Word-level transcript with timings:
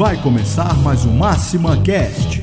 Vai 0.00 0.16
começar 0.22 0.74
mais 0.78 1.04
um 1.04 1.12
Máxima 1.12 1.76
Cast. 1.82 2.42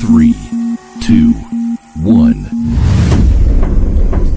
Three, 0.00 0.34
two, 1.06 1.36
one. 2.04 2.34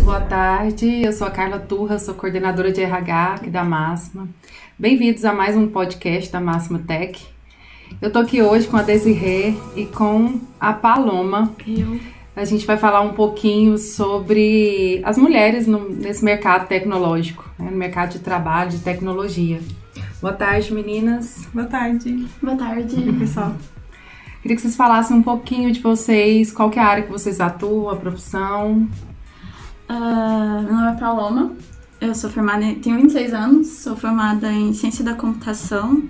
Boa 0.04 0.21
tarde, 0.21 1.02
eu 1.02 1.11
sou 1.11 1.25
a 1.25 1.31
Carla 1.31 1.57
Turra, 1.57 1.97
sou 1.97 2.13
coordenadora 2.13 2.71
de 2.71 2.81
RH 2.81 3.34
aqui 3.34 3.50
da 3.50 3.63
Máxima. 3.63 4.29
Bem-vindos 4.77 5.26
a 5.26 5.34
mais 5.34 5.57
um 5.57 5.68
podcast 5.68 6.31
da 6.31 6.40
Máxima 6.40 6.77
Tech. 6.77 7.32
Eu 8.02 8.11
tô 8.11 8.20
aqui 8.20 8.41
hoje 8.41 8.67
com 8.67 8.77
a 8.77 8.81
Desirê 8.81 9.55
e 9.75 9.85
com 9.85 10.39
a 10.59 10.73
Paloma. 10.73 11.53
Eu. 11.65 11.99
A 12.35 12.45
gente 12.45 12.65
vai 12.65 12.77
falar 12.77 13.01
um 13.01 13.13
pouquinho 13.13 13.77
sobre 13.77 15.01
as 15.05 15.17
mulheres 15.17 15.67
no, 15.67 15.89
nesse 15.89 16.25
mercado 16.25 16.67
tecnológico, 16.67 17.49
né, 17.59 17.70
no 17.70 17.77
mercado 17.77 18.13
de 18.13 18.20
trabalho, 18.20 18.71
de 18.71 18.79
tecnologia. 18.79 19.61
Boa 20.20 20.34
tarde, 20.34 20.73
meninas. 20.73 21.48
Boa 21.53 21.67
tarde. 21.67 22.27
Boa 22.41 22.57
tarde. 22.57 22.95
Pessoal? 23.20 23.55
Queria 24.41 24.55
que 24.55 24.62
vocês 24.62 24.75
falassem 24.75 25.15
um 25.15 25.23
pouquinho 25.23 25.71
de 25.71 25.79
vocês, 25.79 26.51
qual 26.51 26.70
que 26.70 26.79
é 26.79 26.81
a 26.81 26.87
área 26.87 27.03
que 27.03 27.12
vocês 27.12 27.39
atuam, 27.39 27.89
a 27.89 27.95
profissão. 27.95 28.89
Uh, 29.89 30.62
meu 30.63 30.73
nome 30.73 30.91
é 30.91 30.99
Paloma, 30.99 31.53
eu 32.01 32.15
sou 32.15 32.29
formada, 32.29 32.65
tenho 32.81 32.98
26 32.98 33.34
anos, 33.34 33.67
sou 33.67 33.95
formada 33.95 34.51
em 34.51 34.73
Ciência 34.73 35.05
da 35.05 35.13
Computação. 35.13 36.03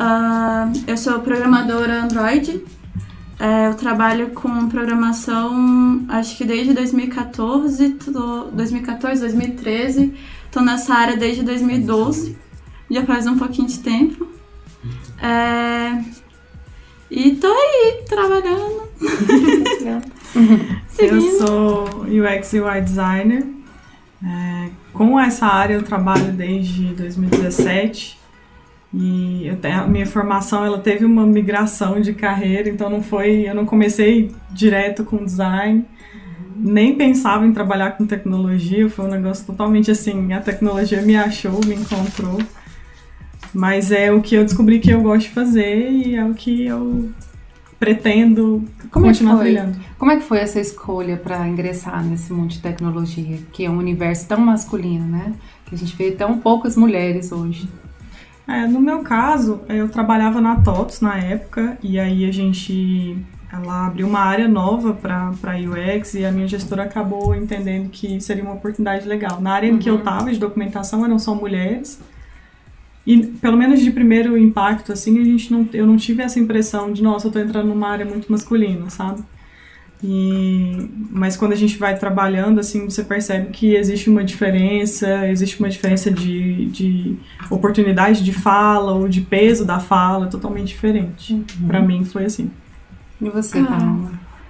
Uh, 0.00 0.72
eu 0.86 0.96
sou 0.96 1.20
programadora 1.20 2.04
Android. 2.04 2.52
Uh, 2.56 3.68
eu 3.68 3.74
trabalho 3.74 4.30
com 4.30 4.66
programação, 4.66 6.06
acho 6.08 6.38
que 6.38 6.44
desde 6.46 6.72
2014, 6.72 7.90
tô, 7.90 8.44
2014, 8.44 9.20
2013. 9.20 10.14
Estou 10.46 10.62
nessa 10.62 10.94
área 10.94 11.18
desde 11.18 11.42
2012, 11.42 12.34
já 12.90 13.04
faz 13.04 13.26
um 13.26 13.36
pouquinho 13.36 13.68
de 13.68 13.80
tempo. 13.80 14.26
É, 15.22 16.02
e 17.10 17.32
tô 17.32 17.46
aí, 17.46 18.02
trabalhando. 18.08 18.88
eu 20.98 21.20
sou 21.38 22.06
UX 22.06 22.54
e 22.54 22.60
UI 22.60 22.80
designer. 22.80 23.46
É, 24.24 24.70
com 24.94 25.20
essa 25.20 25.46
área 25.46 25.74
eu 25.74 25.82
trabalho 25.82 26.32
desde 26.32 26.86
2017 26.94 28.19
e 28.92 29.46
eu, 29.46 29.56
a 29.72 29.86
minha 29.86 30.06
formação 30.06 30.64
ela 30.64 30.78
teve 30.78 31.04
uma 31.04 31.24
migração 31.24 32.00
de 32.00 32.12
carreira, 32.12 32.68
então 32.68 32.90
não 32.90 33.02
foi, 33.02 33.48
eu 33.48 33.54
não 33.54 33.64
comecei 33.64 34.32
direto 34.50 35.04
com 35.04 35.24
design, 35.24 35.84
nem 36.56 36.96
pensava 36.96 37.46
em 37.46 37.52
trabalhar 37.52 37.92
com 37.92 38.04
tecnologia, 38.04 38.88
foi 38.88 39.06
um 39.06 39.10
negócio 39.10 39.46
totalmente 39.46 39.90
assim, 39.90 40.32
a 40.32 40.40
tecnologia 40.40 41.00
me 41.02 41.16
achou, 41.16 41.60
me 41.64 41.74
encontrou. 41.74 42.38
Mas 43.52 43.90
é 43.90 44.12
o 44.12 44.20
que 44.20 44.36
eu 44.36 44.44
descobri 44.44 44.78
que 44.78 44.90
eu 44.90 45.02
gosto 45.02 45.22
de 45.22 45.30
fazer 45.30 45.90
e 45.90 46.14
é 46.14 46.24
o 46.24 46.34
que 46.34 46.66
eu 46.66 47.10
pretendo 47.80 48.62
Como 48.90 49.06
continuar 49.06 49.38
é 49.38 49.40
trilhando. 49.40 49.80
Como 49.98 50.12
é 50.12 50.16
que 50.16 50.22
foi 50.22 50.38
essa 50.38 50.60
escolha 50.60 51.16
para 51.16 51.48
ingressar 51.48 52.04
nesse 52.04 52.32
mundo 52.32 52.50
de 52.50 52.60
tecnologia, 52.60 53.38
que 53.52 53.64
é 53.64 53.70
um 53.70 53.78
universo 53.78 54.28
tão 54.28 54.38
masculino, 54.38 55.06
né? 55.06 55.32
Que 55.64 55.74
a 55.74 55.78
gente 55.78 55.96
vê 55.96 56.12
tão 56.12 56.38
poucas 56.38 56.76
mulheres 56.76 57.32
hoje. 57.32 57.68
É, 58.46 58.66
no 58.66 58.80
meu 58.80 59.00
caso, 59.00 59.60
eu 59.68 59.88
trabalhava 59.88 60.40
na 60.40 60.56
TOTS 60.56 61.00
na 61.00 61.16
época, 61.18 61.78
e 61.82 61.98
aí 61.98 62.24
a 62.24 62.32
gente. 62.32 63.18
Ela 63.52 63.88
abriu 63.88 64.06
uma 64.06 64.20
área 64.20 64.46
nova 64.46 64.92
para 64.92 65.32
UX 65.56 66.14
e 66.14 66.24
a 66.24 66.30
minha 66.30 66.46
gestora 66.46 66.84
acabou 66.84 67.34
entendendo 67.34 67.88
que 67.90 68.20
seria 68.20 68.44
uma 68.44 68.54
oportunidade 68.54 69.08
legal. 69.08 69.40
Na 69.40 69.54
área 69.54 69.68
uhum. 69.68 69.74
em 69.74 69.78
que 69.78 69.90
eu 69.90 69.96
estava 69.96 70.26
uhum. 70.26 70.32
de 70.32 70.38
documentação 70.38 71.04
eram 71.04 71.18
só 71.18 71.34
mulheres, 71.34 72.00
e 73.06 73.26
pelo 73.26 73.56
menos 73.56 73.80
de 73.80 73.90
primeiro 73.90 74.36
impacto, 74.38 74.92
assim, 74.92 75.20
a 75.20 75.24
gente 75.24 75.50
não, 75.50 75.68
eu 75.72 75.86
não 75.86 75.96
tive 75.96 76.22
essa 76.22 76.38
impressão 76.38 76.92
de, 76.92 77.02
nossa, 77.02 77.26
eu 77.26 77.32
tô 77.32 77.40
entrando 77.40 77.66
numa 77.66 77.88
área 77.88 78.04
muito 78.04 78.30
masculina, 78.30 78.88
sabe? 78.90 79.22
E, 80.02 80.88
mas 81.10 81.36
quando 81.36 81.52
a 81.52 81.56
gente 81.56 81.76
vai 81.76 81.96
trabalhando, 81.96 82.58
assim, 82.58 82.88
você 82.88 83.04
percebe 83.04 83.50
que 83.50 83.74
existe 83.74 84.08
uma 84.08 84.24
diferença, 84.24 85.28
existe 85.28 85.60
uma 85.60 85.68
diferença 85.68 86.10
de, 86.10 86.66
de 86.66 87.16
oportunidade 87.50 88.24
de 88.24 88.32
fala 88.32 88.92
ou 88.92 89.08
de 89.08 89.20
peso 89.20 89.64
da 89.64 89.78
fala 89.78 90.26
totalmente 90.26 90.68
diferente. 90.68 91.34
Uhum. 91.34 91.66
Para 91.66 91.82
mim 91.82 92.04
foi 92.04 92.24
assim. 92.24 92.50
E 93.20 93.28
você, 93.28 93.58
ah, 93.58 93.96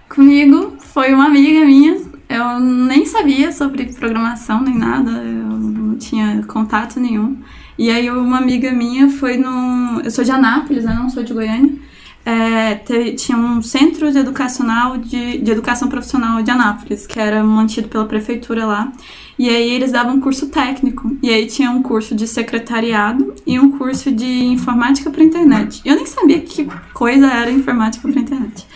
Comigo 0.09 0.77
foi 0.79 1.13
uma 1.13 1.27
amiga 1.27 1.65
minha. 1.65 2.01
Eu 2.29 2.61
nem 2.61 3.05
sabia 3.05 3.51
sobre 3.51 3.87
programação 3.87 4.63
nem 4.63 4.79
nada, 4.79 5.11
eu 5.11 5.47
não 5.49 5.97
tinha 5.97 6.45
contato 6.47 7.01
nenhum. 7.01 7.37
E 7.77 7.91
aí 7.91 8.09
uma 8.09 8.39
amiga 8.39 8.71
minha 8.71 9.09
foi 9.09 9.37
no. 9.37 10.01
Eu 10.05 10.11
sou 10.13 10.23
de 10.23 10.31
Anápolis, 10.31 10.85
né? 10.85 10.95
Não 10.95 11.11
sou 11.11 11.25
de 11.25 11.33
Goiânia 11.33 11.80
é, 12.25 12.75
te, 12.75 13.15
tinha 13.15 13.37
um 13.37 13.63
centro 13.63 14.11
de 14.11 14.19
educacional 14.19 14.97
de, 14.99 15.39
de 15.39 15.51
educação 15.51 15.89
profissional 15.89 16.43
de 16.43 16.51
Anápolis, 16.51 17.07
que 17.07 17.19
era 17.19 17.43
mantido 17.43 17.89
pela 17.89 18.05
prefeitura 18.05 18.67
lá. 18.67 18.93
E 19.39 19.49
aí 19.49 19.71
eles 19.71 19.91
davam 19.91 20.17
um 20.17 20.21
curso 20.21 20.49
técnico. 20.49 21.17
E 21.23 21.31
aí 21.31 21.47
tinha 21.47 21.71
um 21.71 21.83
curso 21.83 22.15
de 22.15 22.27
secretariado 22.27 23.35
e 23.47 23.59
um 23.59 23.71
curso 23.71 24.13
de 24.13 24.45
informática 24.45 25.11
para 25.11 25.25
internet. 25.25 25.81
Eu 25.85 25.97
nem 25.97 26.05
sabia 26.05 26.41
que 26.41 26.69
coisa 26.93 27.27
era 27.27 27.51
informática 27.51 28.07
para 28.07 28.21
internet. 28.21 28.67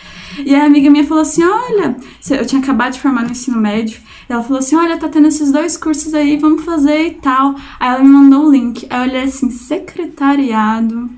E 0.43 0.55
a 0.55 0.65
amiga 0.65 0.89
minha 0.89 1.05
falou 1.05 1.21
assim: 1.21 1.43
Olha, 1.43 1.95
eu 2.31 2.45
tinha 2.45 2.61
acabado 2.61 2.93
de 2.93 2.99
formar 2.99 3.23
no 3.23 3.31
ensino 3.31 3.57
médio. 3.61 4.01
Ela 4.27 4.41
falou 4.41 4.57
assim: 4.57 4.75
Olha, 4.75 4.97
tá 4.97 5.07
tendo 5.07 5.27
esses 5.27 5.51
dois 5.51 5.77
cursos 5.77 6.15
aí, 6.15 6.35
vamos 6.35 6.65
fazer 6.65 7.07
e 7.07 7.11
tal. 7.11 7.55
Aí 7.79 7.89
ela 7.89 8.03
me 8.03 8.09
mandou 8.09 8.47
o 8.47 8.51
link. 8.51 8.87
Aí 8.89 8.97
eu 8.97 9.03
olhei 9.03 9.23
assim: 9.23 9.51
secretariado 9.51 11.09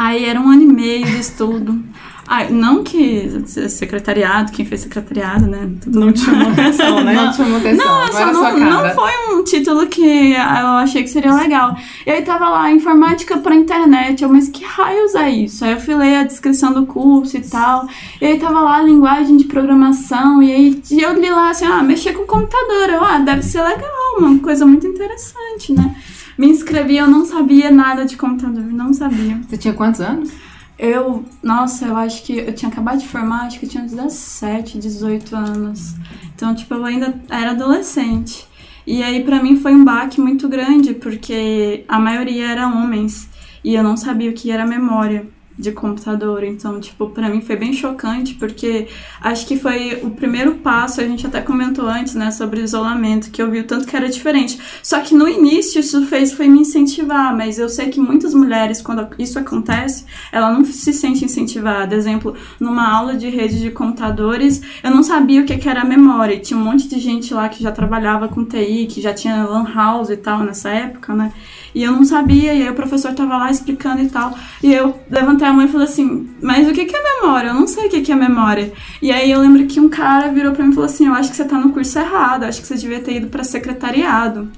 Aí 0.00 0.24
era 0.24 0.40
um 0.40 0.48
ano 0.48 0.62
e 0.62 0.66
meio 0.66 1.04
de 1.04 1.20
estudo. 1.20 1.78
Ah, 2.26 2.44
não 2.48 2.82
que 2.82 3.28
secretariado, 3.68 4.50
quem 4.50 4.64
fez 4.64 4.80
secretariado, 4.80 5.46
né? 5.46 5.68
Tudo 5.78 6.00
não 6.00 6.10
te 6.10 6.20
chamou 6.20 6.48
atenção, 6.48 7.04
né? 7.04 7.12
Não 7.12 7.30
te 7.30 7.36
chamou 7.36 7.58
atenção. 7.58 7.84
Não, 7.84 8.06
só 8.10 8.32
não, 8.32 8.58
não 8.58 8.94
foi 8.94 9.10
um 9.34 9.44
título 9.44 9.86
que 9.88 10.32
eu 10.32 10.68
achei 10.78 11.02
que 11.02 11.10
seria 11.10 11.34
legal. 11.34 11.76
E 12.06 12.10
aí 12.10 12.22
tava 12.22 12.48
lá, 12.48 12.72
informática 12.72 13.36
pra 13.36 13.54
internet. 13.54 14.22
Eu, 14.22 14.30
mas 14.30 14.48
que 14.48 14.64
raios 14.64 15.14
é 15.14 15.28
isso? 15.28 15.66
Aí 15.66 15.72
eu 15.72 15.80
fui 15.80 15.94
ler 15.94 16.16
a 16.16 16.22
descrição 16.22 16.72
do 16.72 16.86
curso 16.86 17.36
e 17.36 17.42
tal. 17.42 17.86
E 18.22 18.24
aí 18.24 18.38
tava 18.38 18.62
lá 18.62 18.80
linguagem 18.80 19.36
de 19.36 19.44
programação. 19.44 20.42
E 20.42 20.50
aí 20.50 20.82
eu 20.92 21.12
li 21.20 21.30
lá 21.30 21.50
assim, 21.50 21.66
ah, 21.66 21.82
mexer 21.82 22.14
com 22.14 22.24
computador. 22.24 22.88
Eu, 22.88 23.04
ah, 23.04 23.18
deve 23.18 23.42
ser 23.42 23.62
legal, 23.62 23.90
uma 24.18 24.38
coisa 24.38 24.64
muito 24.64 24.86
interessante, 24.86 25.74
né? 25.74 25.94
Me 26.40 26.48
inscrevi, 26.48 26.96
eu 26.96 27.06
não 27.06 27.26
sabia 27.26 27.70
nada 27.70 28.06
de 28.06 28.16
computador, 28.16 28.64
não 28.64 28.94
sabia. 28.94 29.38
Você 29.46 29.58
tinha 29.58 29.74
quantos 29.74 30.00
anos? 30.00 30.30
Eu, 30.78 31.22
nossa, 31.42 31.84
eu 31.84 31.94
acho 31.94 32.22
que 32.22 32.38
eu 32.38 32.54
tinha 32.54 32.70
acabado 32.70 32.98
de 32.98 33.06
formar, 33.06 33.42
acho 33.42 33.58
que 33.58 33.66
eu 33.66 33.68
tinha 33.68 33.84
17, 33.84 34.78
18 34.78 35.36
anos. 35.36 35.96
Então, 36.34 36.54
tipo, 36.54 36.72
eu 36.72 36.82
ainda 36.86 37.14
era 37.28 37.50
adolescente. 37.50 38.48
E 38.86 39.02
aí, 39.02 39.22
para 39.22 39.42
mim, 39.42 39.56
foi 39.56 39.74
um 39.74 39.84
baque 39.84 40.18
muito 40.18 40.48
grande, 40.48 40.94
porque 40.94 41.84
a 41.86 42.00
maioria 42.00 42.48
era 42.52 42.68
homens. 42.68 43.28
E 43.62 43.74
eu 43.74 43.82
não 43.82 43.94
sabia 43.94 44.30
o 44.30 44.32
que 44.32 44.50
era 44.50 44.64
memória 44.64 45.28
de 45.60 45.72
computador. 45.72 46.42
Então, 46.42 46.80
tipo, 46.80 47.10
para 47.10 47.28
mim 47.28 47.40
foi 47.40 47.56
bem 47.56 47.72
chocante, 47.72 48.34
porque 48.34 48.88
acho 49.20 49.46
que 49.46 49.56
foi 49.56 50.00
o 50.02 50.10
primeiro 50.10 50.54
passo, 50.56 51.00
a 51.00 51.04
gente 51.04 51.26
até 51.26 51.40
comentou 51.40 51.86
antes, 51.86 52.14
né, 52.14 52.30
sobre 52.30 52.60
isolamento, 52.62 53.30
que 53.30 53.42
eu 53.42 53.50
vi 53.50 53.60
o 53.60 53.64
tanto 53.64 53.86
que 53.86 53.94
era 53.94 54.08
diferente. 54.08 54.58
Só 54.82 55.00
que 55.00 55.14
no 55.14 55.28
início 55.28 55.80
isso 55.80 56.06
fez 56.06 56.32
foi 56.32 56.48
me 56.48 56.60
incentivar, 56.60 57.36
mas 57.36 57.58
eu 57.58 57.68
sei 57.68 57.88
que 57.88 58.00
muitas 58.00 58.34
mulheres, 58.34 58.80
quando 58.80 59.06
isso 59.18 59.38
acontece, 59.38 60.04
ela 60.32 60.52
não 60.52 60.64
se 60.64 60.92
sente 60.92 61.24
incentivada. 61.24 61.94
Exemplo, 61.94 62.34
numa 62.58 62.88
aula 62.90 63.14
de 63.14 63.28
rede 63.28 63.60
de 63.60 63.70
computadores, 63.70 64.62
eu 64.82 64.90
não 64.90 65.02
sabia 65.02 65.42
o 65.42 65.44
que 65.44 65.68
era 65.68 65.82
a 65.82 65.84
memória. 65.84 66.38
Tinha 66.38 66.58
um 66.58 66.64
monte 66.64 66.88
de 66.88 66.98
gente 66.98 67.34
lá 67.34 67.48
que 67.48 67.62
já 67.62 67.70
trabalhava 67.70 68.28
com 68.28 68.44
TI, 68.44 68.86
que 68.86 69.00
já 69.00 69.12
tinha 69.12 69.44
lan 69.44 69.66
house 69.74 70.10
e 70.10 70.16
tal 70.16 70.40
nessa 70.40 70.70
época, 70.70 71.14
né? 71.14 71.32
E 71.74 71.82
eu 71.82 71.92
não 71.92 72.04
sabia, 72.04 72.52
e 72.52 72.62
aí 72.62 72.68
o 72.68 72.74
professor 72.74 73.12
tava 73.14 73.36
lá 73.36 73.50
explicando 73.50 74.02
e 74.02 74.08
tal. 74.08 74.36
E 74.62 74.72
eu 74.72 74.98
levantei 75.10 75.46
a 75.46 75.52
mão 75.52 75.64
e 75.64 75.68
falei 75.68 75.86
assim: 75.86 76.28
Mas 76.42 76.68
o 76.68 76.72
que, 76.72 76.84
que 76.84 76.96
é 76.96 77.20
memória? 77.20 77.48
Eu 77.48 77.54
não 77.54 77.66
sei 77.66 77.86
o 77.86 77.90
que, 77.90 78.00
que 78.00 78.12
é 78.12 78.16
memória. 78.16 78.72
E 79.00 79.12
aí 79.12 79.30
eu 79.30 79.40
lembro 79.40 79.66
que 79.66 79.78
um 79.78 79.88
cara 79.88 80.32
virou 80.32 80.52
pra 80.52 80.64
mim 80.64 80.72
e 80.72 80.74
falou 80.74 80.88
assim: 80.88 81.06
Eu 81.06 81.14
acho 81.14 81.30
que 81.30 81.36
você 81.36 81.44
tá 81.44 81.58
no 81.58 81.72
curso 81.72 81.98
errado, 81.98 82.44
acho 82.44 82.60
que 82.60 82.66
você 82.66 82.74
devia 82.76 83.00
ter 83.00 83.16
ido 83.16 83.28
pra 83.28 83.44
secretariado. 83.44 84.42
Nossa. 84.42 84.52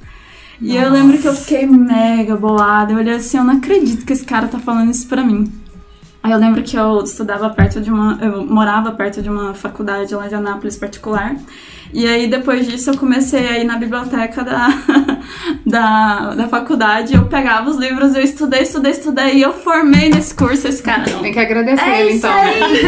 E 0.61 0.77
eu 0.77 0.91
lembro 0.91 1.19
que 1.19 1.27
eu 1.27 1.35
fiquei 1.35 1.67
mega 1.67 2.37
bolada. 2.37 2.93
Eu 2.93 2.99
olhei 2.99 3.15
assim: 3.15 3.37
Eu 3.37 3.45
não 3.45 3.55
acredito 3.55 4.07
que 4.07 4.13
esse 4.13 4.25
cara 4.25 4.49
tá 4.49 4.59
falando 4.59 4.91
isso 4.91 5.07
pra 5.07 5.23
mim. 5.23 5.53
Aí 6.23 6.31
eu 6.31 6.39
lembro 6.39 6.63
que 6.63 6.77
eu 6.77 7.03
estudava 7.03 7.51
perto 7.51 7.81
de 7.81 7.91
uma. 7.91 8.17
Eu 8.23 8.47
morava 8.47 8.93
perto 8.93 9.21
de 9.21 9.29
uma 9.29 9.55
faculdade 9.55 10.15
lá 10.15 10.29
de 10.29 10.35
Anápolis 10.35 10.77
particular. 10.77 11.37
E 11.93 12.07
aí, 12.07 12.27
depois 12.27 12.67
disso, 12.67 12.91
eu 12.91 12.97
comecei 12.97 13.47
a 13.47 13.59
ir 13.59 13.65
na 13.65 13.77
biblioteca 13.77 14.43
da, 14.43 14.69
da, 15.67 16.35
da 16.35 16.49
faculdade. 16.49 17.15
Eu 17.15 17.27
pegava 17.27 17.69
os 17.69 17.77
livros, 17.77 18.15
eu 18.15 18.23
estudei, 18.23 18.63
estudei, 18.63 18.93
estudei. 18.93 19.35
E 19.37 19.43
eu 19.43 19.53
formei 19.53 20.09
nesse 20.09 20.35
curso 20.35 20.67
esse 20.69 20.83
cara. 20.83 21.05
Tem 21.05 21.33
que 21.33 21.39
agradecer 21.39 21.85
É 21.85 22.01
ele, 22.01 22.11
isso 22.15 22.27
então. 22.27 22.33
aí! 22.33 22.83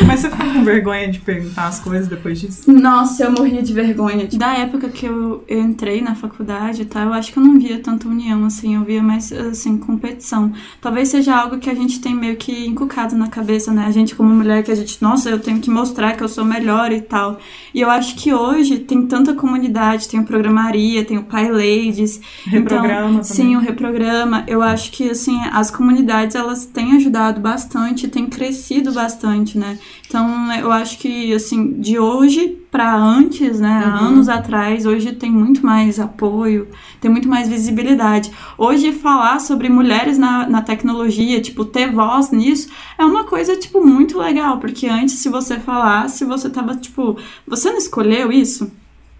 Mas 0.06 0.20
você 0.20 0.30
ficou 0.30 0.46
com 0.52 0.64
vergonha 0.64 1.10
de 1.10 1.18
perguntar 1.20 1.66
as 1.66 1.80
coisas 1.80 2.08
depois 2.08 2.40
disso? 2.40 2.70
Nossa, 2.70 3.24
eu 3.24 3.32
morria 3.32 3.62
de 3.62 3.72
vergonha. 3.72 4.28
Da 4.32 4.54
época 4.58 4.88
que 4.88 5.06
eu, 5.06 5.42
eu 5.48 5.60
entrei 5.60 6.00
na 6.02 6.14
faculdade, 6.14 6.84
tá? 6.84 7.02
Eu 7.02 7.12
acho 7.12 7.32
que 7.32 7.38
eu 7.38 7.42
não 7.42 7.58
via 7.58 7.78
tanta 7.78 8.08
união, 8.08 8.44
assim. 8.44 8.74
Eu 8.74 8.82
via 8.82 9.02
mais, 9.02 9.32
assim, 9.32 9.78
competição. 9.78 10.52
Talvez 10.80 11.08
seja 11.08 11.34
algo 11.34 11.58
que 11.58 11.70
a 11.70 11.74
gente 11.74 12.00
tem 12.00 12.14
meio 12.14 12.36
que 12.36 12.66
encucado 12.66 13.16
na 13.16 13.28
cabeça, 13.28 13.72
né? 13.72 13.84
A 13.86 13.90
gente 13.90 14.14
como 14.14 14.28
mulher 14.30 14.62
que 14.62 14.70
a 14.70 14.74
gente, 14.74 15.00
nossa, 15.02 15.30
eu 15.30 15.38
tenho 15.38 15.60
que 15.60 15.70
mostrar 15.70 16.16
que 16.16 16.22
eu 16.22 16.28
sou 16.28 16.44
melhor 16.44 16.92
e 16.92 17.00
tal. 17.00 17.38
E 17.72 17.80
eu 17.80 17.90
acho 17.90 18.14
que 18.16 18.32
hoje 18.32 18.78
tem 18.78 19.06
tanta 19.06 19.34
comunidade, 19.34 20.08
tem 20.08 20.20
o 20.20 20.24
Programaria, 20.24 21.04
tem 21.04 21.18
o 21.18 21.24
Pai 21.24 21.50
Ladies. 21.50 22.20
Reprograma 22.44 22.88
então, 22.88 23.08
também. 23.08 23.22
Sim, 23.24 23.56
o 23.56 23.60
Reprograma. 23.60 24.44
Eu 24.46 24.62
acho 24.62 24.92
que, 24.92 25.10
assim, 25.10 25.40
as 25.52 25.70
comunidades, 25.70 26.36
elas 26.36 26.66
têm 26.66 26.92
ajudado 26.92 27.40
bastante, 27.40 28.08
têm 28.08 28.26
crescido 28.26 28.92
bastante, 28.92 29.58
né? 29.58 29.78
Então, 30.06 30.52
eu 30.52 30.70
acho 30.70 30.98
que, 30.98 31.32
assim, 31.32 31.72
de 31.80 31.98
hoje 31.98 32.58
para 32.74 32.92
antes, 32.92 33.60
né, 33.60 33.84
Uhum. 33.86 34.06
anos 34.08 34.28
atrás, 34.28 34.84
hoje 34.84 35.12
tem 35.12 35.30
muito 35.30 35.64
mais 35.64 36.00
apoio, 36.00 36.66
tem 37.00 37.08
muito 37.08 37.28
mais 37.28 37.48
visibilidade. 37.48 38.32
Hoje, 38.58 38.90
falar 38.90 39.38
sobre 39.40 39.68
mulheres 39.68 40.18
na, 40.18 40.48
na 40.48 40.60
tecnologia, 40.60 41.40
tipo, 41.40 41.64
ter 41.64 41.92
voz 41.92 42.32
nisso, 42.32 42.68
é 42.98 43.04
uma 43.04 43.22
coisa, 43.22 43.54
tipo, 43.54 43.86
muito 43.86 44.18
legal, 44.18 44.58
porque 44.58 44.88
antes, 44.88 45.14
se 45.20 45.28
você 45.28 45.60
falasse, 45.60 46.24
você 46.24 46.50
tava, 46.50 46.74
tipo, 46.74 47.16
você 47.46 47.70
não 47.70 47.78
escolheu 47.78 48.32
isso? 48.32 48.68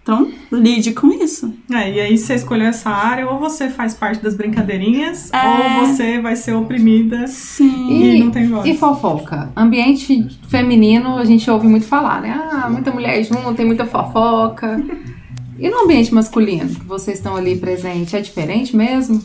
Então, 0.05 0.31
lide 0.51 0.91
com 0.91 1.07
isso. 1.11 1.51
É, 1.73 1.91
e 1.91 1.99
aí 1.99 2.15
você 2.15 2.35
escolheu 2.35 2.67
essa 2.67 2.91
área, 2.91 3.27
ou 3.27 3.39
você 3.39 3.71
faz 3.71 3.95
parte 3.95 4.21
das 4.21 4.35
brincadeirinhas, 4.35 5.33
É. 5.33 5.79
ou 5.79 5.87
você 5.87 6.21
vai 6.21 6.35
ser 6.35 6.53
oprimida 6.53 7.25
Sim. 7.25 7.89
e, 7.89 8.19
não 8.19 8.29
tem 8.29 8.47
voz. 8.47 8.67
E 8.67 8.77
fofoca? 8.77 9.51
Ambiente 9.57 10.27
feminino, 10.47 11.17
a 11.17 11.25
gente 11.25 11.49
ouve 11.49 11.67
muito 11.67 11.87
falar, 11.87 12.21
né? 12.21 12.39
Ah, 12.51 12.69
muita 12.69 12.91
mulher 12.91 13.23
junto, 13.23 13.55
tem 13.55 13.65
muita 13.65 13.87
fofoca. 13.87 14.79
E 15.57 15.67
no 15.69 15.79
ambiente 15.85 16.13
masculino, 16.13 16.69
que 16.69 16.85
vocês 16.85 17.17
estão 17.17 17.35
ali 17.35 17.57
presente, 17.57 18.15
é 18.15 18.21
diferente 18.21 18.77
mesmo? 18.77 19.19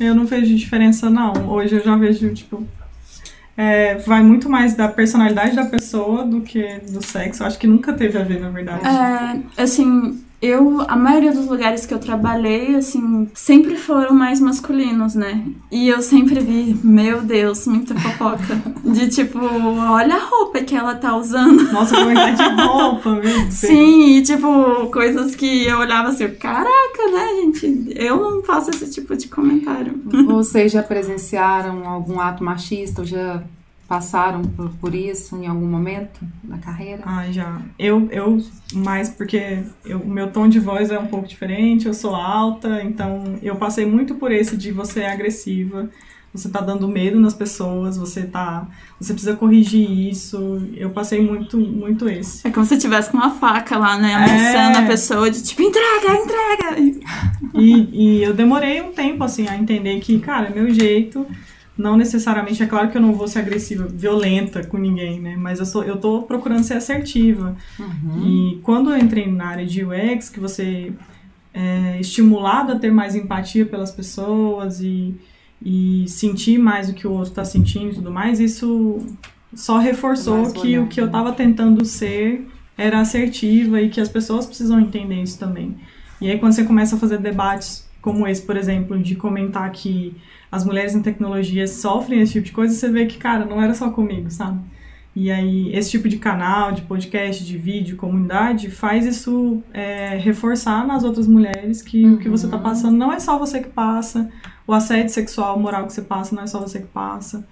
Eu 0.00 0.16
não 0.16 0.26
vejo 0.26 0.52
diferença, 0.56 1.08
não. 1.08 1.48
Hoje 1.48 1.76
eu 1.76 1.84
já 1.84 1.94
vejo, 1.94 2.28
tipo. 2.34 2.66
É, 3.56 3.94
vai 3.94 4.22
muito 4.22 4.48
mais 4.48 4.74
da 4.74 4.88
personalidade 4.88 5.56
da 5.56 5.64
pessoa 5.64 6.24
do 6.24 6.42
que 6.42 6.78
do 6.90 7.04
sexo. 7.04 7.42
Eu 7.42 7.46
acho 7.46 7.58
que 7.58 7.66
nunca 7.66 7.92
teve 7.92 8.18
a 8.18 8.22
ver, 8.22 8.40
na 8.40 8.50
verdade. 8.50 8.82
É, 8.86 9.62
assim, 9.62 10.22
eu, 10.40 10.82
a 10.86 10.96
maioria 10.96 11.32
dos 11.32 11.46
lugares 11.46 11.86
que 11.86 11.94
eu 11.94 11.98
trabalhei, 11.98 12.74
assim, 12.76 13.28
sempre 13.34 13.76
foram 13.76 14.14
mais 14.14 14.38
masculinos, 14.38 15.14
né? 15.14 15.44
E 15.72 15.88
eu 15.88 16.02
sempre 16.02 16.40
vi, 16.40 16.78
meu 16.84 17.22
Deus, 17.22 17.66
muita 17.66 17.94
fofoca. 17.94 18.60
De 18.84 19.08
tipo, 19.08 19.38
olha 19.38 20.14
a 20.14 20.24
roupa 20.24 20.60
que 20.60 20.76
ela 20.76 20.94
tá 20.94 21.16
usando. 21.16 21.72
Nossa, 21.72 21.96
comentário 21.96 22.36
de 22.36 22.42
roupa, 22.62 23.10
meu 23.10 23.22
Deus. 23.22 23.54
Sim, 23.54 24.16
e 24.16 24.22
tipo, 24.22 24.86
coisas 24.92 25.34
que 25.34 25.66
eu 25.66 25.78
olhava 25.78 26.08
assim, 26.08 26.28
caraca, 26.28 27.10
né, 27.12 27.28
gente? 27.40 27.92
Eu 27.96 28.16
não 28.18 28.42
faço 28.42 28.70
esse 28.70 28.90
tipo 28.90 29.16
de 29.16 29.28
comentário. 29.28 30.00
Vocês 30.26 30.70
já 30.70 30.82
presenciaram 30.82 31.88
algum 31.88 32.20
ato 32.20 32.44
machista 32.44 33.00
ou 33.00 33.06
já 33.06 33.42
passaram 33.88 34.42
por, 34.42 34.70
por 34.80 34.94
isso 34.94 35.36
em 35.36 35.46
algum 35.46 35.66
momento 35.66 36.20
na 36.44 36.58
carreira? 36.58 37.02
Ah, 37.06 37.30
já. 37.30 37.60
Eu, 37.78 38.08
eu 38.10 38.42
mais 38.74 39.08
porque 39.08 39.60
eu- 39.84 40.00
o 40.00 40.08
meu 40.08 40.30
tom 40.30 40.48
de 40.48 40.58
voz 40.58 40.90
é 40.90 40.98
um 40.98 41.06
pouco 41.06 41.26
diferente, 41.28 41.86
eu 41.86 41.94
sou 41.94 42.14
alta, 42.14 42.82
então 42.82 43.38
eu 43.42 43.56
passei 43.56 43.86
muito 43.86 44.16
por 44.16 44.32
esse 44.32 44.56
de 44.56 44.72
você 44.72 45.00
é 45.00 45.12
agressiva, 45.12 45.88
você 46.34 46.50
tá 46.50 46.60
dando 46.60 46.86
medo 46.86 47.18
nas 47.18 47.32
pessoas, 47.32 47.96
você 47.96 48.24
tá. 48.24 48.66
Você 49.00 49.14
precisa 49.14 49.34
corrigir 49.36 49.88
isso. 50.10 50.68
Eu 50.76 50.90
passei 50.90 51.18
muito, 51.22 51.56
muito 51.56 52.06
esse. 52.10 52.46
É 52.46 52.50
como 52.50 52.66
se 52.66 52.76
tivesse 52.76 53.10
com 53.10 53.16
uma 53.16 53.30
faca 53.30 53.78
lá, 53.78 53.96
né? 53.96 54.10
É. 54.12 54.14
Ameaçando 54.16 54.78
a 54.78 54.82
pessoa 54.86 55.30
de 55.30 55.42
tipo, 55.42 55.62
entrega, 55.62 56.12
entrega! 56.12 56.78
E, 57.54 57.88
e 58.18 58.22
eu 58.22 58.34
demorei 58.34 58.82
um 58.82 58.92
tempo, 58.92 59.24
assim, 59.24 59.48
a 59.48 59.56
entender 59.56 59.98
que, 60.00 60.18
cara, 60.18 60.48
é 60.48 60.54
meu 60.54 60.68
jeito. 60.74 61.26
Não 61.76 61.96
necessariamente, 61.96 62.62
é 62.62 62.66
claro 62.66 62.90
que 62.90 62.96
eu 62.96 63.02
não 63.02 63.12
vou 63.12 63.28
ser 63.28 63.40
agressiva, 63.40 63.86
violenta 63.86 64.64
com 64.64 64.78
ninguém, 64.78 65.20
né? 65.20 65.36
Mas 65.36 65.58
eu, 65.58 65.66
sou, 65.66 65.84
eu 65.84 65.98
tô 65.98 66.22
procurando 66.22 66.62
ser 66.64 66.74
assertiva. 66.74 67.54
E 68.24 68.60
quando 68.62 68.90
eu 68.90 68.96
entrei 68.96 69.30
na 69.30 69.48
área 69.48 69.66
de 69.66 69.84
UX, 69.84 70.30
que 70.30 70.40
você 70.40 70.92
é 71.52 71.98
estimulado 72.00 72.72
a 72.72 72.78
ter 72.78 72.90
mais 72.90 73.14
empatia 73.14 73.64
pelas 73.64 73.90
pessoas 73.90 74.80
e, 74.80 75.14
e 75.62 76.04
sentir 76.08 76.58
mais 76.58 76.88
o 76.88 76.94
que 76.94 77.06
o 77.06 77.12
outro 77.12 77.30
está 77.30 77.44
sentindo 77.44 77.92
e 77.92 77.94
tudo 77.94 78.10
mais, 78.10 78.40
isso 78.40 78.98
só 79.54 79.78
reforçou 79.78 80.42
Mais 80.42 80.52
que 80.52 80.78
o 80.78 80.86
que 80.86 81.00
eu 81.00 81.04
né? 81.04 81.10
estava 81.10 81.32
tentando 81.32 81.84
ser 81.84 82.46
era 82.76 83.00
assertiva 83.00 83.80
e 83.80 83.88
que 83.88 84.00
as 84.00 84.08
pessoas 84.08 84.44
precisam 84.44 84.80
entender 84.80 85.22
isso 85.22 85.38
também. 85.38 85.76
E 86.20 86.30
aí 86.30 86.38
quando 86.38 86.52
você 86.52 86.64
começa 86.64 86.96
a 86.96 86.98
fazer 86.98 87.18
debates 87.18 87.85
como 88.06 88.24
esse, 88.24 88.40
por 88.40 88.56
exemplo, 88.56 88.96
de 88.96 89.16
comentar 89.16 89.68
que 89.72 90.14
as 90.50 90.64
mulheres 90.64 90.94
em 90.94 91.02
tecnologia 91.02 91.66
sofrem 91.66 92.20
esse 92.20 92.34
tipo 92.34 92.46
de 92.46 92.52
coisa, 92.52 92.72
você 92.72 92.88
vê 92.88 93.04
que, 93.04 93.18
cara, 93.18 93.44
não 93.44 93.60
era 93.60 93.74
só 93.74 93.90
comigo, 93.90 94.30
sabe? 94.30 94.60
E 95.12 95.28
aí, 95.28 95.74
esse 95.74 95.90
tipo 95.90 96.08
de 96.08 96.16
canal, 96.16 96.70
de 96.70 96.82
podcast, 96.82 97.44
de 97.44 97.58
vídeo, 97.58 97.96
comunidade, 97.96 98.70
faz 98.70 99.04
isso 99.04 99.60
é, 99.72 100.16
reforçar 100.18 100.86
nas 100.86 101.02
outras 101.02 101.26
mulheres 101.26 101.82
que 101.82 102.06
o 102.06 102.18
que 102.18 102.28
você 102.28 102.46
tá 102.46 102.58
passando 102.58 102.96
não 102.96 103.12
é 103.12 103.18
só 103.18 103.40
você 103.40 103.58
que 103.58 103.70
passa, 103.70 104.30
o 104.64 104.72
assédio 104.72 105.12
sexual, 105.12 105.58
moral 105.58 105.84
que 105.88 105.92
você 105.92 106.02
passa, 106.02 106.32
não 106.32 106.44
é 106.44 106.46
só 106.46 106.60
você 106.60 106.78
que 106.78 106.86
passa. 106.86 107.44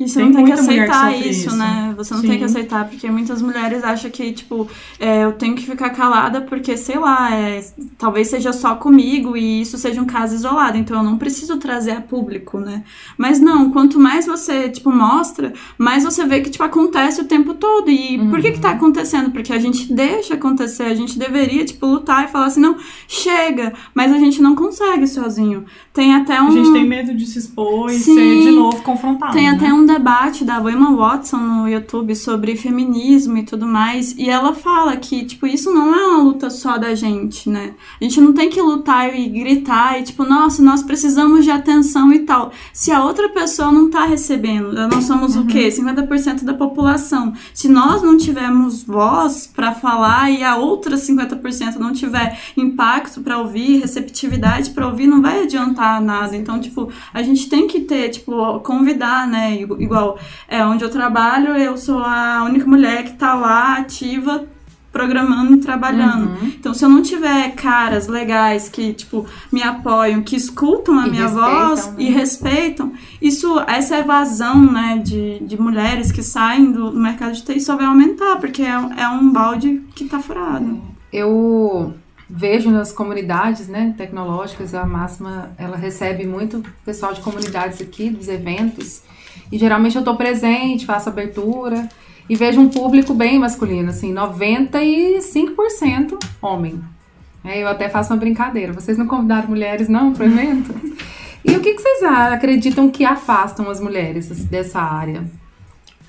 E 0.00 0.08
você 0.08 0.20
Tem 0.20 0.28
não 0.30 0.34
tem 0.34 0.44
que 0.46 0.52
que 0.52 0.58
aceitar 0.58 1.12
sofre 1.12 1.28
isso, 1.28 1.48
isso. 1.48 1.56
né? 1.56 1.94
Você 1.94 2.14
não 2.14 2.20
Sim. 2.22 2.28
tem 2.28 2.38
que 2.38 2.44
aceitar, 2.44 2.88
porque 2.88 3.10
muitas 3.10 3.42
mulheres 3.42 3.84
acham 3.84 4.10
que, 4.10 4.32
tipo, 4.32 4.66
é, 4.98 5.24
eu 5.24 5.32
tenho 5.32 5.54
que 5.54 5.66
ficar 5.66 5.90
calada 5.90 6.40
porque, 6.40 6.74
sei 6.74 6.98
lá, 6.98 7.30
é, 7.34 7.62
talvez 7.98 8.28
seja 8.28 8.50
só 8.50 8.76
comigo 8.76 9.36
e 9.36 9.60
isso 9.60 9.76
seja 9.76 10.00
um 10.00 10.06
caso 10.06 10.34
isolado, 10.34 10.78
então 10.78 10.96
eu 10.96 11.02
não 11.02 11.18
preciso 11.18 11.58
trazer 11.58 11.90
a 11.90 12.00
público, 12.00 12.58
né? 12.58 12.82
Mas 13.18 13.40
não, 13.40 13.70
quanto 13.70 14.00
mais 14.00 14.24
você, 14.24 14.70
tipo, 14.70 14.90
mostra, 14.90 15.52
mais 15.76 16.02
você 16.02 16.24
vê 16.24 16.40
que, 16.40 16.48
tipo, 16.48 16.64
acontece 16.64 17.20
o 17.20 17.24
tempo 17.24 17.52
todo. 17.52 17.90
E 17.90 18.18
por 18.30 18.40
que 18.40 18.52
que 18.52 18.58
tá 18.58 18.70
acontecendo? 18.70 19.30
Porque 19.30 19.52
a 19.52 19.58
gente 19.58 19.92
deixa 19.92 20.32
acontecer, 20.32 20.84
a 20.84 20.94
gente 20.94 21.18
deveria, 21.18 21.62
tipo, 21.62 21.84
lutar 21.84 22.24
e 22.24 22.28
falar 22.28 22.46
assim, 22.46 22.60
não, 22.60 22.74
chega, 23.06 23.74
mas 23.94 24.10
a 24.10 24.18
gente 24.18 24.40
não 24.40 24.54
consegue 24.54 25.06
sozinho. 25.06 25.66
Tem 25.92 26.14
até 26.14 26.40
um... 26.40 26.48
A 26.48 26.50
gente 26.52 26.72
tem 26.72 26.88
medo 26.88 27.14
de 27.14 27.26
se 27.26 27.38
expor 27.38 27.90
e 27.90 27.98
Sim. 27.98 28.14
ser 28.14 28.42
de 28.44 28.50
novo 28.52 28.80
confrontado. 28.82 29.34
Tem 29.34 29.50
né? 29.50 29.56
até 29.56 29.70
um 29.70 29.89
debate 29.92 30.44
da 30.44 30.60
Wilma 30.60 30.94
Watson 30.94 31.38
no 31.38 31.68
YouTube 31.68 32.14
sobre 32.14 32.56
feminismo 32.56 33.38
e 33.38 33.42
tudo 33.42 33.66
mais, 33.66 34.14
e 34.16 34.28
ela 34.28 34.54
fala 34.54 34.96
que, 34.96 35.24
tipo, 35.24 35.46
isso 35.46 35.72
não 35.72 35.94
é 35.94 36.06
uma 36.06 36.22
luta 36.22 36.50
só 36.50 36.78
da 36.78 36.94
gente, 36.94 37.48
né? 37.48 37.74
A 38.00 38.04
gente 38.04 38.20
não 38.20 38.32
tem 38.32 38.48
que 38.48 38.60
lutar 38.60 39.14
e 39.18 39.28
gritar 39.28 39.98
e, 39.98 40.04
tipo, 40.04 40.24
nossa, 40.24 40.62
nós 40.62 40.82
precisamos 40.82 41.44
de 41.44 41.50
atenção 41.50 42.12
e 42.12 42.20
tal. 42.20 42.52
Se 42.72 42.92
a 42.92 43.04
outra 43.04 43.28
pessoa 43.28 43.72
não 43.72 43.90
tá 43.90 44.04
recebendo, 44.04 44.72
nós 44.88 45.04
somos 45.04 45.36
o 45.36 45.46
quê? 45.46 45.68
50% 45.68 46.44
da 46.44 46.54
população. 46.54 47.32
Se 47.52 47.68
nós 47.68 48.02
não 48.02 48.16
tivermos 48.16 48.82
voz 48.82 49.46
pra 49.46 49.72
falar 49.72 50.30
e 50.30 50.42
a 50.42 50.56
outra 50.56 50.96
50% 50.96 51.76
não 51.76 51.92
tiver 51.92 52.38
impacto 52.56 53.20
pra 53.20 53.38
ouvir, 53.38 53.80
receptividade 53.80 54.70
pra 54.70 54.86
ouvir, 54.86 55.06
não 55.06 55.20
vai 55.20 55.42
adiantar 55.42 56.00
nada. 56.00 56.36
Então, 56.36 56.60
tipo, 56.60 56.90
a 57.12 57.22
gente 57.22 57.48
tem 57.48 57.66
que 57.66 57.80
ter, 57.80 58.08
tipo, 58.10 58.60
convidar, 58.60 59.26
né? 59.26 59.58
Igu- 59.80 59.90
Igual, 59.90 60.18
é, 60.48 60.64
onde 60.64 60.84
eu 60.84 60.90
trabalho, 60.90 61.56
eu 61.56 61.76
sou 61.76 61.98
a 62.02 62.42
única 62.44 62.66
mulher 62.66 63.04
que 63.04 63.12
tá 63.14 63.34
lá 63.34 63.76
ativa 63.78 64.44
programando 64.92 65.54
e 65.54 65.56
trabalhando. 65.58 66.30
Uhum. 66.30 66.46
Então, 66.58 66.74
se 66.74 66.84
eu 66.84 66.88
não 66.88 67.00
tiver 67.00 67.52
caras 67.54 68.08
legais 68.08 68.68
que, 68.68 68.92
tipo, 68.92 69.24
me 69.52 69.62
apoiam, 69.62 70.20
que 70.20 70.34
escutam 70.34 70.98
a 70.98 71.06
E 71.06 71.10
minha 71.10 71.28
voz 71.28 71.86
né? 71.88 71.94
e 71.98 72.10
respeitam, 72.10 72.92
isso, 73.22 73.60
essa 73.68 73.98
evasão, 73.98 74.60
né, 74.60 75.00
de, 75.02 75.38
de 75.40 75.60
mulheres 75.60 76.10
que 76.10 76.24
saem 76.24 76.72
do, 76.72 76.90
do 76.90 76.98
mercado 76.98 77.32
de 77.34 77.42
TI 77.42 77.60
só 77.60 77.76
vai 77.76 77.86
aumentar, 77.86 78.36
porque 78.40 78.62
é, 78.62 78.76
um- 78.76 78.92
é 78.94 79.08
um 79.08 79.30
balde 79.32 79.80
que 79.94 80.06
tá 80.06 80.18
furado. 80.18 80.80
Eu 81.12 81.94
vejo 82.28 82.70
nas 82.70 82.90
comunidades 82.92 83.68
né, 83.68 83.94
tecnológicas, 83.96 84.74
a 84.74 84.84
Máxima 84.86 85.50
ela 85.56 85.76
recebe 85.76 86.26
muito 86.26 86.64
pessoal 86.84 87.12
de 87.12 87.20
comunidades 87.20 87.80
aqui, 87.80 88.10
dos 88.10 88.26
eventos, 88.28 89.02
e 89.50 89.58
geralmente 89.58 89.96
eu 89.96 90.00
estou 90.00 90.16
presente, 90.16 90.86
faço 90.86 91.08
abertura, 91.08 91.88
e 92.28 92.36
vejo 92.36 92.60
um 92.60 92.68
público 92.68 93.12
bem 93.12 93.38
masculino, 93.38 93.90
assim, 93.90 94.14
95% 94.14 96.16
homem. 96.40 96.80
É, 97.44 97.62
eu 97.62 97.68
até 97.68 97.88
faço 97.88 98.12
uma 98.12 98.18
brincadeira, 98.18 98.72
vocês 98.72 98.96
não 98.98 99.06
convidaram 99.06 99.48
mulheres 99.48 99.88
não 99.88 100.12
para 100.12 100.24
o 100.24 100.28
evento? 100.28 100.74
E 101.42 101.56
o 101.56 101.60
que, 101.60 101.72
que 101.72 101.80
vocês 101.80 102.02
acreditam 102.02 102.90
que 102.90 103.02
afastam 103.02 103.70
as 103.70 103.80
mulheres 103.80 104.28
dessa 104.44 104.78
área? 104.78 105.24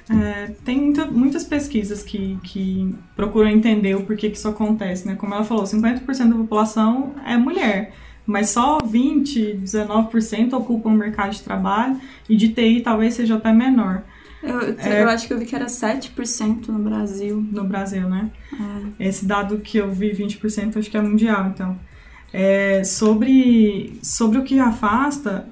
É, 0.09 0.51
tem 0.65 0.77
muita- 0.77 1.05
muitas 1.05 1.45
pesquisas 1.45 2.03
que, 2.03 2.37
que 2.43 2.93
procuram 3.15 3.49
entender 3.49 3.95
o 3.95 4.03
porquê 4.03 4.29
que 4.29 4.35
isso 4.35 4.49
acontece, 4.49 5.07
né? 5.07 5.15
Como 5.15 5.33
ela 5.33 5.45
falou, 5.45 5.63
50% 5.63 6.27
da 6.27 6.35
população 6.35 7.13
é 7.25 7.37
mulher, 7.37 7.93
mas 8.25 8.49
só 8.49 8.77
20, 8.83 9.59
19% 9.63 10.53
ocupam 10.53 10.89
o 10.89 10.93
mercado 10.93 11.31
de 11.31 11.41
trabalho 11.41 11.99
e 12.29 12.35
de 12.35 12.49
TI 12.49 12.81
talvez 12.81 13.13
seja 13.15 13.35
até 13.35 13.51
menor 13.51 14.03
Eu, 14.43 14.75
É. 14.77 15.03
eu 15.03 15.09
acho 15.09 15.27
que 15.27 15.33
eu 15.33 15.37
vi 15.39 15.45
que 15.45 15.55
era 15.55 15.67
7% 15.67 16.69
no 16.69 16.79
Brasil. 16.79 17.45
no 17.51 17.63
Brasil, 17.63 18.09
né? 18.09 18.31
É. 18.99 19.07
Esse 19.07 19.25
dado 19.25 19.59
que 19.59 19.77
eu 19.77 19.91
vi, 19.91 20.11
20%, 20.13 20.77
acho 20.77 20.89
que 20.89 20.97
é 20.97 21.01
mundial, 21.01 21.47
então. 21.53 21.77
É, 22.33 22.83
sobre, 22.83 23.99
sobre 24.01 24.37
o 24.39 24.43
que 24.43 24.57
afasta, 24.59 25.47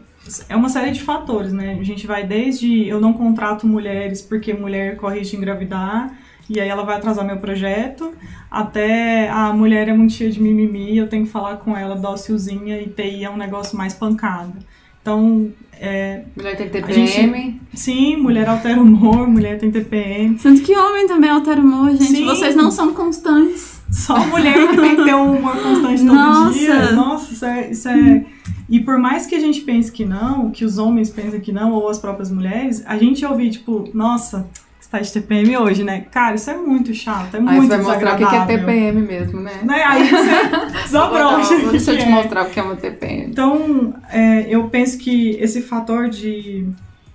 é 0.48 0.56
uma 0.56 0.70
série 0.70 0.92
de 0.92 1.02
fatores, 1.02 1.52
né? 1.54 1.78
A 1.80 1.84
gente 1.84 2.08
vai 2.08 2.26
desde 2.26 2.88
eu 2.88 3.00
não 3.00 3.14
contrato 3.14 3.68
mulheres 3.68 4.22
porque 4.22 4.54
mulher 4.54 4.96
corre 4.96 5.22
de 5.22 5.36
engravidar, 5.36 6.18
e 6.50 6.60
aí 6.60 6.68
ela 6.70 6.84
vai 6.84 6.98
atrasar 6.98 7.26
meu 7.26 7.38
projeto, 7.38 8.14
até 8.50 9.30
a 9.30 9.52
mulher 9.54 9.88
é 9.88 9.94
muito 9.94 10.14
cheia 10.14 10.30
de 10.32 10.42
mimimi, 10.42 10.98
eu 10.98 11.08
tenho 11.08 11.26
que 11.26 11.32
falar 11.32 11.58
com 11.58 11.76
ela 11.76 11.96
docilzinha 11.96 12.80
e 12.82 12.88
TI 12.88 13.24
é 13.24 13.30
um 13.30 13.38
negócio 13.38 13.78
mais 13.78 13.94
pancada. 13.94 14.54
Então, 15.02 15.50
é, 15.80 16.24
Mulher 16.36 16.58
tem 16.58 16.70
TPM. 16.70 17.62
sim, 17.74 18.18
mulher 18.18 18.48
altera 18.50 18.80
o 18.80 18.84
humor, 18.84 19.28
mulher 19.28 19.58
tem 19.58 19.72
TPM, 19.72 20.38
Sendo 20.38 20.60
que 20.62 20.76
homem 20.76 21.08
também 21.08 21.30
altera 21.30 21.62
o 21.62 21.64
humor, 21.64 21.92
gente. 21.92 22.04
Sim. 22.04 22.26
Vocês 22.26 22.56
não 22.56 22.70
são 22.70 22.94
constantes. 22.94 23.80
Só 23.90 24.20
mulher 24.28 24.68
que 24.68 24.78
tem 24.78 24.96
que 24.98 25.04
ter 25.04 25.16
um 25.16 25.38
humor 25.38 25.56
constante 25.64 26.04
todo 26.06 26.14
Nossa. 26.14 26.54
dia. 26.60 26.92
Nossa, 26.92 27.34
isso 27.34 27.46
é, 27.46 27.72
isso 27.72 27.90
é- 27.90 28.26
E 28.70 28.80
por 28.82 29.00
mais 29.00 29.26
que 29.26 29.34
a 29.34 29.40
gente 29.40 29.62
pense 29.62 29.92
que 29.92 30.06
não, 30.06 30.52
que 30.52 30.64
os 30.66 30.78
homens 30.78 31.10
pensem 31.10 31.40
que 31.40 31.52
não, 31.52 31.72
ou 31.72 31.90
as 31.90 31.98
próprias 31.98 32.30
mulheres, 32.30 32.84
a 32.86 32.98
gente 32.98 33.26
ouvir, 33.26 33.50
tipo, 33.50 33.90
nossa, 33.94 34.48
você 34.90 34.98
tá 34.98 35.00
de 35.00 35.12
TPM 35.14 35.58
hoje, 35.58 35.84
né? 35.84 36.02
Cara, 36.12 36.36
isso 36.36 36.50
é 36.50 36.58
muito 36.58 36.94
chato, 36.94 37.36
é 37.36 37.38
Aí 37.38 37.44
muito 37.44 37.62
você 37.64 37.68
vai 37.68 37.78
mostrar 37.86 38.14
o 38.16 38.18
que 38.18 38.24
é. 38.24 38.46
TPM 38.46 39.02
mesmo, 39.02 39.40
né? 39.40 39.60
Né? 39.64 39.84
Aí 39.84 40.10
você 40.10 40.82
desabrocha. 40.84 41.58
Vou- 41.60 41.72
Deixa 41.72 41.92
eu 41.94 41.98
te 41.98 42.04
é. 42.06 42.10
mostrar 42.10 42.44
o 42.46 42.50
que 42.50 42.60
é 42.60 42.64
uma 42.64 42.76
TPM. 42.76 43.26
Então, 43.30 43.94
é, 44.10 44.48
eu 44.50 44.68
penso 44.70 44.98
que 44.98 45.32
esse 45.40 45.62
fator 45.62 46.10
de 46.10 46.66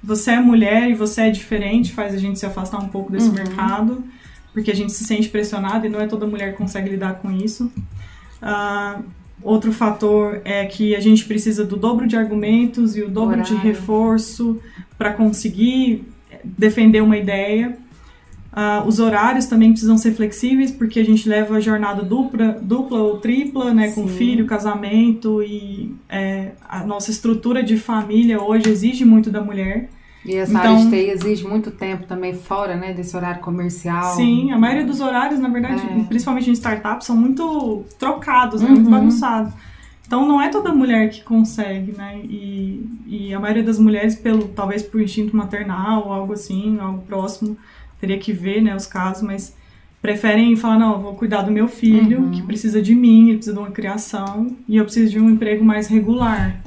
você 0.02 0.32
é 0.32 0.40
mulher 0.40 0.88
e 0.90 0.94
você 0.94 1.22
é 1.22 1.30
diferente 1.30 1.92
faz 1.92 2.14
a 2.14 2.18
gente 2.18 2.38
se 2.38 2.46
afastar 2.46 2.78
um 2.78 2.88
pouco 2.88 3.10
desse 3.10 3.28
Uhum. 3.28 3.34
mercado, 3.34 4.04
porque 4.52 4.70
a 4.70 4.74
gente 4.76 4.92
se 4.92 5.02
sente 5.04 5.28
pressionada 5.28 5.86
e 5.86 5.90
não 5.90 6.00
é 6.00 6.06
toda 6.06 6.26
mulher 6.26 6.52
que 6.52 6.58
consegue 6.58 6.90
lidar 6.90 7.14
com 7.14 7.30
isso. 7.32 7.72
Ah, 8.40 9.00
outro 9.42 9.72
fator 9.72 10.40
é 10.44 10.64
que 10.66 10.94
a 10.94 11.00
gente 11.00 11.24
precisa 11.24 11.64
do 11.64 11.76
dobro 11.76 12.06
de 12.06 12.16
argumentos 12.16 12.96
e 12.96 13.02
o 13.02 13.08
dobro 13.08 13.42
de 13.42 13.52
Horário. 13.52 13.70
reforço 13.70 14.60
para 14.96 15.12
conseguir 15.12 16.06
defender 16.58 17.02
uma 17.02 17.16
ideia. 17.16 17.76
Ah, 18.56 18.84
os 18.86 19.00
horários 19.00 19.46
também 19.46 19.70
precisam 19.72 19.98
ser 19.98 20.12
flexíveis, 20.12 20.70
porque 20.70 21.00
a 21.00 21.04
gente 21.04 21.28
leva 21.28 21.56
a 21.56 21.60
jornada 21.60 22.02
dupla, 22.02 22.56
dupla 22.62 23.00
ou 23.02 23.18
tripla, 23.18 23.74
né, 23.74 23.88
com 23.90 24.06
Sim. 24.06 24.14
filho, 24.16 24.46
casamento 24.46 25.42
e 25.42 25.92
é, 26.08 26.52
a 26.68 26.84
nossa 26.86 27.10
estrutura 27.10 27.64
de 27.64 27.76
família 27.76 28.40
hoje 28.40 28.68
exige 28.68 29.04
muito 29.04 29.28
da 29.28 29.40
mulher. 29.42 29.88
E 30.24 30.36
essa 30.36 30.52
Então- 30.52 30.76
área 30.76 30.84
de 30.84 30.90
TI 30.90 31.10
exige 31.10 31.46
muito 31.46 31.70
tempo 31.72 32.06
também 32.06 32.32
fora, 32.32 32.76
né, 32.76 32.92
desse 32.94 33.14
horário 33.16 33.40
comercial. 33.42 34.14
Sim, 34.14 34.52
a 34.52 34.58
maioria 34.58 34.86
dos 34.86 35.00
horários, 35.00 35.40
na 35.40 35.48
verdade, 35.48 35.82
É. 35.82 36.04
principalmente 36.04 36.48
em 36.48 36.52
startups, 36.52 37.06
são 37.08 37.16
muito 37.16 37.84
trocados, 37.98 38.62
né, 38.62 38.68
Uhum. 38.68 38.74
muito 38.76 38.88
bagunçados. 38.90 39.52
Então 40.14 40.28
não 40.28 40.40
é 40.40 40.48
toda 40.48 40.72
mulher 40.72 41.10
que 41.10 41.24
consegue, 41.24 41.90
né? 41.90 42.20
E, 42.22 42.86
e 43.04 43.34
a 43.34 43.40
maioria 43.40 43.64
das 43.64 43.80
mulheres, 43.80 44.14
pelo 44.14 44.46
talvez 44.46 44.80
por 44.80 45.02
instinto 45.02 45.36
maternal 45.36 46.06
ou 46.06 46.12
algo 46.12 46.34
assim, 46.34 46.78
algo 46.78 47.02
próximo, 47.02 47.56
teria 48.00 48.16
que 48.16 48.32
ver, 48.32 48.62
né, 48.62 48.76
os 48.76 48.86
casos, 48.86 49.24
mas 49.24 49.56
preferem 50.00 50.54
falar, 50.54 50.78
não, 50.78 50.92
eu 50.92 51.00
vou 51.00 51.14
cuidar 51.14 51.42
do 51.42 51.50
meu 51.50 51.66
filho, 51.66 52.20
Uhum. 52.20 52.30
que 52.30 52.42
precisa 52.42 52.80
de 52.80 52.94
mim, 52.94 53.30
ele 53.30 53.38
precisa 53.38 53.56
de 53.56 53.58
uma 53.60 53.72
criação, 53.72 54.56
e 54.68 54.76
eu 54.76 54.84
preciso 54.84 55.10
de 55.10 55.18
um 55.18 55.28
emprego 55.28 55.64
mais 55.64 55.88
regular. 55.88 56.62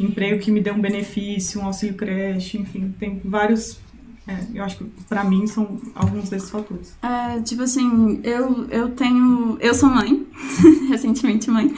Emprego 0.00 0.40
que 0.40 0.50
me 0.50 0.60
dê 0.62 0.70
um 0.70 0.80
benefício, 0.80 1.60
um 1.60 1.66
auxílio 1.66 1.94
creche, 1.94 2.56
enfim, 2.56 2.94
tem 2.98 3.20
vários. 3.22 3.78
é, 4.26 4.34
eu 4.54 4.64
acho 4.64 4.78
que 4.78 4.84
pra 5.10 5.24
mim 5.24 5.46
são 5.46 5.78
alguns 5.94 6.30
desses 6.30 6.48
fatores. 6.48 6.96
É, 7.02 7.38
tipo 7.42 7.60
assim, 7.62 8.18
eu, 8.24 8.66
eu 8.70 8.88
tenho. 8.92 9.58
Eu 9.60 9.74
sou 9.74 9.90
mãe, 9.90 10.26
recentemente 10.88 11.50
mãe. 11.50 11.70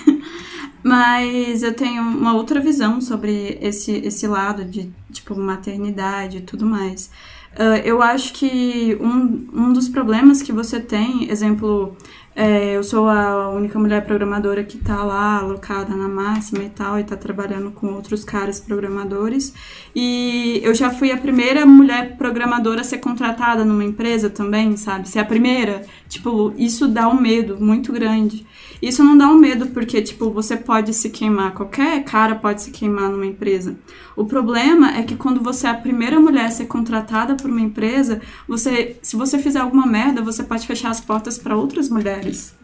Mas 0.82 1.62
eu 1.62 1.74
tenho 1.74 2.02
uma 2.02 2.34
outra 2.34 2.60
visão 2.60 3.00
sobre 3.00 3.58
esse, 3.60 3.92
esse 3.92 4.26
lado 4.26 4.64
de, 4.64 4.90
tipo, 5.12 5.34
maternidade 5.34 6.38
e 6.38 6.40
tudo 6.40 6.64
mais. 6.64 7.10
Ah, 7.56 7.78
eu 7.78 8.02
acho 8.02 8.32
que 8.32 8.96
um, 9.00 9.48
um 9.52 9.72
dos 9.72 9.88
problemas 9.88 10.42
que 10.42 10.52
você 10.52 10.80
tem, 10.80 11.28
exemplo, 11.30 11.96
é, 12.34 12.76
eu 12.76 12.84
sou 12.84 13.08
a 13.08 13.50
única 13.50 13.78
mulher 13.78 14.04
programadora 14.06 14.62
que 14.62 14.78
tá 14.78 15.02
lá 15.02 15.38
alocada 15.38 15.94
na 15.96 16.08
máxima 16.08 16.62
e 16.64 16.70
tal, 16.70 16.98
e 16.98 17.04
tá 17.04 17.16
trabalhando 17.16 17.70
com 17.72 17.88
outros 17.88 18.24
caras 18.24 18.60
programadores. 18.60 19.52
E 19.94 20.60
eu 20.62 20.74
já 20.74 20.90
fui 20.90 21.10
a 21.10 21.16
primeira 21.16 21.66
mulher 21.66 22.16
programadora 22.16 22.82
a 22.82 22.84
ser 22.84 22.98
contratada 22.98 23.64
numa 23.64 23.84
empresa 23.84 24.30
também, 24.30 24.76
sabe? 24.76 25.08
Ser 25.08 25.18
a 25.18 25.24
primeira. 25.24 25.82
Tipo, 26.08 26.54
isso 26.56 26.86
dá 26.88 27.08
um 27.08 27.20
medo 27.20 27.58
muito 27.60 27.92
grande. 27.92 28.46
Isso 28.82 29.04
não 29.04 29.16
dá 29.16 29.28
um 29.28 29.36
medo 29.36 29.66
porque, 29.68 30.00
tipo, 30.02 30.30
você 30.30 30.56
pode 30.56 30.94
se 30.94 31.10
queimar, 31.10 31.52
qualquer 31.52 32.02
cara 32.04 32.34
pode 32.34 32.62
se 32.62 32.70
queimar 32.70 33.10
numa 33.10 33.26
empresa. 33.26 33.76
O 34.16 34.24
problema 34.24 34.96
é 34.96 35.02
que 35.02 35.16
quando 35.16 35.40
você 35.40 35.66
é 35.66 35.70
a 35.70 35.74
primeira 35.74 36.18
mulher 36.20 36.46
a 36.46 36.50
ser 36.50 36.66
contratada 36.66 37.34
por 37.36 37.50
uma 37.50 37.60
empresa, 37.60 38.20
você, 38.46 38.96
se 39.02 39.16
você 39.16 39.38
fizer 39.38 39.60
alguma 39.60 39.86
merda, 39.86 40.20
você 40.22 40.42
pode 40.42 40.66
fechar 40.66 40.90
as 40.90 41.00
portas 41.00 41.38
para 41.38 41.56
outras 41.56 41.88
mulheres. 41.88 42.54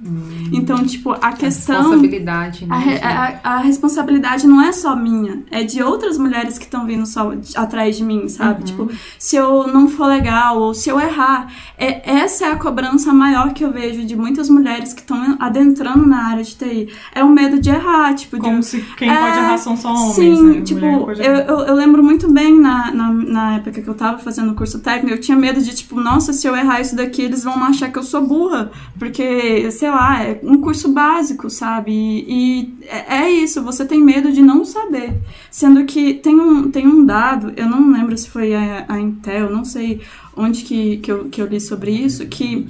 Então, 0.52 0.85
tipo, 0.85 1.12
a 1.12 1.32
questão. 1.32 1.76
Responsabilidade, 1.76 2.66
né? 2.66 3.00
A, 3.02 3.26
a- 3.52 3.54
a 3.56 3.58
responsabilidade 3.61 4.46
não 4.46 4.61
é 4.61 4.73
só 4.73 4.94
minha, 4.96 5.44
é 5.50 5.62
de 5.64 5.82
outras 5.82 6.18
mulheres 6.18 6.58
que 6.58 6.64
estão 6.64 6.85
vindo 6.87 7.06
só 7.06 7.32
atrás 7.54 7.96
de 7.96 8.04
mim, 8.04 8.28
sabe? 8.28 8.64
Tipo, 8.64 8.90
se 9.18 9.37
eu 9.37 9.66
não 9.68 9.88
for 9.88 10.06
legal 10.06 10.58
ou 10.61 10.75
se 10.75 10.88
eu 10.90 10.99
errar, 11.00 11.50
é, 11.78 12.11
essa 12.11 12.46
é 12.46 12.52
a 12.52 12.56
cobrança 12.56 13.12
maior 13.12 13.52
que 13.54 13.64
eu 13.64 13.73
vejo 13.73 14.04
de 14.04 14.16
muitas 14.16 14.49
mulheres 14.50 14.92
que 14.92 15.00
estão 15.00 15.37
adentrando 15.40 16.06
na 16.07 16.29
área 16.29 16.45
de 16.45 16.55
TI. 16.55 16.89
É 17.15 17.23
o 17.25 17.29
medo 17.31 17.61
de 17.61 17.71
errar, 17.71 18.15
tipo, 18.15 18.37
de 18.37 18.43
Como 18.43 18.63
se 18.63 18.81
quem 18.97 19.11
É, 19.11 19.17
pode 19.17 19.39
errar 19.39 19.59
são 19.59 19.77
só 19.77 19.91
homens, 19.91 20.15
Sim, 20.15 20.43
né? 20.59 20.61
tipo, 20.63 20.85
eu, 20.85 21.35
eu, 21.35 21.59
eu 21.61 21.75
lembro 21.75 22.03
muito 22.03 22.31
bem 22.33 22.59
na, 22.59 22.91
na, 22.93 23.13
na 23.13 23.55
época 23.57 23.83
que 23.83 23.89
eu 23.89 23.95
tava 23.95 24.19
fazendo 24.19 24.53
o 24.53 24.55
curso 24.55 24.79
técnico, 24.81 25.15
eu 25.17 25.21
tinha 25.21 25.37
medo 25.37 25.61
de, 25.61 25.75
tipo, 25.75 26.01
nossa, 26.01 26.33
se 26.33 26.47
eu 26.47 26.57
errar 26.57 26.81
isso 26.81 26.95
daqui, 26.97 27.23
eles 27.23 27.43
vão 27.45 27.63
achar 27.65 27.91
que 27.91 27.99
eu 27.99 28.03
sou 28.03 28.27
burra. 28.27 28.71
Porque, 28.99 29.71
sei 29.73 29.91
lá, 29.91 30.23
é 30.23 30.41
um 30.43 30.61
curso 30.61 30.89
básico, 30.91 31.51
sabe? 31.51 31.93
E, 31.93 32.25
e 32.29 32.75
é 32.89 33.17
é 33.27 33.31
isso, 33.31 33.63
você 33.63 33.85
tem 33.85 34.01
medo 34.01 34.31
de 34.33 34.43
não 34.43 34.65
saber. 34.65 35.15
Sendo 35.51 35.85
que 35.85 36.15
tem 36.15 36.39
um, 36.41 36.71
tem 36.71 36.87
um 36.87 37.05
dado, 37.05 37.53
eu 37.57 37.69
não 37.69 37.91
lembro 37.91 38.17
se 38.17 38.29
foi 38.29 38.55
a, 38.55 38.85
a 38.89 39.01
Intel, 39.01 39.51
não 39.51 39.65
sei 39.65 40.01
onde 40.37 40.63
que, 40.65 40.99
que, 40.99 41.11
eu, 41.11 41.25
que 41.31 41.41
eu 41.41 41.47
li 41.47 41.61
sobre 41.61 41.91
isso, 41.91 42.27
que 42.27 42.67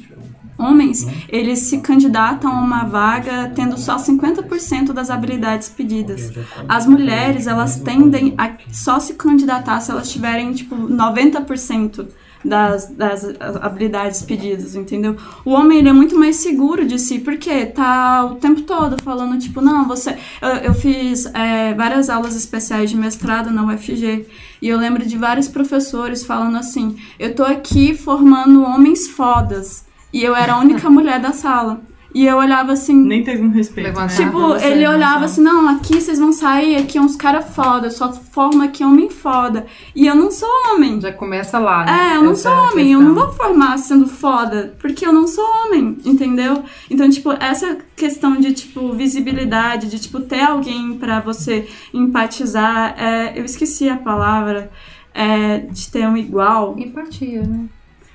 homens, 0.58 1.06
eles 1.28 1.60
se 1.60 1.78
candidatam 1.78 2.50
a 2.50 2.60
uma 2.60 2.84
vaga 2.84 3.50
tendo 3.54 3.78
só 3.78 3.96
50% 3.96 4.92
das 4.92 5.10
habilidades 5.10 5.68
pedidas. 5.68 6.32
As 6.68 6.86
mulheres, 6.86 7.46
elas 7.46 7.76
tendem 7.76 8.34
a 8.36 8.52
só 8.72 8.98
se 8.98 9.14
candidatar 9.14 9.80
se 9.80 9.90
elas 9.90 10.10
tiverem, 10.10 10.52
tipo, 10.52 10.76
90% 10.76 12.06
das, 12.44 12.86
das 12.88 13.24
habilidades 13.60 14.22
pedidas, 14.22 14.74
entendeu? 14.74 15.16
O 15.44 15.50
homem, 15.50 15.78
ele 15.78 15.88
é 15.88 15.92
muito 15.92 16.16
mais 16.16 16.36
seguro 16.36 16.86
de 16.86 16.98
si, 16.98 17.18
porque 17.18 17.66
tá 17.66 18.24
o 18.24 18.36
tempo 18.36 18.62
todo 18.62 19.02
falando, 19.02 19.38
tipo, 19.38 19.60
não, 19.60 19.86
você... 19.86 20.16
Eu, 20.40 20.48
eu 20.48 20.74
fiz 20.74 21.26
é, 21.34 21.74
várias 21.74 22.08
aulas 22.08 22.36
especiais 22.36 22.90
de 22.90 22.96
mestrado 22.96 23.50
na 23.50 23.64
UFG, 23.64 24.26
e 24.62 24.68
eu 24.68 24.78
lembro 24.78 25.04
de 25.04 25.18
vários 25.18 25.48
professores 25.48 26.24
falando 26.24 26.56
assim, 26.56 26.96
eu 27.18 27.34
tô 27.34 27.42
aqui 27.42 27.96
formando 27.96 28.62
homens 28.62 29.08
fodas, 29.08 29.85
e 30.12 30.22
eu 30.22 30.34
era 30.34 30.54
a 30.54 30.58
única 30.58 30.88
mulher 30.90 31.20
da 31.20 31.32
sala. 31.32 31.80
E 32.14 32.24
eu 32.26 32.38
olhava 32.38 32.72
assim, 32.72 32.94
Nem 32.94 33.22
teve 33.22 33.42
um 33.42 33.50
respeito, 33.50 34.00
né? 34.00 34.06
Tipo, 34.06 34.40
você, 34.40 34.68
ele 34.68 34.80
né, 34.80 34.88
olhava 34.88 35.12
sabe? 35.14 35.24
assim, 35.26 35.42
não, 35.42 35.68
aqui 35.68 36.00
vocês 36.00 36.18
vão 36.18 36.32
sair, 36.32 36.76
aqui 36.76 36.96
é 36.96 37.00
uns 37.00 37.14
cara 37.14 37.42
foda, 37.42 37.90
só 37.90 38.10
forma 38.10 38.64
aqui 38.64 38.82
homem 38.82 39.10
foda. 39.10 39.66
E 39.94 40.06
eu 40.06 40.14
não 40.14 40.30
sou 40.30 40.48
homem. 40.70 40.98
Já 40.98 41.12
começa 41.12 41.58
lá, 41.58 41.84
né? 41.84 42.12
É, 42.12 42.16
eu 42.16 42.22
não 42.22 42.32
Essa 42.32 42.48
sou 42.48 42.52
homem, 42.52 42.92
eu 42.92 43.00
questão. 43.00 43.02
não 43.02 43.14
vou 43.14 43.34
formar 43.34 43.76
sendo 43.76 44.06
foda, 44.06 44.74
porque 44.78 45.06
eu 45.06 45.12
não 45.12 45.26
sou 45.26 45.44
homem, 45.44 45.98
entendeu? 46.06 46.64
Então, 46.88 47.10
tipo, 47.10 47.32
essa 47.32 47.76
questão 47.94 48.40
de, 48.40 48.54
tipo, 48.54 48.94
visibilidade, 48.94 49.86
de, 49.86 49.98
tipo, 49.98 50.18
ter 50.20 50.40
alguém 50.40 50.96
pra 50.96 51.20
você 51.20 51.68
empatizar, 51.92 52.94
é, 52.98 53.38
eu 53.38 53.44
esqueci 53.44 53.90
a 53.90 53.96
palavra, 53.98 54.70
é, 55.12 55.58
de 55.58 55.90
ter 55.90 56.08
um 56.08 56.16
igual. 56.16 56.76
Empatia, 56.78 57.42
né? 57.42 57.66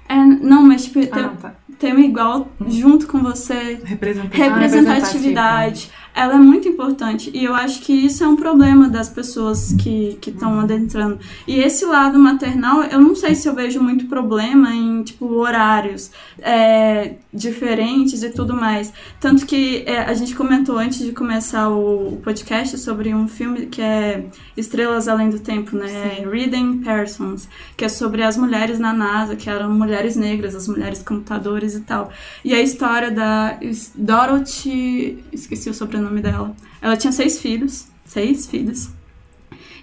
É, 0.09 0.15
não, 0.15 0.63
mas, 0.63 0.85
tipo, 0.85 0.99
ter, 1.05 1.19
Ah, 1.23 1.33
tá. 1.39 1.55
Um 1.87 1.99
igual 1.99 2.47
junto 2.67 3.07
com 3.07 3.19
você, 3.19 3.79
Representante. 3.83 4.37
representatividade. 4.37 5.91
Ela 6.13 6.35
é 6.35 6.37
muito 6.37 6.67
importante. 6.67 7.31
E 7.33 7.43
eu 7.43 7.55
acho 7.55 7.81
que 7.81 7.93
isso 7.93 8.23
é 8.23 8.27
um 8.27 8.35
problema 8.35 8.89
das 8.89 9.09
pessoas 9.09 9.73
que 9.73 10.17
estão 10.25 10.59
adentrando. 10.59 11.19
E 11.47 11.59
esse 11.59 11.85
lado 11.85 12.19
maternal, 12.19 12.83
eu 12.83 12.99
não 12.99 13.15
sei 13.15 13.33
se 13.33 13.47
eu 13.47 13.55
vejo 13.55 13.81
muito 13.81 14.05
problema 14.07 14.73
em, 14.73 15.03
tipo, 15.03 15.25
horários 15.25 16.11
é, 16.39 17.15
diferentes 17.33 18.23
e 18.23 18.29
tudo 18.29 18.53
mais. 18.53 18.91
Tanto 19.19 19.45
que 19.45 19.83
é, 19.85 19.99
a 19.99 20.13
gente 20.13 20.35
comentou 20.35 20.77
antes 20.77 20.99
de 20.99 21.11
começar 21.11 21.69
o 21.69 22.19
podcast 22.23 22.77
sobre 22.77 23.13
um 23.13 23.27
filme 23.27 23.67
que 23.67 23.81
é 23.81 24.25
Estrelas 24.57 25.07
Além 25.07 25.29
do 25.29 25.39
Tempo, 25.39 25.77
né? 25.77 25.87
Sim. 26.17 26.29
Reading 26.29 26.79
Persons, 26.79 27.47
que 27.77 27.85
é 27.85 27.89
sobre 27.89 28.21
as 28.23 28.35
mulheres 28.35 28.79
na 28.79 28.93
NASA, 28.93 29.35
que 29.35 29.49
eram 29.49 29.71
mulheres 29.71 30.15
negras, 30.15 30.55
as 30.55 30.67
mulheres 30.67 31.01
computadores 31.01 31.75
e 31.75 31.81
tal. 31.81 32.11
E 32.43 32.53
a 32.53 32.61
história 32.61 33.09
da 33.09 33.57
Dorothy, 33.95 35.23
esqueci 35.31 35.69
o 35.69 35.73
sobrenome 35.73 36.00
dela. 36.09 36.55
Ela 36.81 36.97
tinha 36.97 37.11
seis 37.11 37.39
filhos, 37.39 37.87
seis 38.05 38.47
filhos. 38.47 38.89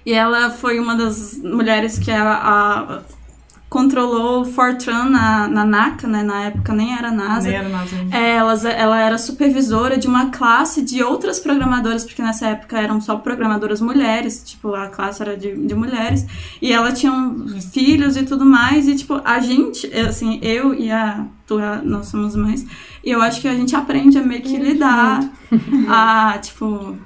E 0.04 0.12
ela 0.12 0.50
foi 0.50 0.78
uma 0.78 0.96
das 0.96 1.38
mulheres 1.38 1.98
que 1.98 2.10
a, 2.10 2.32
a 2.32 3.02
controlou 3.68 4.40
o 4.40 4.44
Fortran 4.46 5.10
na, 5.10 5.46
na 5.46 5.64
NACA, 5.64 6.06
né? 6.06 6.22
Na 6.22 6.44
época 6.44 6.72
nem 6.72 6.94
era 6.94 7.10
NASA. 7.10 7.48
Nem 7.48 7.58
era 7.58 7.68
NASA. 7.68 7.96
É, 8.10 8.36
ela, 8.36 8.70
ela 8.70 9.00
era 9.00 9.18
supervisora 9.18 9.98
de 9.98 10.06
uma 10.06 10.30
classe 10.30 10.82
de 10.82 11.02
outras 11.02 11.38
programadoras, 11.38 12.04
porque 12.04 12.22
nessa 12.22 12.48
época 12.48 12.78
eram 12.78 13.00
só 13.00 13.16
programadoras 13.16 13.80
mulheres, 13.80 14.42
tipo, 14.44 14.74
a 14.74 14.88
classe 14.88 15.22
era 15.22 15.36
de, 15.36 15.54
de 15.54 15.74
mulheres, 15.74 16.26
e 16.62 16.72
ela 16.72 16.92
tinha 16.92 17.12
filhos 17.72 18.16
e 18.16 18.22
tudo 18.22 18.44
mais, 18.44 18.88
e 18.88 18.96
tipo, 18.96 19.20
a 19.22 19.38
gente, 19.40 19.86
assim, 19.98 20.38
eu 20.42 20.74
e 20.74 20.90
a 20.90 21.26
Tua, 21.46 21.82
nós 21.82 22.06
somos 22.06 22.34
mães, 22.34 22.66
e 23.04 23.10
eu 23.10 23.20
acho 23.20 23.40
que 23.40 23.48
a 23.48 23.54
gente 23.54 23.76
aprende 23.76 24.18
a 24.18 24.22
meio 24.22 24.42
que 24.42 24.56
lidar, 24.56 25.28
a, 25.88 26.38
tipo, 26.38 26.96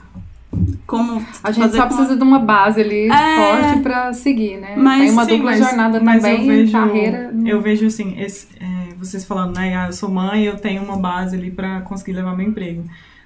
como 0.87 1.25
a 1.43 1.51
gente 1.51 1.75
só 1.75 1.87
precisa 1.87 2.17
de 2.17 2.23
uma 2.23 2.39
base 2.39 2.81
ali 2.81 3.09
é, 3.11 3.37
forte 3.37 3.81
para 3.81 4.13
seguir, 4.13 4.59
né? 4.59 4.75
Mas, 4.77 5.01
Tem 5.01 5.11
uma 5.11 5.25
sim, 5.25 5.31
dupla 5.31 5.51
mas, 5.51 5.59
jornada 5.59 6.01
mas 6.01 6.23
também, 6.23 6.41
eu 6.41 6.47
vejo, 6.47 6.73
carreira. 6.73 7.35
Eu 7.45 7.61
vejo 7.61 7.87
assim, 7.87 8.21
esse, 8.21 8.49
é, 8.61 8.95
vocês 8.95 9.25
falando, 9.25 9.57
né? 9.57 9.75
Ah, 9.75 9.87
eu 9.87 9.93
sou 9.93 10.11
mãe, 10.11 10.45
eu 10.45 10.57
tenho 10.57 10.83
uma 10.83 10.97
base 10.97 11.37
ali 11.37 11.51
para 11.51 11.81
conseguir 11.83 12.13
levar 12.13 12.37
meu 12.37 12.47
emprego. 12.47 12.85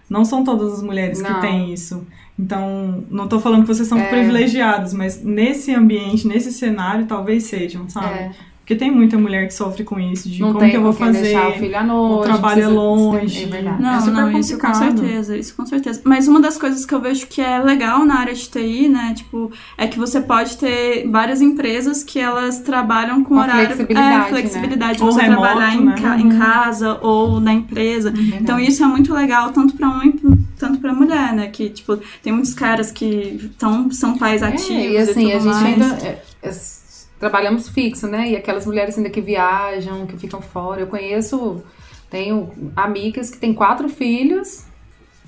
Não 0.09 0.25
são 0.25 0.45
todas 0.45 0.75
as 0.75 0.83
mulheres 0.83 1.21
não. 1.21 1.35
que 1.35 1.41
têm 1.41 1.73
isso. 1.73 2.07
Então, 2.39 3.05
não 3.11 3.25
estou 3.25 3.41
falando 3.41 3.63
que 3.63 3.69
vocês 3.69 3.89
são 3.89 3.99
é. 3.99 4.09
privilegiados, 4.09 4.93
mas 4.93 5.23
nesse 5.23 5.75
ambiente, 5.75 6.29
nesse 6.29 6.53
cenário, 6.53 7.07
talvez 7.07 7.45
sejam, 7.45 7.89
sabe? 7.89 8.15
É. 8.15 8.31
Porque 8.67 8.75
tem 8.75 8.91
muita 8.91 9.17
mulher 9.17 9.47
que 9.47 9.55
sofre 9.55 9.85
com 9.85 10.01
isso, 10.01 10.29
de 10.29 10.41
não 10.41 10.53
como 10.53 10.69
que 10.69 10.77
eu 10.77 10.83
vou 10.83 10.93
fazer. 10.93 11.23
Deixar 11.23 11.51
o 11.51 11.53
filho 11.53 11.79
à 11.79 11.85
noite, 11.85 12.19
o 12.19 12.23
trabalho 12.25 12.63
é 12.63 12.67
longe. 12.67 13.45
É 13.45 13.47
verdade. 13.47 13.81
Não, 13.81 13.95
é 13.95 14.01
super 14.01 14.13
não, 14.13 14.39
isso 14.41 14.59
com 14.59 14.75
certeza, 14.75 15.37
isso 15.37 15.55
com 15.55 15.67
certeza. 15.67 16.01
Mas 16.03 16.27
uma 16.27 16.41
das 16.41 16.59
coisas 16.59 16.85
que 16.85 16.93
eu 16.93 17.01
vejo 17.01 17.29
que 17.29 17.41
é 17.41 17.61
legal 17.61 18.05
na 18.05 18.19
área 18.19 18.35
de 18.35 18.49
TI, 18.49 18.89
né, 18.89 19.15
tipo, 19.15 19.53
é 19.79 19.87
que 19.87 19.97
você 19.97 20.21
pode 20.21 20.57
ter 20.57 21.09
várias 21.09 21.41
empresas 21.41 22.03
que 22.03 22.19
elas 22.19 22.59
trabalham 22.59 23.23
com, 23.23 23.37
com 23.37 23.41
horário. 23.41 23.67
Flexibilidade. 23.67 24.27
É, 24.27 24.29
flexibilidade. 24.31 24.99
Né? 24.99 25.07
Você 25.07 25.23
remoto, 25.23 25.43
trabalhar 25.43 25.75
em, 25.77 25.85
né? 25.85 25.95
ca 26.03 26.19
em, 26.19 26.29
casa 26.31 26.99
ou 27.03 27.39
na 27.39 27.53
empresa. 27.53 28.11
Uhum. 28.11 28.39
Então 28.41 28.59
isso 28.59 28.83
é 28.83 28.87
muito 28.89 29.15
legal, 29.15 29.53
tanto 29.53 29.77
para 29.77 29.89
homem 29.89 30.13
tanto 30.59 30.81
para 30.81 30.93
mulher, 30.93 31.33
né? 31.35 31.47
Que, 31.47 31.69
tipo, 31.69 32.01
tem 32.21 32.33
muitos 32.33 32.53
caras 32.53 32.91
que 32.91 33.49
tão, 33.57 33.93
são 33.93 34.19
pais 34.19 34.43
ativos. 34.43 34.71
É, 34.71 34.91
e 34.91 34.99
assim, 34.99 35.29
e 35.29 35.33
a 35.33 35.39
gente 35.39 35.55
mais. 35.55 35.65
ainda. 35.65 36.05
É, 36.05 36.23
é 36.43 36.53
trabalhamos 37.27 37.69
fixo, 37.69 38.07
né? 38.07 38.31
E 38.31 38.37
aquelas 38.37 38.65
mulheres 38.65 38.97
ainda 38.97 39.11
que 39.11 39.21
viajam, 39.21 40.07
que 40.07 40.17
ficam 40.17 40.41
fora. 40.41 40.83
Eu 40.83 40.87
conheço, 40.87 41.63
tenho 42.09 42.53
amigas 42.77 43.31
que 43.31 43.39
têm 43.39 43.53
quatro 43.53 43.89
filhos 43.89 44.66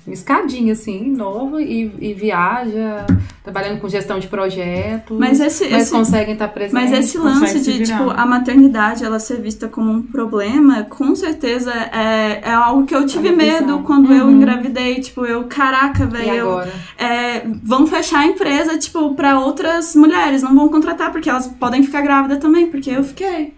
escadinha, 0.07 0.73
assim, 0.73 1.11
novo, 1.11 1.59
e, 1.59 1.93
e, 1.99 2.13
viaja, 2.13 3.05
trabalhando 3.43 3.79
com 3.79 3.89
gestão 3.89 4.19
de 4.19 4.27
projetos. 4.27 5.17
Mas, 5.17 5.39
esse, 5.39 5.69
mas 5.69 5.83
esse, 5.83 5.91
conseguem 5.91 6.33
estar 6.33 6.47
presentes. 6.47 6.73
Mas 6.73 6.91
esse 6.91 7.17
lance 7.17 7.59
de, 7.59 7.83
tipo, 7.83 8.09
a 8.09 8.25
maternidade 8.25 9.03
ela 9.03 9.19
ser 9.19 9.41
vista 9.41 9.67
como 9.67 9.91
um 9.91 10.01
problema, 10.01 10.83
com 10.83 11.15
certeza 11.15 11.71
é, 11.71 12.41
é 12.43 12.51
algo 12.51 12.85
que 12.85 12.95
eu 12.95 13.05
tive 13.05 13.31
medo 13.31 13.79
quando 13.79 14.09
uhum. 14.09 14.15
eu 14.15 14.31
engravidei. 14.31 14.99
Tipo, 14.99 15.25
eu, 15.25 15.43
caraca, 15.45 16.05
velho. 16.05 16.61
É, 16.97 17.45
vão 17.63 17.85
fechar 17.85 18.19
a 18.19 18.25
empresa, 18.25 18.77
tipo, 18.77 19.13
para 19.15 19.39
outras 19.39 19.95
mulheres, 19.95 20.41
não 20.41 20.55
vão 20.55 20.69
contratar, 20.69 21.11
porque 21.11 21.29
elas 21.29 21.47
podem 21.47 21.83
ficar 21.83 22.01
grávidas 22.01 22.39
também, 22.39 22.67
porque 22.67 22.89
eu 22.89 23.03
fiquei. 23.03 23.53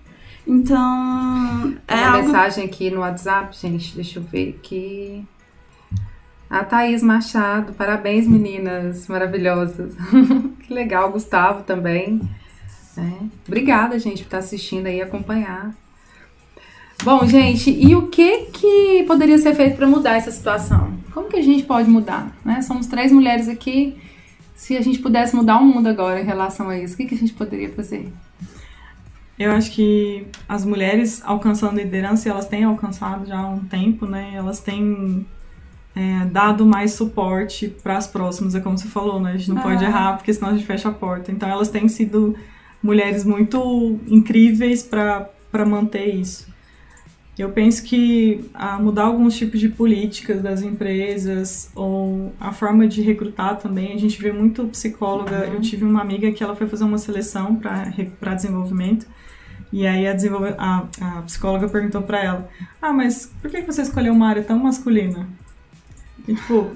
Então. 0.46 1.74
Tem 1.86 1.98
é 1.98 2.02
uma 2.02 2.12
algo... 2.16 2.26
mensagem 2.26 2.66
aqui 2.66 2.90
no 2.90 3.02
WhatsApp, 3.02 3.56
gente, 3.58 3.96
deixa 3.96 4.20
eu 4.20 4.24
ver 4.24 4.58
aqui. 4.60 5.24
A 6.52 6.66
Thaís 6.66 7.02
Machado, 7.02 7.72
parabéns 7.72 8.28
meninas 8.28 9.08
maravilhosas. 9.08 9.96
que 10.60 10.74
legal, 10.74 11.10
Gustavo 11.10 11.64
também. 11.64 12.20
É. 12.98 13.26
Obrigada, 13.48 13.98
gente, 13.98 14.18
por 14.24 14.26
estar 14.26 14.40
assistindo 14.40 14.88
aí 14.88 14.98
e 14.98 15.02
acompanhar. 15.02 15.74
Bom, 17.06 17.26
gente, 17.26 17.72
e 17.72 17.96
o 17.96 18.08
que 18.08 18.48
que 18.48 19.06
poderia 19.08 19.38
ser 19.38 19.56
feito 19.56 19.78
para 19.78 19.88
mudar 19.88 20.18
essa 20.18 20.30
situação? 20.30 20.94
Como 21.14 21.30
que 21.30 21.38
a 21.38 21.42
gente 21.42 21.64
pode 21.64 21.90
mudar? 21.90 22.36
Né? 22.44 22.62
Somos 22.62 22.86
três 22.86 23.14
mulheres 23.14 23.48
aqui. 23.48 23.98
Se 24.54 24.76
a 24.76 24.82
gente 24.82 25.00
pudesse 25.00 25.34
mudar 25.34 25.58
o 25.58 25.64
mundo 25.64 25.88
agora 25.88 26.20
em 26.20 26.26
relação 26.26 26.68
a 26.68 26.78
isso, 26.78 26.96
o 26.96 26.98
que, 26.98 27.06
que 27.06 27.16
a 27.16 27.18
gente 27.18 27.32
poderia 27.32 27.70
fazer? 27.70 28.12
Eu 29.40 29.54
acho 29.54 29.72
que 29.72 30.28
as 30.50 30.66
mulheres 30.66 31.22
alcançando 31.24 31.78
liderança, 31.78 32.28
elas 32.28 32.46
têm 32.46 32.66
alcançado 32.66 33.26
já 33.26 33.40
há 33.40 33.48
um 33.48 33.64
tempo, 33.64 34.06
né? 34.06 34.34
Elas 34.36 34.60
têm 34.60 35.26
é, 35.96 36.26
dado 36.26 36.66
mais 36.66 36.94
suporte 36.94 37.68
para 37.68 37.98
as 37.98 38.08
próximas, 38.08 38.56
é 38.56 38.60
como 38.60 38.78
você 38.78 38.88
falou, 38.88 39.20
né? 39.20 39.34
A 39.34 39.38
gente 39.38 39.50
não 39.50 39.58
ah. 39.58 39.64
pode 39.64 39.84
errar, 39.84 40.18
porque 40.18 40.34
senão 40.34 40.50
a 40.50 40.54
gente 40.54 40.66
fecha 40.66 40.90
a 40.90 40.92
porta. 40.92 41.32
Então 41.32 41.50
elas 41.50 41.70
têm 41.70 41.88
sido 41.88 42.36
mulheres 42.82 43.24
muito 43.24 44.00
incríveis 44.08 44.84
para 44.84 45.66
manter 45.66 46.16
isso. 46.16 46.50
Eu 47.38 47.50
penso 47.50 47.84
que 47.84 48.46
a 48.54 48.78
mudar 48.78 49.04
alguns 49.04 49.36
tipos 49.36 49.60
de 49.60 49.70
políticas 49.70 50.42
das 50.42 50.62
empresas 50.62 51.72
ou 51.74 52.32
a 52.40 52.52
forma 52.52 52.88
de 52.88 53.02
recrutar 53.02 53.58
também, 53.58 53.94
a 53.94 53.98
gente 53.98 54.22
vê 54.22 54.32
muito 54.32 54.66
psicóloga. 54.68 55.48
Uhum. 55.48 55.54
Eu 55.56 55.62
tive 55.62 55.84
uma 55.84 56.02
amiga 56.02 56.32
que 56.32 56.44
ela 56.44 56.56
foi 56.56 56.68
fazer 56.68 56.84
uma 56.84 56.98
seleção 56.98 57.56
para 57.56 58.36
desenvolvimento 58.36 59.08
e 59.72 59.88
aí 59.88 60.06
a, 60.06 60.16
a, 60.58 60.88
a 61.02 61.22
psicóloga 61.22 61.70
perguntou 61.70 62.02
para 62.02 62.24
ela: 62.24 62.50
Ah, 62.82 62.92
mas 62.92 63.32
por 63.42 63.50
que 63.50 63.62
você 63.62 63.82
escolheu 63.82 64.14
uma 64.14 64.28
área 64.28 64.44
tão 64.44 64.60
masculina? 64.60 65.28
E, 66.28 66.36
tipo. 66.36 66.72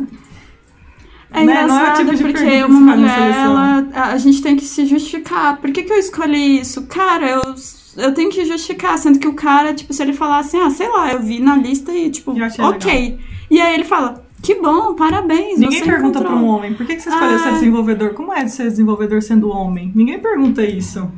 É 1.31 1.43
né? 1.43 1.63
engraçado 1.63 2.01
é 2.01 2.15
tipo 2.15 2.23
porque 2.23 2.63
uma 2.63 2.95
mulher, 2.95 3.31
ela, 3.35 3.87
a 3.93 4.17
gente 4.17 4.41
tem 4.41 4.55
que 4.55 4.63
se 4.63 4.85
justificar. 4.85 5.57
Por 5.57 5.71
que, 5.71 5.83
que 5.83 5.91
eu 5.91 5.97
escolhi 5.97 6.59
isso? 6.61 6.83
Cara, 6.83 7.27
eu, 7.29 7.55
eu 7.97 8.13
tenho 8.13 8.29
que 8.29 8.45
justificar. 8.45 8.97
Sendo 8.97 9.19
que 9.19 9.27
o 9.27 9.33
cara, 9.33 9.73
tipo, 9.73 9.93
se 9.93 10.01
ele 10.01 10.13
falar 10.13 10.39
assim, 10.39 10.57
ah, 10.57 10.69
sei 10.69 10.87
lá, 10.87 11.11
eu 11.11 11.21
vi 11.21 11.39
na 11.39 11.57
lista 11.57 11.93
e, 11.93 12.09
tipo, 12.09 12.31
ok. 12.31 12.93
Legal. 12.93 13.19
E 13.49 13.61
aí 13.61 13.73
ele 13.73 13.83
fala, 13.83 14.25
que 14.41 14.55
bom, 14.55 14.95
parabéns. 14.95 15.59
Ninguém 15.59 15.83
pergunta 15.83 16.21
para 16.21 16.35
um 16.35 16.45
homem, 16.45 16.73
por 16.73 16.85
que, 16.85 16.95
que 16.95 17.01
você 17.01 17.09
escolheu 17.09 17.35
ah. 17.35 17.39
ser 17.39 17.51
desenvolvedor? 17.53 18.13
Como 18.13 18.31
é 18.31 18.43
de 18.43 18.51
ser 18.51 18.69
desenvolvedor 18.69 19.21
sendo 19.21 19.49
homem? 19.49 19.91
Ninguém 19.95 20.19
pergunta 20.19 20.63
isso. 20.63 21.11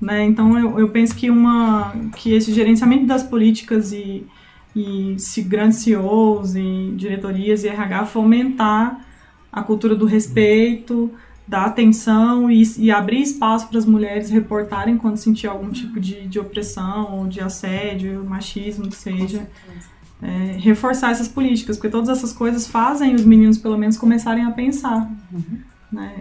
Né? 0.00 0.24
Então 0.24 0.58
eu, 0.58 0.78
eu 0.78 0.88
penso 0.90 1.14
que, 1.14 1.30
uma, 1.30 1.94
que 2.16 2.34
esse 2.34 2.52
gerenciamento 2.52 3.06
das 3.06 3.22
políticas 3.22 3.92
e 3.92 4.26
e 4.74 5.16
se 5.18 5.42
grandes 5.42 5.78
CEOs 5.78 6.56
e 6.56 6.92
diretorias 6.96 7.64
e 7.64 7.68
RH 7.68 8.06
fomentar 8.06 9.06
a 9.52 9.62
cultura 9.62 9.94
do 9.94 10.04
respeito, 10.04 11.12
da 11.46 11.64
atenção 11.64 12.50
e, 12.50 12.62
e 12.78 12.90
abrir 12.90 13.20
espaço 13.22 13.68
para 13.68 13.78
as 13.78 13.84
mulheres 13.84 14.30
reportarem 14.30 14.96
quando 14.96 15.16
sentir 15.16 15.46
algum 15.46 15.70
tipo 15.70 16.00
de, 16.00 16.26
de 16.26 16.40
opressão 16.40 17.18
ou 17.18 17.28
de 17.28 17.40
assédio, 17.40 18.24
machismo, 18.24 18.88
que 18.88 18.96
seja. 18.96 19.48
É, 20.22 20.56
reforçar 20.58 21.10
essas 21.10 21.28
políticas, 21.28 21.76
porque 21.76 21.90
todas 21.90 22.08
essas 22.08 22.32
coisas 22.32 22.66
fazem 22.66 23.14
os 23.14 23.24
meninos, 23.24 23.58
pelo 23.58 23.76
menos, 23.76 23.98
começarem 23.98 24.44
a 24.44 24.50
pensar. 24.50 25.10
Uhum. 25.30 25.58
Né? 25.94 26.12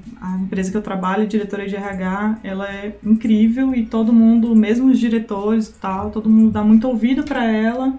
É, 0.00 0.24
a 0.24 0.38
empresa 0.38 0.70
que 0.70 0.76
eu 0.76 0.82
trabalho, 0.82 1.26
diretora 1.26 1.68
de 1.68 1.76
RH, 1.76 2.38
ela 2.42 2.66
é 2.66 2.96
incrível 3.04 3.74
e 3.74 3.84
todo 3.84 4.10
mundo, 4.10 4.56
mesmo 4.56 4.90
os 4.90 4.98
diretores 4.98 5.68
tal, 5.68 6.10
todo 6.10 6.30
mundo 6.30 6.50
dá 6.50 6.64
muito 6.64 6.88
ouvido 6.88 7.22
para 7.24 7.44
ela, 7.44 7.92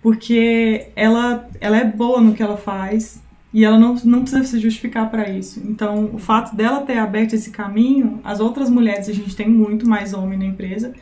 porque 0.00 0.88
ela, 0.96 1.46
ela 1.60 1.76
é 1.76 1.84
boa 1.84 2.22
no 2.22 2.32
que 2.32 2.42
ela 2.42 2.56
faz 2.56 3.22
e 3.52 3.64
ela 3.64 3.78
não, 3.78 3.94
não 4.04 4.22
precisa 4.22 4.44
se 4.44 4.58
justificar 4.58 5.10
para 5.10 5.28
isso. 5.28 5.62
Então, 5.66 6.10
o 6.14 6.18
fato 6.18 6.56
dela 6.56 6.80
ter 6.80 6.96
aberto 6.96 7.34
esse 7.34 7.50
caminho, 7.50 8.18
as 8.24 8.40
outras 8.40 8.70
mulheres, 8.70 9.10
a 9.10 9.12
gente 9.12 9.36
tem 9.36 9.48
muito 9.48 9.86
mais 9.86 10.14
homem 10.14 10.38
na 10.38 10.46
empresa, 10.46 10.94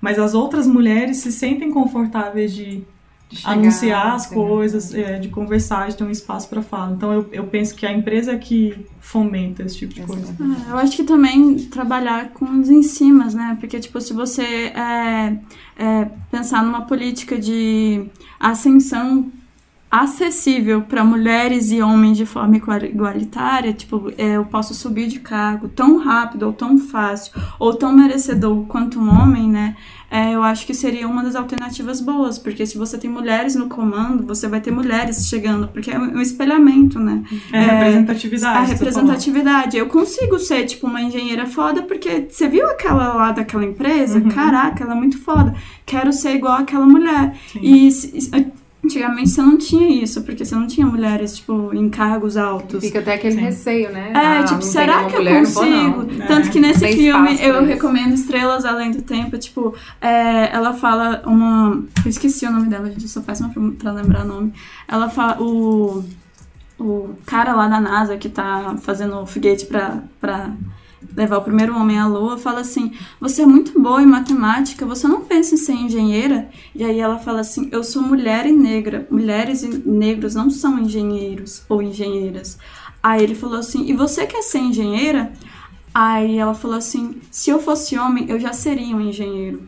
mas 0.00 0.18
as 0.18 0.32
outras 0.32 0.66
mulheres 0.66 1.18
se 1.18 1.30
sentem 1.30 1.70
confortáveis 1.70 2.54
de 2.54 2.82
chegar, 3.34 3.52
anunciar 3.52 4.14
as 4.14 4.26
coisas, 4.26 4.94
é, 4.94 5.18
de 5.18 5.28
conversar, 5.28 5.88
de 5.88 5.96
ter 5.96 6.04
um 6.04 6.10
espaço 6.10 6.48
para 6.48 6.62
falar. 6.62 6.92
Então 6.92 7.12
eu, 7.12 7.28
eu 7.32 7.44
penso 7.44 7.74
que 7.74 7.86
a 7.86 7.92
empresa 7.92 8.32
é 8.32 8.38
que 8.38 8.86
fomenta 9.00 9.62
esse 9.62 9.76
tipo 9.78 9.94
de 9.94 10.02
coisa. 10.02 10.34
É, 10.68 10.72
eu 10.72 10.76
acho 10.76 10.96
que 10.96 11.04
também 11.04 11.56
trabalhar 11.66 12.30
com 12.30 12.44
os 12.60 12.70
em 12.70 12.82
cima, 12.82 13.26
né? 13.26 13.56
Porque, 13.58 13.78
tipo, 13.80 14.00
se 14.00 14.12
você 14.12 14.42
é, 14.42 15.36
é, 15.76 16.04
pensar 16.30 16.62
numa 16.62 16.82
política 16.82 17.38
de 17.38 18.06
ascensão 18.38 19.30
acessível 19.92 20.80
para 20.82 21.04
mulheres 21.04 21.70
e 21.70 21.82
homens 21.82 22.16
de 22.16 22.24
forma 22.24 22.56
igual- 22.56 22.82
igualitária, 22.82 23.72
tipo, 23.74 24.10
é, 24.16 24.36
eu 24.38 24.44
posso 24.46 24.72
subir 24.72 25.06
de 25.06 25.20
cargo 25.20 25.68
tão 25.68 25.98
rápido 25.98 26.44
ou 26.46 26.52
tão 26.54 26.78
fácil 26.78 27.32
ou 27.58 27.74
tão 27.74 27.92
merecedor 27.92 28.64
quanto 28.66 28.98
um 28.98 29.08
homem, 29.10 29.48
né? 29.50 29.76
é, 30.14 30.34
eu 30.34 30.42
acho 30.42 30.66
que 30.66 30.74
seria 30.74 31.08
uma 31.08 31.22
das 31.22 31.34
alternativas 31.34 31.98
boas, 31.98 32.38
porque 32.38 32.66
se 32.66 32.76
você 32.76 32.98
tem 32.98 33.08
mulheres 33.08 33.54
no 33.56 33.66
comando, 33.66 34.26
você 34.26 34.46
vai 34.46 34.60
ter 34.60 34.70
mulheres 34.70 35.26
chegando, 35.26 35.68
porque 35.68 35.90
é 35.90 35.98
um 35.98 36.20
espelhamento, 36.20 36.98
né? 37.00 37.22
É, 37.50 37.60
representatividade. 37.60 38.58
A 38.58 38.60
representatividade. 38.74 39.76
Eu 39.78 39.86
consigo 39.86 40.38
ser, 40.38 40.66
tipo, 40.66 40.86
uma 40.86 41.00
engenheira 41.00 41.46
foda, 41.46 41.80
porque 41.82 42.26
você 42.28 42.46
viu 42.46 42.66
aquela 42.68 43.14
lá 43.14 43.32
daquela 43.32 43.64
empresa? 43.64 44.18
Uhum. 44.18 44.28
Caraca, 44.28 44.84
ela 44.84 44.92
é 44.92 44.96
muito 44.96 45.18
foda. 45.18 45.54
Quero 45.86 46.12
ser 46.12 46.34
igual 46.34 46.58
aquela 46.58 46.84
mulher. 46.86 47.34
Sim. 47.50 47.60
E 47.62 47.90
se- 47.90 48.52
antigamente 48.84 49.30
você 49.30 49.42
não 49.42 49.56
tinha 49.56 50.02
isso, 50.02 50.22
porque 50.22 50.44
você 50.44 50.54
não 50.54 50.66
tinha 50.66 50.86
mulheres, 50.86 51.36
tipo, 51.36 51.72
em 51.74 51.88
cargos 51.88 52.36
altos. 52.36 52.82
Fica 52.84 52.98
até 52.98 53.14
aquele 53.14 53.34
Sim. 53.36 53.40
receio, 53.40 53.90
né? 53.92 54.10
É, 54.14 54.16
Ah, 54.18 54.44
tipo, 54.44 54.62
será 54.62 55.00
uma 55.00 55.08
que 55.08 55.14
eu 55.16 55.18
mulher, 55.20 55.42
não 55.42 55.50
vou, 55.50 55.66
não. 55.66 55.92
consigo? 55.92 56.22
É. 56.22 56.26
Tanto 56.26 56.50
que 56.50 56.60
nesse 56.60 56.80
Tem 56.80 56.96
filme 56.96 57.28
eu 57.40 57.56
isso. 57.58 57.64
recomendo 57.64 58.12
Estrelas 58.14 58.64
Além 58.64 58.90
do 58.90 59.02
Tempo, 59.02 59.38
tipo, 59.38 59.74
é, 60.00 60.54
ela 60.54 60.72
fala 60.74 61.22
uma. 61.26 61.82
Eu 62.04 62.08
esqueci 62.10 62.44
o 62.46 62.50
nome 62.52 62.68
dela, 62.68 62.88
gente, 62.90 63.02
eu 63.02 63.08
sou 63.08 63.22
péssima 63.22 63.48
pra, 63.50 63.62
pra 63.78 63.92
lembrar 63.92 64.24
o 64.24 64.28
nome. 64.28 64.52
Ela 64.88 65.08
fala. 65.08 65.40
O, 65.42 66.04
o 66.80 67.10
cara 67.24 67.52
lá 67.54 67.68
da 67.68 67.80
NASA 67.80 68.16
que 68.16 68.28
tá 68.28 68.74
fazendo 68.82 69.16
o 69.18 69.26
foguete 69.26 69.66
pra. 69.66 69.98
pra 70.20 70.50
levar 71.16 71.38
o 71.38 71.42
primeiro 71.42 71.76
homem 71.76 71.98
à 71.98 72.06
lua, 72.06 72.38
fala 72.38 72.60
assim: 72.60 72.92
Você 73.20 73.42
é 73.42 73.46
muito 73.46 73.78
boa 73.80 74.02
em 74.02 74.06
matemática, 74.06 74.86
você 74.86 75.06
não 75.06 75.22
pensa 75.22 75.54
em 75.54 75.58
ser 75.58 75.72
engenheira? 75.72 76.48
E 76.74 76.84
aí 76.84 76.98
ela 76.98 77.18
fala 77.18 77.40
assim: 77.40 77.68
Eu 77.70 77.84
sou 77.84 78.02
mulher 78.02 78.46
e 78.46 78.52
negra. 78.52 79.06
Mulheres 79.10 79.62
e 79.62 79.68
negros 79.68 80.34
não 80.34 80.50
são 80.50 80.78
engenheiros 80.78 81.62
ou 81.68 81.82
engenheiras. 81.82 82.58
Aí 83.02 83.22
ele 83.22 83.34
falou 83.34 83.58
assim: 83.58 83.86
E 83.88 83.92
você 83.92 84.26
quer 84.26 84.42
ser 84.42 84.58
engenheira? 84.58 85.32
Aí 85.94 86.38
ela 86.38 86.54
falou 86.54 86.76
assim: 86.76 87.20
Se 87.30 87.50
eu 87.50 87.60
fosse 87.60 87.98
homem, 87.98 88.26
eu 88.28 88.38
já 88.38 88.52
seria 88.52 88.96
um 88.96 89.00
engenheiro. 89.00 89.62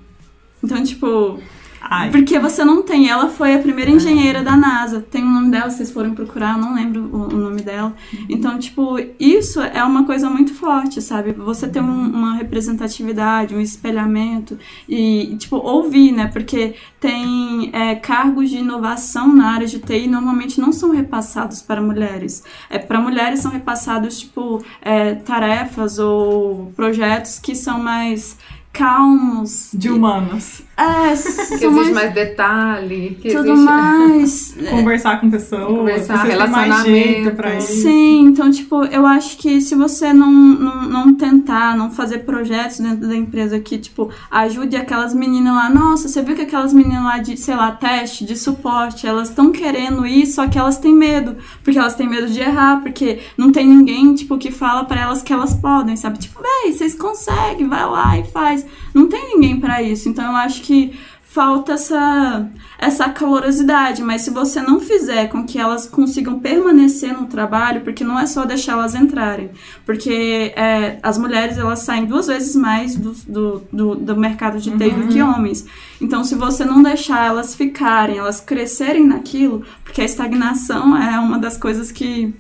Então, 0.63 0.83
tipo, 0.83 1.39
Ai, 1.87 2.11
porque 2.11 2.39
você 2.39 2.65
não 2.65 2.83
tem. 2.83 3.09
Ela 3.09 3.29
foi 3.29 3.55
a 3.55 3.59
primeira 3.59 3.91
engenheira 3.91 4.43
da 4.43 4.57
NASA. 4.57 5.01
Tem 5.11 5.23
o 5.23 5.29
nome 5.29 5.51
dela, 5.51 5.69
vocês 5.71 5.91
forem 5.91 6.15
procurar, 6.15 6.57
eu 6.57 6.63
não 6.63 6.75
lembro 6.75 7.03
o, 7.13 7.35
o 7.35 7.37
nome 7.37 7.61
dela. 7.63 7.95
Então, 8.29 8.59
tipo, 8.59 8.97
isso 9.21 9.61
é 9.61 9.85
uma 9.85 10.05
coisa 10.05 10.31
muito 10.31 10.55
forte, 10.55 11.03
sabe? 11.03 11.33
Você 11.33 11.69
ter 11.69 11.81
um- 11.83 12.11
uma 12.15 12.35
representatividade, 12.37 13.55
um 13.55 13.61
espelhamento 13.61 14.59
e, 14.89 15.37
tipo, 15.39 15.57
ouvir, 15.57 16.11
né? 16.13 16.27
Porque 16.29 16.75
tem 16.99 17.69
é, 17.73 17.95
cargos 17.97 18.49
de 18.51 18.57
inovação 18.59 19.29
na 19.35 19.51
área 19.53 19.67
de 19.67 19.79
TI 19.79 20.07
normalmente 20.07 20.61
não 20.61 20.73
são 20.73 20.91
repassados 20.91 21.61
para 21.61 21.83
mulheres. 21.83 22.43
É, 22.71 22.79
para 22.79 22.99
mulheres 23.01 23.41
são 23.41 23.51
repassados, 23.51 24.21
tipo, 24.21 24.65
é, 24.81 25.15
tarefas 25.17 25.99
ou 25.99 26.73
projetos 26.75 27.39
que 27.39 27.55
são 27.55 27.79
mais 27.83 28.39
calmos. 28.73 29.71
de 29.73 29.89
humanas. 29.91 30.64
É, 30.77 31.13
Que 31.13 31.67
existe 31.67 31.67
mais 31.69 31.91
mais 31.91 32.15
detalhe, 32.15 33.19
que 33.23 33.29
tudo 33.33 33.53
existe... 33.53 33.65
mais. 33.65 34.57
Conversar 34.71 35.21
com 35.21 35.31
pessoas. 35.31 35.67
Conversar, 35.67 36.25
relacionamento. 36.25 36.91
jeito 36.91 37.31
pra 37.37 37.57
isso. 37.57 37.83
Sim, 37.83 38.25
então, 38.27 38.51
tipo, 38.51 38.85
eu 38.87 39.07
acho 39.07 39.39
que 39.39 39.61
se 39.61 39.75
você 39.75 40.13
não, 40.13 40.33
não, 40.33 40.83
não 40.83 41.15
tentar, 41.15 41.77
não 41.77 41.91
fazer 41.91 42.19
projetos 42.21 42.81
dentro 42.81 43.07
da 43.07 43.15
empresa 43.15 43.61
que, 43.61 43.79
tipo, 43.79 44.11
ajude 44.31 44.77
aquelas 44.77 45.15
meninas 45.15 45.55
lá, 45.55 45.71
nossa, 45.71 46.09
você 46.09 46.23
viu 46.23 46.35
que 46.35 46.43
aquelas 46.43 46.73
meninas 46.73 47.05
lá 47.05 47.19
de, 47.19 47.37
sei 47.37 47.55
lá, 47.55 47.71
teste, 47.71 48.25
de 48.25 48.37
suporte, 48.37 49.07
elas 49.07 49.29
estão 49.29 49.53
querendo 49.53 50.05
ir, 50.07 50.27
só 50.27 50.49
que 50.49 50.59
elas 50.59 50.79
têm 50.79 50.95
medo, 50.95 51.37
porque 51.63 51.79
elas 51.79 51.95
têm 51.95 52.09
medo 52.09 52.29
de 52.29 52.41
errar, 52.41 52.81
porque 52.83 53.21
não 53.39 53.53
tem 53.53 53.67
ninguém, 53.67 54.13
tipo, 54.15 54.37
que 54.37 54.51
fala 54.51 54.85
pra 54.85 55.03
elas 55.03 55.23
que 55.23 55.33
elas 55.33 55.55
podem, 55.55 55.97
sabe? 55.97 56.19
Tipo, 56.19 56.41
véi, 56.43 56.73
vocês 56.73 56.95
conseguem, 56.95 57.69
vai 57.69 57.85
lá 57.89 58.19
e 58.19 58.25
faz. 58.25 58.67
Não 58.93 59.09
tem 59.09 59.35
ninguém 59.35 59.61
pra 59.61 59.83
isso, 59.83 60.09
então 60.09 60.25
eu 60.25 60.37
acho 60.37 60.64
que 60.65 60.99
falta 61.23 61.73
essa, 61.73 62.49
essa 62.79 63.09
calorosidade, 63.09 64.01
mas 64.03 64.23
se 64.23 64.31
você 64.31 64.63
não 64.63 64.79
fizer 64.79 65.27
com 65.27 65.45
que 65.45 65.59
elas 65.59 65.85
consigam 65.85 66.39
permanecer 66.39 67.13
no 67.13 67.27
trabalho, 67.27 67.81
porque 67.81 68.05
não 68.05 68.17
é 68.17 68.25
só 68.25 68.45
deixar 68.45 68.75
elas 68.75 68.95
entrarem, 68.95 69.51
porque 69.85 70.53
é, 70.55 70.97
as 71.03 71.19
mulheres 71.19 71.59
elas 71.59 71.81
saem 71.81 72.07
duas 72.07 72.29
vezes 72.29 72.55
mais 72.55 72.95
do, 72.95 73.13
do, 73.27 73.63
do, 73.73 73.95
do 73.97 74.17
mercado 74.17 74.61
de 74.61 74.71
TI 74.71 74.91
do 74.91 75.09
que 75.09 75.21
homens. 75.21 75.67
Então, 76.01 76.23
se 76.23 76.37
você 76.37 76.65
não 76.65 76.81
deixar 76.81 77.27
elas 77.27 77.53
ficarem, 77.53 78.19
elas 78.19 78.41
crescerem 78.41 79.05
naquilo, 79.05 79.65
porque 79.83 80.03
a 80.03 80.05
estagnação 80.05 80.97
é 80.97 81.19
uma 81.19 81.39
das 81.39 81.57
coisas 81.57 81.91
que 81.91 82.33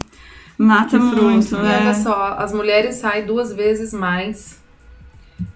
mata 0.56 0.98
Que 0.98 1.04
muito. 1.04 1.56
E 1.56 1.58
olha 1.58 1.94
só, 1.94 2.37
as 2.38 2.52
mulheres 2.52 2.94
saem 2.94 3.26
duas 3.26 3.52
vezes 3.52 3.92
mais. 3.92 4.62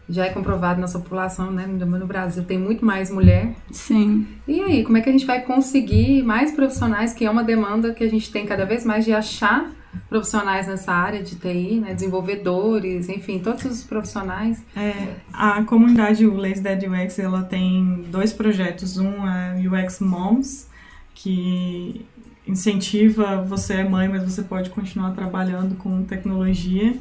Já 0.09 0.27
é 0.27 0.31
comprovado 0.31 0.81
nossa 0.81 0.99
população, 0.99 1.51
né? 1.51 1.67
No 1.67 2.07
Brasil 2.07 2.43
tem 2.45 2.59
muito 2.59 2.85
mais 2.85 3.11
mulher. 3.11 3.55
Sim. 3.71 4.27
E 4.47 4.61
aí, 4.61 4.85
como 4.85 4.97
é 4.97 5.01
que 5.01 5.09
a 5.09 5.13
gente 5.13 5.27
vai 5.27 5.43
conseguir 5.43 6.23
mais 6.23 6.51
profissionais, 6.51 7.13
que 7.13 7.25
é 7.25 7.31
uma 7.31 7.45
demanda 7.45 7.93
que 7.93 8.03
a 8.03 8.09
gente 8.09 8.31
tem 8.33 8.47
cada 8.47 8.65
vez 8.65 8.85
mais 8.85 9.05
de 9.05 9.13
achar 9.13 9.71
profissionais 10.09 10.67
nessa 10.67 10.93
área 10.93 11.23
de 11.23 11.37
TI, 11.37 11.81
né? 11.81 11.95
Desenvolvedores, 11.95 13.09
enfim, 13.09 13.39
todos 13.39 13.65
os 13.65 13.83
profissionais. 13.83 14.63
É, 14.77 15.17
a 15.33 15.63
comunidade 15.65 16.27
Lazy 16.27 16.63
Dead 16.63 16.85
UX 16.85 17.19
ela 17.19 17.43
tem 17.43 18.05
dois 18.11 18.33
projetos. 18.33 18.99
Um 18.99 19.27
é 19.27 19.57
UX 19.57 20.01
Moms, 20.01 20.69
que 21.15 22.05
incentiva 22.47 23.43
você 23.43 23.75
é 23.75 23.85
mãe, 23.85 24.09
mas 24.09 24.23
você 24.23 24.43
pode 24.43 24.71
continuar 24.71 25.13
trabalhando 25.13 25.77
com 25.77 26.03
tecnologia. 26.05 26.95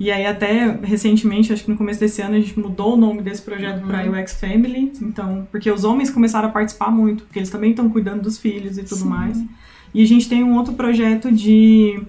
E 0.00 0.10
aí 0.12 0.24
até 0.26 0.78
recentemente, 0.82 1.52
acho 1.52 1.64
que 1.64 1.70
no 1.70 1.76
começo 1.76 1.98
desse 1.98 2.22
ano, 2.22 2.36
a 2.36 2.40
gente 2.40 2.58
mudou 2.58 2.94
o 2.94 2.96
nome 2.96 3.20
desse 3.20 3.42
projeto 3.42 3.84
para 3.86 4.08
UX 4.08 4.34
Family. 4.40 4.92
Então, 5.02 5.46
porque 5.50 5.70
os 5.70 5.82
homens 5.82 6.08
começaram 6.08 6.48
a 6.48 6.52
participar 6.52 6.90
muito, 6.90 7.24
porque 7.24 7.38
eles 7.40 7.50
também 7.50 7.70
estão 7.70 7.88
cuidando 7.90 8.22
dos 8.22 8.38
filhos 8.38 8.78
e 8.78 8.82
tudo 8.84 9.00
Sim. 9.02 9.08
mais. 9.08 9.42
E 9.92 10.02
a 10.02 10.06
gente 10.06 10.28
tem 10.28 10.44
um 10.44 10.56
outro 10.56 10.74
projeto 10.74 11.32
de, 11.32 12.00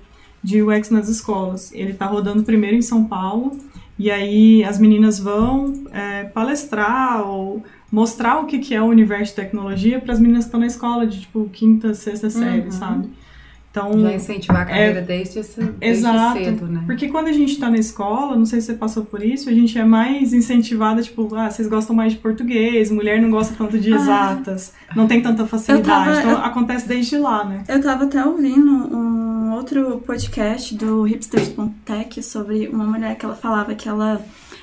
de 0.43 0.61
UX 0.61 0.91
nas 0.91 1.09
escolas. 1.09 1.71
Ele 1.73 1.91
está 1.91 2.05
rodando 2.05 2.43
primeiro 2.43 2.75
em 2.75 2.81
São 2.81 3.05
Paulo, 3.05 3.57
e 3.97 4.11
aí 4.11 4.63
as 4.63 4.77
meninas 4.77 5.17
vão 5.19 5.73
é, 5.91 6.25
palestrar 6.25 7.27
ou 7.27 7.63
mostrar 7.91 8.39
o 8.39 8.45
que, 8.45 8.59
que 8.59 8.75
é 8.75 8.81
o 8.81 8.85
universo 8.85 9.31
de 9.31 9.41
tecnologia 9.41 9.99
para 9.99 10.13
as 10.13 10.19
meninas 10.19 10.43
que 10.43 10.49
estão 10.49 10.59
na 10.59 10.67
escola 10.67 11.07
de 11.07 11.21
tipo 11.21 11.49
quinta, 11.51 11.93
sexta 11.95 12.29
série, 12.29 12.65
Uhum. 12.65 12.71
sabe? 12.71 13.09
Então, 13.71 13.91
Já 14.01 14.13
incentivar 14.13 14.61
a 14.63 14.65
carreira 14.65 14.99
desde, 15.01 15.39
esse, 15.39 15.61
desde 15.61 15.99
Exato. 15.99 16.39
cedo, 16.39 16.65
né? 16.65 16.81
porque 16.87 17.07
quando 17.07 17.27
a 17.27 17.31
gente 17.31 17.59
tá 17.59 17.69
na 17.69 17.77
escola, 17.77 18.35
não 18.35 18.45
sei 18.45 18.59
se 18.61 18.67
você 18.67 18.73
passou 18.73 19.05
por 19.05 19.21
isso, 19.23 19.47
a 19.47 19.53
gente 19.53 19.77
é 19.77 19.85
mais 19.85 20.33
incentivada, 20.33 21.03
tipo, 21.03 21.33
ah, 21.35 21.51
vocês 21.51 21.67
gostam 21.67 21.95
mais 21.95 22.13
de 22.13 22.17
português, 22.19 22.89
mulher 22.89 23.21
não 23.21 23.29
gosta 23.29 23.53
tanto 23.55 23.77
de 23.77 23.93
Ah. 23.93 23.95
exatas, 23.97 24.73
não 24.95 25.05
tem 25.07 25.21
tanta 25.21 25.45
facilidade. 25.45 25.87
tava- 25.87 26.19
então 26.19 26.31
eu- 26.31 26.37
acontece 26.37 26.87
desde 26.87 27.17
lá, 27.19 27.45
né? 27.45 27.63
Eu 27.67 27.79
tava 27.79 28.05
até 28.05 28.25
ouvindo 28.25 28.71
um 28.71 29.53
outro 29.53 30.01
podcast 30.03 30.73
do 30.75 31.03
Hipsters.tech 31.03 32.23
sobre 32.23 32.67
uma 32.69 32.85
mulher 32.85 33.15
que 33.17 33.25
ela 33.25 33.35
falava 33.35 33.75
que 33.75 33.87
ela, 33.87 34.19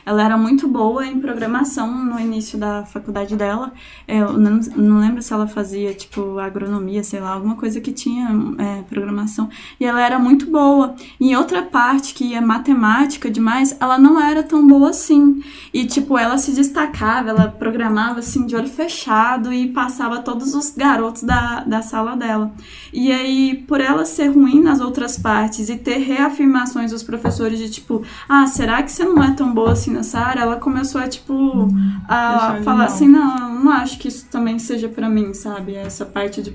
ela 0.07 0.23
era 0.23 0.39
muito 0.39 0.69
boa 0.69 1.05
em 1.05 1.19
programação 1.19 1.93
no 2.05 2.21
início 2.21 2.57
da 2.57 2.85
faculdade 2.85 3.35
dela. 3.35 3.73
Eu 4.07 4.35
não, 4.35 4.61
não 4.77 5.01
lembro 5.01 5.21
se 5.21 5.33
ela 5.33 5.49
fazia, 5.49 5.93
tipo, 5.93 6.39
agronomia, 6.39 7.03
sei 7.03 7.19
lá, 7.19 7.31
alguma 7.31 7.57
coisa 7.57 7.81
que 7.81 7.91
tinha 7.91 8.29
é, 8.57 8.83
programação. 8.83 9.51
E 9.81 9.85
ela 9.85 10.01
era 10.01 10.17
muito 10.17 10.49
boa. 10.49 10.95
Em 11.21 11.35
outra 11.35 11.61
parte, 11.61 12.15
que 12.15 12.35
é 12.35 12.41
matemática 12.41 13.29
demais, 13.29 13.77
ela 13.81 13.99
não 13.99 14.21
era 14.21 14.45
tão 14.45 14.65
boa 14.65 14.91
assim. 14.91 15.43
E, 15.75 15.85
tipo, 15.85 16.17
ela 16.17 16.39
se 16.39 16.53
destacava, 16.53 17.31
ela 17.31 17.49
programava, 17.49 18.21
assim, 18.21 18.47
de 18.47 18.55
olho 18.55 18.69
fechado 18.69 19.53
e 19.53 19.73
passava 19.73 20.23
todos 20.23 20.55
os 20.55 20.71
garotos 20.71 21.25
da, 21.25 21.65
da 21.65 21.83
sala 21.83 22.15
dela. 22.15 22.53
E 22.93 23.11
aí, 23.11 23.65
por 23.67 23.81
ela 23.81 24.05
ser 24.05 24.29
ruim 24.29 24.63
nas 24.63 24.81
outras 24.81 25.19
partes 25.19 25.69
e 25.69 25.77
ter 25.77 25.99
reafirmações 25.99 26.93
dos 26.93 27.03
professores 27.03 27.59
de 27.59 27.69
tipo, 27.69 28.05
ah, 28.29 28.47
será 28.47 28.85
que 28.85 28.93
você 28.93 29.05
não 29.05 29.21
é 29.21 29.33
tão 29.33 29.53
boa 29.53 29.73
assim 29.73 29.96
nessa 29.97 30.21
área? 30.21 30.43
Ela 30.43 30.57
começou 30.57 31.01
a, 31.01 31.09
tipo, 31.09 31.69
a 32.09 32.31
Deixar 32.31 32.59
de 32.59 32.65
falar 32.65 32.85
assim, 32.85 33.09
não, 33.09 33.55
eu 33.55 33.65
não 33.65 33.73
acho 33.73 33.99
que 33.99 34.09
isso 34.09 34.27
também 34.31 34.59
seja 34.59 34.89
pra 34.89 35.09
mim, 35.09 35.35
sabe? 35.35 35.75
Essa 35.75 36.05
parte 36.05 36.43
de 36.43 36.55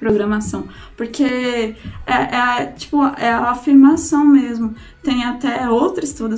programação. 0.00 0.64
Porque 0.96 1.76
é, 2.06 2.14
é, 2.14 2.66
tipo, 2.66 3.04
é 3.04 3.30
a 3.30 3.50
afirmação 3.50 4.24
mesmo. 4.24 4.74
Tem 5.02 5.24
até 5.24 5.68
outro 5.68 6.02
estudo, 6.02 6.34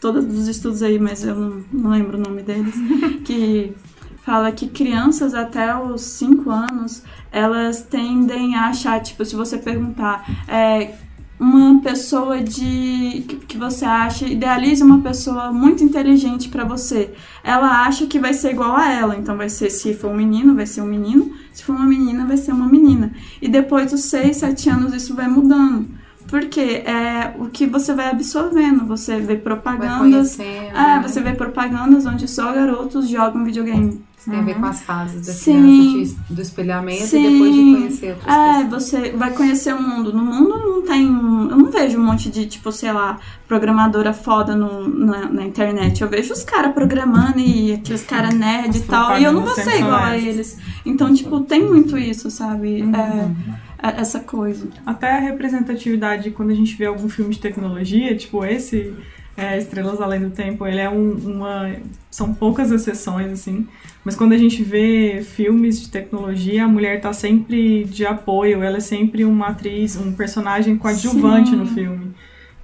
todos 0.00 0.24
os 0.38 0.46
estudos 0.46 0.82
aí, 0.82 0.98
mas 0.98 1.24
eu 1.24 1.34
não, 1.34 1.64
não 1.72 1.90
lembro 1.90 2.18
o 2.18 2.20
nome 2.20 2.42
deles, 2.42 2.74
que 3.24 3.74
fala 4.22 4.52
que 4.52 4.68
crianças 4.68 5.32
até 5.32 5.74
os 5.74 6.02
5 6.02 6.50
anos, 6.50 7.02
elas 7.32 7.82
tendem 7.82 8.54
a 8.54 8.66
achar, 8.66 9.00
tipo, 9.00 9.24
se 9.24 9.34
você 9.34 9.56
perguntar, 9.56 10.22
é, 10.46 10.94
uma 11.38 11.80
pessoa 11.80 12.40
de 12.42 13.24
que, 13.28 13.36
que 13.46 13.56
você 13.56 13.84
acha, 13.84 14.26
idealize 14.26 14.82
uma 14.82 15.00
pessoa 15.00 15.52
muito 15.52 15.84
inteligente 15.84 16.48
pra 16.48 16.64
você. 16.64 17.12
Ela 17.44 17.86
acha 17.86 18.06
que 18.06 18.18
vai 18.18 18.34
ser 18.34 18.50
igual 18.50 18.74
a 18.74 18.92
ela, 18.92 19.16
então 19.16 19.36
vai 19.36 19.48
ser 19.48 19.70
se 19.70 19.94
for 19.94 20.10
um 20.10 20.16
menino, 20.16 20.54
vai 20.54 20.66
ser 20.66 20.80
um 20.82 20.86
menino, 20.86 21.32
se 21.52 21.62
for 21.62 21.76
uma 21.76 21.86
menina, 21.86 22.26
vai 22.26 22.36
ser 22.36 22.52
uma 22.52 22.66
menina. 22.68 23.12
E 23.40 23.48
depois 23.48 23.90
dos 23.92 24.02
6, 24.04 24.36
7 24.36 24.70
anos 24.70 24.94
isso 24.94 25.14
vai 25.14 25.28
mudando. 25.28 25.86
Porque 26.26 26.60
é 26.60 27.34
o 27.38 27.46
que 27.46 27.66
você 27.66 27.94
vai 27.94 28.10
absorvendo, 28.10 28.84
você 28.84 29.16
vê 29.16 29.26
Vai 29.28 29.36
propagandas, 29.36 30.36
conhecendo. 30.36 30.76
é, 30.76 30.96
né? 30.96 31.02
você 31.02 31.22
vê 31.22 31.32
propagandas 31.32 32.04
onde 32.04 32.28
só 32.28 32.52
garotos 32.52 33.08
jogam 33.08 33.44
videogame. 33.44 34.02
Isso 34.18 34.30
tem 34.30 34.40
a 34.40 34.42
ver 34.42 34.54
com 34.56 34.66
as 34.66 34.80
fases 34.82 35.26
da 35.26 35.32
Sim. 35.32 35.62
criança, 35.92 36.16
de- 36.28 36.34
do 36.34 36.42
espelhamento 36.42 37.04
Sim. 37.06 37.24
e 37.24 37.32
depois 37.32 37.54
de 37.54 37.60
conhecer 37.76 38.10
outras 38.14 38.36
É, 38.36 38.64
pessoas. 38.64 38.82
você 38.90 39.10
vai 39.12 39.30
conhecer 39.32 39.74
o 39.74 39.80
mundo. 39.80 40.12
No 40.12 40.24
mundo 40.24 40.48
não 40.58 40.82
tem. 40.82 41.04
Eu 41.06 41.56
não 41.56 41.70
vejo 41.70 41.98
um 42.00 42.04
monte 42.04 42.28
de, 42.28 42.46
tipo, 42.46 42.72
sei 42.72 42.92
lá, 42.92 43.18
programadora 43.46 44.12
foda 44.12 44.56
no, 44.56 44.88
na, 44.88 45.28
na 45.28 45.44
internet. 45.46 46.02
Eu 46.02 46.08
vejo 46.08 46.32
os 46.32 46.42
caras 46.42 46.72
programando 46.72 47.38
e 47.38 47.72
aqueles 47.74 48.02
caras 48.04 48.34
nerd 48.34 48.76
e 48.76 48.80
tal. 48.82 49.16
E 49.18 49.22
eu 49.24 49.32
não 49.32 49.42
vou 49.42 49.54
ser 49.54 49.78
igual 49.78 49.94
a 50.02 50.16
eles. 50.18 50.58
Então, 50.84 51.14
tipo, 51.14 51.40
tem 51.40 51.62
muito 51.64 51.96
isso, 51.96 52.28
sabe? 52.30 52.82
Uhum. 52.82 52.92
É, 52.94 53.88
é 53.88 54.00
essa 54.00 54.18
coisa. 54.18 54.66
Até 54.84 55.16
a 55.16 55.20
representatividade, 55.20 56.30
quando 56.32 56.50
a 56.50 56.54
gente 56.54 56.74
vê 56.76 56.86
algum 56.86 57.08
filme 57.08 57.32
de 57.34 57.38
tecnologia, 57.40 58.16
tipo 58.16 58.44
esse, 58.44 58.92
é, 59.38 59.56
Estrelas 59.56 60.00
Além 60.00 60.20
do 60.20 60.30
Tempo, 60.30 60.66
ele 60.66 60.80
é 60.80 60.90
um- 60.90 61.14
uma. 61.14 61.70
São 62.10 62.34
poucas 62.34 62.70
exceções, 62.72 63.30
assim. 63.32 63.66
Mas 64.04 64.16
quando 64.16 64.32
a 64.32 64.38
gente 64.38 64.62
vê 64.62 65.22
filmes 65.22 65.80
de 65.80 65.88
tecnologia, 65.90 66.64
a 66.64 66.68
mulher 66.68 67.00
tá 67.00 67.12
sempre 67.12 67.84
de 67.84 68.04
apoio, 68.04 68.62
ela 68.62 68.78
é 68.78 68.80
sempre 68.80 69.24
uma 69.24 69.48
atriz, 69.48 69.96
um 69.96 70.12
personagem 70.12 70.76
coadjuvante 70.76 71.50
Sim. 71.50 71.56
no 71.56 71.66
filme. 71.66 72.10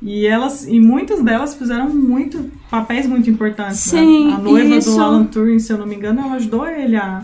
E 0.03 0.27
elas, 0.27 0.67
e 0.67 0.79
muitas 0.81 1.23
delas 1.23 1.55
fizeram 1.55 1.89
muito 1.89 2.51
papéis 2.71 3.07
muito 3.07 3.31
importantes. 3.31 3.93
né? 3.93 4.01
Sim, 4.01 4.33
A 4.35 4.39
noiva 4.39 4.75
isso- 4.77 4.97
do 4.97 5.01
Alan 5.03 5.25
Turing, 5.25 5.59
se 5.59 5.73
eu 5.73 5.79
não 5.79 5.87
me 5.87 5.95
engano, 5.95 6.21
ela 6.21 6.35
ajudou 6.35 6.67
ele 6.67 6.97
a 6.97 7.23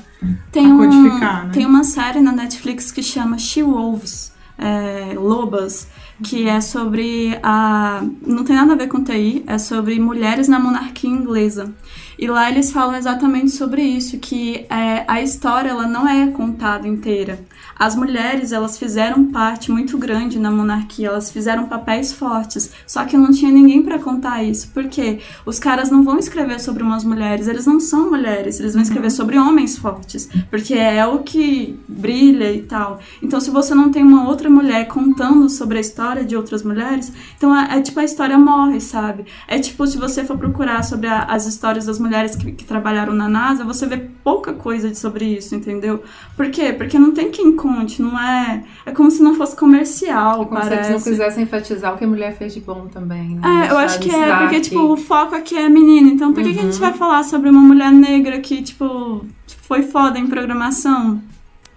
Tem, 0.53 0.65
a 0.65 0.75
um, 0.75 0.79
codificar, 0.79 1.47
né? 1.47 1.51
tem 1.53 1.67
uma 1.67 1.85
série 1.85 2.21
na 2.21 2.33
Netflix 2.33 2.91
que 2.93 3.03
chama 3.03 3.37
She-Wolves, 3.39 4.33
é, 4.57 5.13
Lobas, 5.15 5.89
que 6.23 6.49
é 6.49 6.61
sobre 6.61 7.39
a. 7.43 8.03
Não 8.27 8.45
tem 8.45 8.57
nada 8.57 8.73
a 8.73 8.77
ver 8.77 8.89
com 8.89 9.03
TI, 9.03 9.45
é 9.47 9.59
sobre 9.59 9.99
mulheres 9.99 10.49
na 10.49 10.59
monarquia 10.59 11.11
inglesa. 11.11 11.73
E 12.21 12.27
lá 12.27 12.51
eles 12.51 12.71
falam 12.71 12.95
exatamente 12.97 13.51
sobre 13.51 13.81
isso, 13.83 14.19
que 14.19 14.67
é, 14.69 15.05
a 15.09 15.23
história 15.23 15.71
ela 15.71 15.87
não 15.87 16.07
é 16.07 16.27
contada 16.27 16.87
inteira. 16.87 17.41
As 17.79 17.97
mulheres, 17.97 18.53
elas 18.53 18.77
fizeram 18.79 19.25
parte 19.33 19.73
muito 19.73 19.97
grande 19.97 20.39
na 20.39 20.51
monarquia, 20.51 21.09
elas 21.09 21.31
fizeram 21.33 21.65
papéis 21.67 22.13
fortes, 22.13 22.71
só 22.87 23.07
que 23.07 23.17
não 23.17 23.31
tinha 23.31 23.51
ninguém 23.51 23.83
para 23.83 23.99
contar 23.99 24.43
isso. 24.45 24.69
Por 24.69 24.87
quê? 24.89 25.21
Os 25.47 25.59
caras 25.59 25.91
não 25.91 26.03
vão 26.05 26.19
escrever 26.19 26.61
sobre 26.61 26.83
umas 26.83 27.05
mulheres, 27.05 27.49
eles 27.49 27.65
não 27.65 27.81
são 27.81 28.11
mulheres, 28.11 28.61
eles 28.61 28.75
vão 28.75 28.83
escrever 28.83 29.11
sobre 29.11 29.39
homens 29.39 29.79
fortes, 29.79 30.29
porque 30.51 30.75
é 30.75 31.07
o 31.07 31.21
que 31.21 31.81
brilha 31.89 32.53
e 32.53 32.61
tal. 32.61 33.01
Então, 33.23 33.41
se 33.41 33.49
você 33.51 33.75
não 33.75 33.91
tem 33.91 34.03
uma 34.03 34.29
outra 34.29 34.51
mulher 34.51 34.87
contando 34.89 35.49
sobre 35.49 35.79
a 35.79 35.81
história 35.81 36.23
de 36.23 36.37
outras 36.37 36.63
mulheres, 36.63 37.11
então 37.35 37.57
é, 37.57 37.79
é 37.79 37.81
tipo 37.81 37.99
a 37.99 38.05
história 38.05 38.39
morre, 38.39 38.79
sabe? 38.79 39.25
É 39.49 39.59
tipo 39.59 39.87
se 39.87 39.97
você 39.97 40.23
for 40.23 40.37
procurar 40.37 40.83
sobre 40.85 41.07
a- 41.07 41.23
as 41.25 41.47
histórias 41.47 41.87
das 41.87 41.99
mulheres 41.99 42.10
que, 42.39 42.53
que 42.53 42.65
trabalharam 42.65 43.13
na 43.15 43.29
NASA, 43.29 43.65
você 43.65 43.87
vê 43.87 43.97
pouca 43.97 44.53
coisa 44.53 44.89
de- 44.91 44.99
sobre 44.99 45.25
isso, 45.25 45.55
entendeu? 45.55 46.03
Por 46.37 46.51
quê? 46.51 46.73
Porque 46.73 46.99
não 46.99 47.13
tem 47.13 47.31
quem 47.31 47.55
conte, 47.57 48.03
não 48.03 48.19
é. 48.21 48.63
É 48.87 48.93
como 48.93 49.11
se 49.11 49.23
não 49.23 49.35
fosse 49.35 49.57
comercial, 49.57 50.47
Como 50.47 50.61
se 50.61 50.67
eles 50.67 50.69
parece. 50.87 50.93
não 50.93 51.01
quisessem 51.01 51.43
enfatizar 51.45 51.95
o 51.95 51.99
que 51.99 52.05
a 52.05 52.09
mulher 52.09 52.37
fez 52.37 52.55
de 52.55 52.61
bom 52.61 52.87
também. 52.87 53.37
Né? 53.37 53.67
É, 53.69 53.71
eu 53.73 53.79
acho 53.79 53.99
que 54.01 54.11
é, 54.15 54.37
porque, 54.39 54.57
que- 54.57 54.61
tipo, 54.63 54.81
o 54.81 54.97
foco 54.97 55.35
aqui 55.35 55.57
é 55.57 55.69
menina. 55.69 56.09
Então, 56.09 56.33
por 56.33 56.43
que, 56.43 56.53
que 56.53 56.59
a 56.59 56.63
gente 56.63 56.75
Uhum. 56.75 56.81
vai 56.81 56.93
falar 56.93 57.23
sobre 57.25 57.49
uma 57.51 57.61
mulher 57.61 57.91
negra 57.93 58.39
que, 58.41 58.63
tipo, 58.63 59.25
foi 59.63 59.83
foda 59.83 60.19
em 60.19 60.27
programação? 60.27 61.23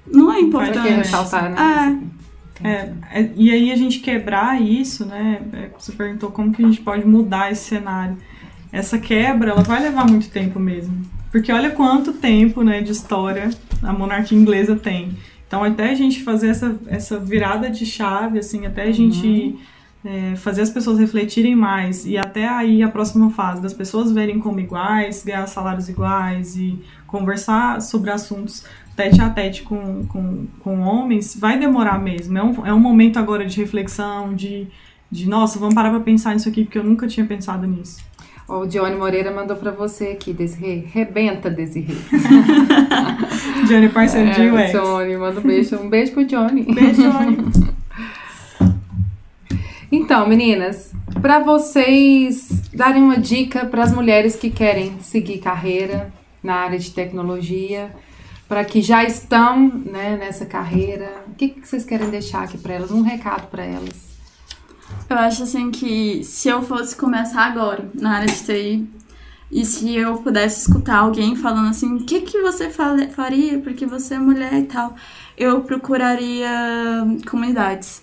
Não 0.06 0.32
é 0.34 0.40
importante. 0.40 0.88
ressaltar, 0.90 1.50
né? 1.52 2.00
É, 2.64 2.94
é, 3.20 3.30
e 3.36 3.52
aí 3.52 3.72
a 3.72 3.76
gente 3.76 4.00
quebrar 4.00 4.62
isso, 4.62 5.06
né? 5.06 5.42
é, 5.54 5.70
Você 5.78 5.92
perguntou 5.92 6.30
como 6.32 6.52
que 6.54 6.64
a 6.64 6.66
gente 6.68 6.80
pode 6.82 7.06
mudar 7.06 7.52
esse 7.52 7.64
cenário. 7.70 8.16
Essa 8.74 8.98
quebra, 8.98 9.52
ela 9.52 9.62
vai 9.62 9.84
levar 9.84 10.10
muito 10.10 10.30
tempo 10.30 10.60
mesmo. 10.60 11.06
Porque 11.32 11.52
olha 11.52 11.70
quanto 11.70 12.14
tempo, 12.14 12.64
né, 12.64 12.82
de 12.82 12.92
história 12.92 13.52
a 13.84 13.94
monarquia 13.94 14.38
inglesa 14.38 14.76
tem. 14.76 15.16
Então, 15.48 15.64
até 15.64 15.92
a 15.92 15.96
gente 15.96 16.24
fazer 16.24 16.48
essa, 16.48 16.76
essa 16.88 17.20
virada 17.20 17.70
de 17.70 17.86
chave, 17.86 18.40
assim, 18.40 18.66
até 18.66 18.84
a 18.84 18.92
gente 18.92 19.56
é, 20.04 20.36
fazer 20.36 20.64
as 20.64 20.72
pessoas 20.72 20.98
refletirem 20.98 21.56
mais 21.56 22.06
e 22.08 22.18
até 22.18 22.48
aí 22.48 22.82
a 22.82 22.90
próxima 22.90 23.30
fase 23.30 23.62
das 23.62 23.74
pessoas 23.74 24.12
verem 24.12 24.40
como 24.40 24.60
iguais, 24.60 25.24
ganhar 25.24 25.46
salários 25.48 25.88
iguais 25.88 26.58
e 26.58 26.80
conversar 27.06 27.80
sobre 27.82 28.10
assuntos 28.10 28.66
tete 28.96 29.22
a 29.22 29.30
tete 29.30 29.64
com, 29.64 30.06
com, 30.08 30.48
com 30.60 30.80
homens, 30.82 31.36
vai 31.40 31.60
demorar 31.60 32.00
mesmo. 32.00 32.38
É 32.38 32.44
um, 32.44 32.66
é 32.68 32.74
um 32.74 32.80
momento 32.80 33.18
agora 33.18 33.46
de 33.46 33.60
reflexão, 33.60 34.34
de, 34.34 34.68
de 35.12 35.28
nossa, 35.28 35.60
vamos 35.60 35.76
parar 35.76 35.92
pra 35.92 36.00
pensar 36.00 36.34
nisso 36.34 36.50
aqui, 36.50 36.64
porque 36.64 36.78
eu 36.78 36.84
nunca 36.84 37.08
tinha 37.08 37.26
pensado 37.26 37.68
nisso. 37.68 38.04
O 38.56 38.68
Johnny 38.68 38.96
Moreira 38.96 39.32
mandou 39.32 39.58
pra 39.58 39.72
você 39.72 40.10
aqui, 40.10 40.32
Desirê. 40.32 40.84
Rebenta, 40.94 41.50
Desirê. 41.50 41.96
Johnny, 43.68 43.90
parceiro 43.90 44.32
de 44.32 44.42
É, 44.44 44.54
UX. 44.54 44.72
Johnny, 44.72 45.18
manda 45.18 45.40
um 45.40 45.44
beijo. 45.44 45.76
Um 45.78 45.90
beijo 45.90 46.12
pro 46.12 46.24
Johnny. 46.24 46.64
Beijo, 46.64 47.02
Johnny. 47.02 47.74
Então, 49.96 50.28
meninas, 50.28 50.92
pra 51.22 51.38
vocês 51.38 52.50
darem 52.74 53.04
uma 53.04 53.16
dica 53.20 53.64
para 53.64 53.84
as 53.84 53.94
mulheres 53.94 54.36
que 54.36 54.50
querem 54.50 54.98
seguir 55.02 55.38
carreira 55.38 56.12
na 56.42 56.56
área 56.56 56.80
de 56.80 56.90
tecnologia, 56.90 57.92
para 58.50 58.66
que 58.66 58.82
já 58.82 59.04
estão 59.04 59.68
né, 59.70 60.18
nessa 60.20 60.48
carreira, 60.48 61.24
o 61.28 61.36
que, 61.36 61.50
que 61.50 61.68
vocês 61.68 61.86
querem 61.86 62.10
deixar 62.10 62.42
aqui 62.42 62.58
para 62.58 62.74
elas? 62.74 62.90
Um 62.90 63.04
recado 63.04 63.46
para 63.52 63.64
elas. 63.64 64.13
Eu 65.14 65.20
acho 65.20 65.44
assim 65.44 65.70
que 65.70 66.24
se 66.24 66.50
eu 66.50 66.64
fosse 66.64 66.96
começar 66.96 67.44
agora 67.44 67.88
na 67.94 68.16
área 68.16 68.26
de 68.26 68.44
TI 68.44 68.90
e 69.52 69.64
se 69.64 69.96
eu 69.96 70.18
pudesse 70.18 70.62
escutar 70.62 70.98
alguém 70.98 71.36
falando 71.36 71.70
assim, 71.70 71.98
o 71.98 72.04
que, 72.04 72.22
que 72.22 72.42
você 72.42 72.72
faria 72.72 73.60
porque 73.60 73.86
você 73.86 74.16
é 74.16 74.18
mulher 74.18 74.56
e 74.56 74.64
tal, 74.64 74.96
eu 75.38 75.62
procuraria 75.62 76.50
comunidades. 77.30 78.02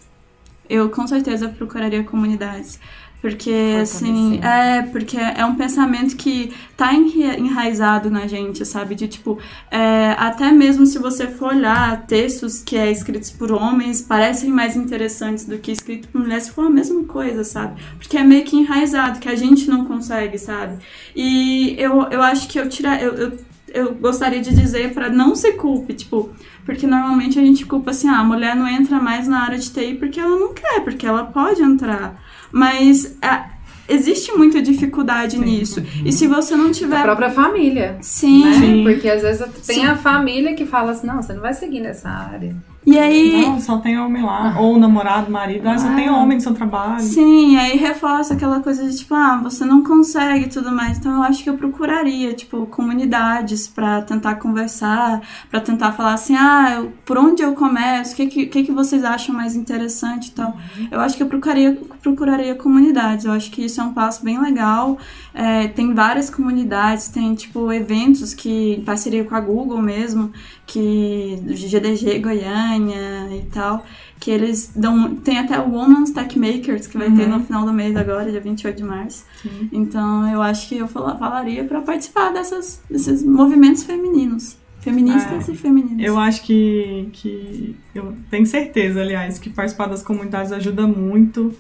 Eu 0.69 0.89
com 0.89 1.05
certeza 1.05 1.49
procuraria 1.49 2.05
comunidades. 2.05 2.79
Porque, 3.21 3.77
assim, 3.83 4.41
é, 4.43 4.81
porque 4.83 5.17
é 5.19 5.45
um 5.45 5.55
pensamento 5.55 6.17
que 6.17 6.53
tá 6.75 6.95
enra- 6.95 7.39
enraizado 7.39 8.11
na 8.11 8.27
gente, 8.27 8.65
sabe? 8.65 8.95
De 8.95 9.07
tipo, 9.09 9.39
é, 9.71 10.15
até 10.19 10.51
mesmo 10.51 10.87
se 10.87 10.99
você 10.99 11.27
for 11.27 11.53
olhar 11.55 12.07
textos 12.07 12.63
que 12.63 12.77
é 12.79 12.91
escritos 12.91 13.31
por 13.31 13.53
homens, 13.53 14.01
parecem 14.01 14.51
mais 14.51 14.75
interessantes 14.75 15.45
do 15.45 15.59
que 15.59 15.71
escrito 15.71 16.09
por 16.09 16.23
mulheres, 16.23 16.45
se 16.45 16.53
for 16.53 16.67
a 16.67 16.71
mesma 16.71 17.05
coisa, 17.05 17.45
sabe? 17.45 17.81
Porque 17.99 18.17
é 18.17 18.25
meio 18.25 18.43
que 18.45 18.57
enraizado, 18.57 19.19
que 19.19 19.29
a 19.29 19.37
gente 19.37 19.69
não 19.69 19.85
consegue, 19.85 20.39
sabe? 20.39 20.79
E 21.15 21.75
eu, 21.79 22.05
eu 22.11 22.23
acho 22.23 22.49
que 22.49 22.59
eu 22.59 22.69
tirar. 22.71 23.03
Eu, 23.03 23.13
eu, 23.15 23.33
eu 23.73 23.95
gostaria 23.95 24.41
de 24.41 24.53
dizer 24.53 24.93
pra 24.95 25.09
não 25.09 25.37
se 25.37 25.53
culpe, 25.53 25.95
tipo, 25.95 26.31
porque 26.65 26.87
normalmente 26.87 27.39
a 27.39 27.43
gente 27.43 27.65
culpa 27.67 27.91
assim, 27.93 28.09
ah, 28.09 28.19
a 28.19 28.25
mulher 28.25 28.57
não 28.57 28.67
entra 28.67 28.99
mais 28.99 29.29
na 29.29 29.43
área 29.45 29.59
de 29.59 29.71
TI 29.71 29.95
porque 29.95 30.19
ela 30.19 30.37
não 30.37 30.53
quer, 30.53 30.81
porque 30.83 31.07
ela 31.07 31.25
pode 31.25 31.63
entrar. 31.63 32.21
Mas 32.53 33.17
é, 33.23 33.45
existe 33.89 34.33
muita 34.33 34.61
dificuldade 34.63 35.39
nisso. 35.39 35.83
E 36.05 36.13
se 36.13 36.27
você 36.27 36.57
não 36.57 36.69
A 36.69 36.73
tiver. 36.73 37.03
própria 37.03 37.31
família. 37.31 37.97
Sim. 38.01 38.45
Né? 38.45 38.53
Sim. 38.55 38.85
Porque 38.85 39.09
às 39.09 39.23
vezes 39.23 39.47
tem 39.67 39.81
Sim. 39.81 39.87
a 39.87 39.97
família 39.97 40.55
que 40.55 40.65
fala 40.65 40.93
assim, 40.93 41.07
não, 41.07 41.23
você 41.23 41.33
não 41.33 41.41
vai 41.41 41.55
seguir 41.55 41.81
nessa 41.81 42.09
área. 42.09 42.55
E 42.91 42.99
aí. 42.99 43.43
Não, 43.47 43.61
só 43.61 43.79
tem 43.79 43.99
homem 43.99 44.23
lá. 44.23 44.57
Ou 44.61 44.79
namorado, 44.79 45.31
marido. 45.31 45.69
Ah, 45.69 45.79
só 45.79 45.95
tem 45.95 46.09
Ah. 46.09 46.17
homem 46.17 46.37
no 46.39 46.43
seu 46.43 46.55
trabalho. 46.55 47.01
Sim, 47.01 47.57
aí 47.57 47.77
reforça 47.77 48.35
aquela 48.35 48.61
coisa 48.61 48.89
de 48.89 48.97
tipo, 48.97 49.15
ah, 49.15 49.39
você 49.43 49.65
não 49.65 49.83
consegue 49.83 50.47
e 50.47 50.49
tudo 50.49 50.73
mais. 50.73 50.99
Então 50.99 51.13
eu 51.17 51.23
acho 51.23 51.43
que 51.43 51.51
eu 51.51 51.57
procuraria, 51.57 52.33
tipo, 52.33 52.67
comunidades 52.67 53.69
pra 53.69 54.03
tentar 54.03 54.37
conversar, 54.37 55.21
pra 55.51 55.61
tentar 55.61 55.93
falar 55.93 56.15
assim, 56.15 56.35
ah, 56.37 56.75
eu- 56.77 56.93
por 57.05 57.17
onde 57.19 57.43
eu 57.43 57.53
começo, 57.55 58.13
o 58.13 58.17
que, 58.17 58.27
que, 58.27 58.47
que 58.47 58.63
que 58.65 58.73
vocês 58.73 59.05
acham 59.05 59.35
mais 59.35 59.55
interessante 59.57 60.29
e 60.29 60.33
tal. 60.33 60.57
Eu 60.91 61.01
acho 61.01 61.17
que 61.17 61.23
eu 61.23 61.27
procuraria, 61.27 61.79
procuraria 62.03 62.55
comunidades. 62.55 63.25
Eu 63.25 63.33
acho 63.33 63.51
que 63.51 63.65
isso 63.65 63.81
é 63.81 63.85
um 63.85 63.93
passo 63.93 64.25
bem 64.25 64.41
legal. 64.41 64.99
É, 65.33 65.69
tem 65.69 65.95
várias 65.95 66.29
comunidades, 66.29 67.09
tem, 67.09 67.35
tipo, 67.35 67.73
eventos 67.73 68.35
que, 68.35 68.75
em 68.79 68.83
parceria 68.83 69.25
com 69.25 69.35
a 69.35 69.41
Google 69.41 69.81
mesmo, 69.81 70.33
que 70.73 71.43
GDG 71.49 72.21
Goiânia 72.21 73.29
e 73.37 73.43
tal, 73.53 73.85
que 74.19 74.31
eles 74.31 74.73
dão. 74.75 75.15
Tem 75.17 75.39
até 75.39 75.59
o 75.59 75.71
Women's 75.73 76.11
Tech 76.13 76.39
Makers, 76.39 76.87
que 76.87 76.97
vai 76.97 77.11
ter 77.11 77.27
no 77.29 77.41
final 77.41 77.65
do 77.65 77.73
mês 77.73 77.97
agora, 77.97 78.31
dia 78.31 78.41
28 78.41 78.77
de 78.77 78.85
março. 78.85 79.25
Então 79.73 80.31
eu 80.33 80.41
acho 80.41 80.69
que 80.69 80.79
eu 80.79 80.87
fala- 80.89 81.17
falaria 81.17 81.65
pra 81.65 81.81
participar 81.81 82.33
dessas, 82.33 82.81
desses 82.91 83.25
movimentos 83.25 83.83
femininos. 83.83 84.57
Feministas 84.81 85.47
É, 85.49 85.53
e 85.53 85.57
femininas. 85.57 86.07
Eu 86.07 86.19
acho 86.19 86.43
que, 86.43 87.09
que. 87.13 87.77
Eu 87.95 88.15
tenho 88.31 88.47
certeza, 88.47 89.01
aliás, 89.03 89.39
que 89.39 89.51
participar 89.51 89.87
das 89.89 90.03
comunidades 90.03 90.53
ajuda 90.53 90.87
muito 90.87 91.53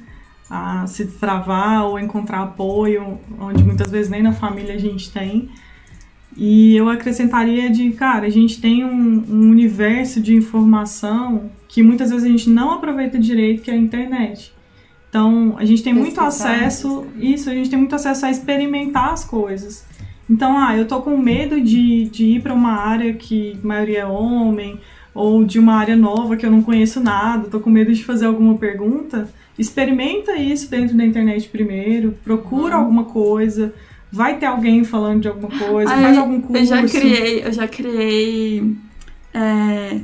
a 0.48 0.86
se 0.86 1.04
destravar 1.04 1.84
ou 1.84 1.98
encontrar 1.98 2.42
apoio, 2.42 3.18
onde 3.38 3.62
muitas 3.62 3.90
vezes 3.90 4.08
nem 4.10 4.22
na 4.22 4.32
família 4.32 4.74
a 4.74 4.78
gente 4.78 5.10
tem. 5.12 5.50
E 6.42 6.74
eu 6.74 6.88
acrescentaria 6.88 7.68
de, 7.68 7.90
cara, 7.90 8.26
a 8.26 8.30
gente 8.30 8.62
tem 8.62 8.82
um, 8.82 9.22
um 9.28 9.50
universo 9.50 10.22
de 10.22 10.34
informação 10.34 11.50
que 11.68 11.82
muitas 11.82 12.08
vezes 12.08 12.24
a 12.24 12.30
gente 12.30 12.48
não 12.48 12.70
aproveita 12.70 13.18
direito, 13.18 13.60
que 13.60 13.70
é 13.70 13.74
a 13.74 13.76
internet. 13.76 14.50
Então, 15.10 15.54
a 15.58 15.66
gente 15.66 15.82
tem 15.82 15.92
muito 15.92 16.14
Pesquisar, 16.18 16.54
acesso, 16.54 17.04
isso, 17.18 17.50
a 17.50 17.52
gente 17.52 17.68
tem 17.68 17.78
muito 17.78 17.94
acesso 17.94 18.24
a 18.24 18.30
experimentar 18.30 19.12
as 19.12 19.22
coisas. 19.22 19.84
Então, 20.30 20.56
ah, 20.56 20.74
eu 20.74 20.86
tô 20.88 21.02
com 21.02 21.14
medo 21.18 21.60
de, 21.60 22.04
de 22.06 22.24
ir 22.24 22.40
para 22.42 22.54
uma 22.54 22.72
área 22.72 23.12
que 23.12 23.58
a 23.62 23.66
maioria 23.66 23.98
é 24.00 24.06
homem, 24.06 24.80
ou 25.12 25.44
de 25.44 25.58
uma 25.58 25.74
área 25.74 25.94
nova 25.96 26.36
que 26.38 26.46
eu 26.46 26.50
não 26.50 26.62
conheço 26.62 27.00
nada, 27.00 27.48
tô 27.50 27.60
com 27.60 27.68
medo 27.68 27.92
de 27.92 28.02
fazer 28.02 28.24
alguma 28.24 28.54
pergunta. 28.54 29.28
Experimenta 29.58 30.36
isso 30.36 30.70
dentro 30.70 30.96
da 30.96 31.04
internet 31.04 31.48
primeiro, 31.50 32.16
procura 32.24 32.76
Uhum. 32.76 32.80
alguma 32.80 33.04
coisa, 33.04 33.74
vai 34.12 34.38
ter 34.38 34.46
alguém 34.46 34.82
falando 34.84 35.22
de 35.22 35.28
alguma 35.28 35.50
coisa, 35.58 35.92
Ai, 35.92 36.02
faz 36.02 36.18
algum 36.18 36.40
curso. 36.40 36.56
Eu 36.62 36.66
já 36.66 36.82
criei, 36.86 37.44
eu 37.46 37.52
já 37.52 37.68
criei 37.68 38.76
é, 39.34 40.00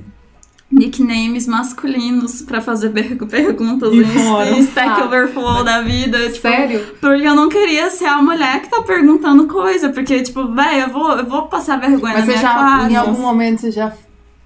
nicknames 0.71 1.47
masculinos 1.47 2.43
pra 2.43 2.61
fazer 2.61 2.91
per- 2.91 3.17
perguntas 3.27 3.93
E 3.93 3.99
em 3.99 4.59
Stack 4.61 5.01
Ah. 5.01 5.05
Overflow 5.07 5.63
da 5.65 5.81
vida. 5.83 6.19
Tipo, 6.29 6.41
Sério? 6.49 6.87
Porque 7.01 7.27
eu 7.27 7.35
não 7.35 7.49
queria 7.49 7.89
ser 7.91 8.07
a 8.07 8.21
mulher 8.21 8.61
que 8.63 8.69
tá 8.71 8.83
perguntando 8.83 9.47
coisa. 9.47 9.91
Porque, 9.91 10.23
tipo, 10.23 10.53
velho, 10.53 10.81
eu 10.83 10.89
vou, 10.91 11.13
eu 11.19 11.27
vou 11.27 11.43
passar 11.47 11.79
vergonha 11.79 12.15
Mas 12.15 12.27
na 12.27 12.27
você 12.27 12.39
minha 12.39 12.43
já, 12.43 12.55
classe. 12.55 12.93
em 12.93 12.97
algum 12.97 13.21
momento, 13.23 13.61
você 13.61 13.71
já 13.71 13.93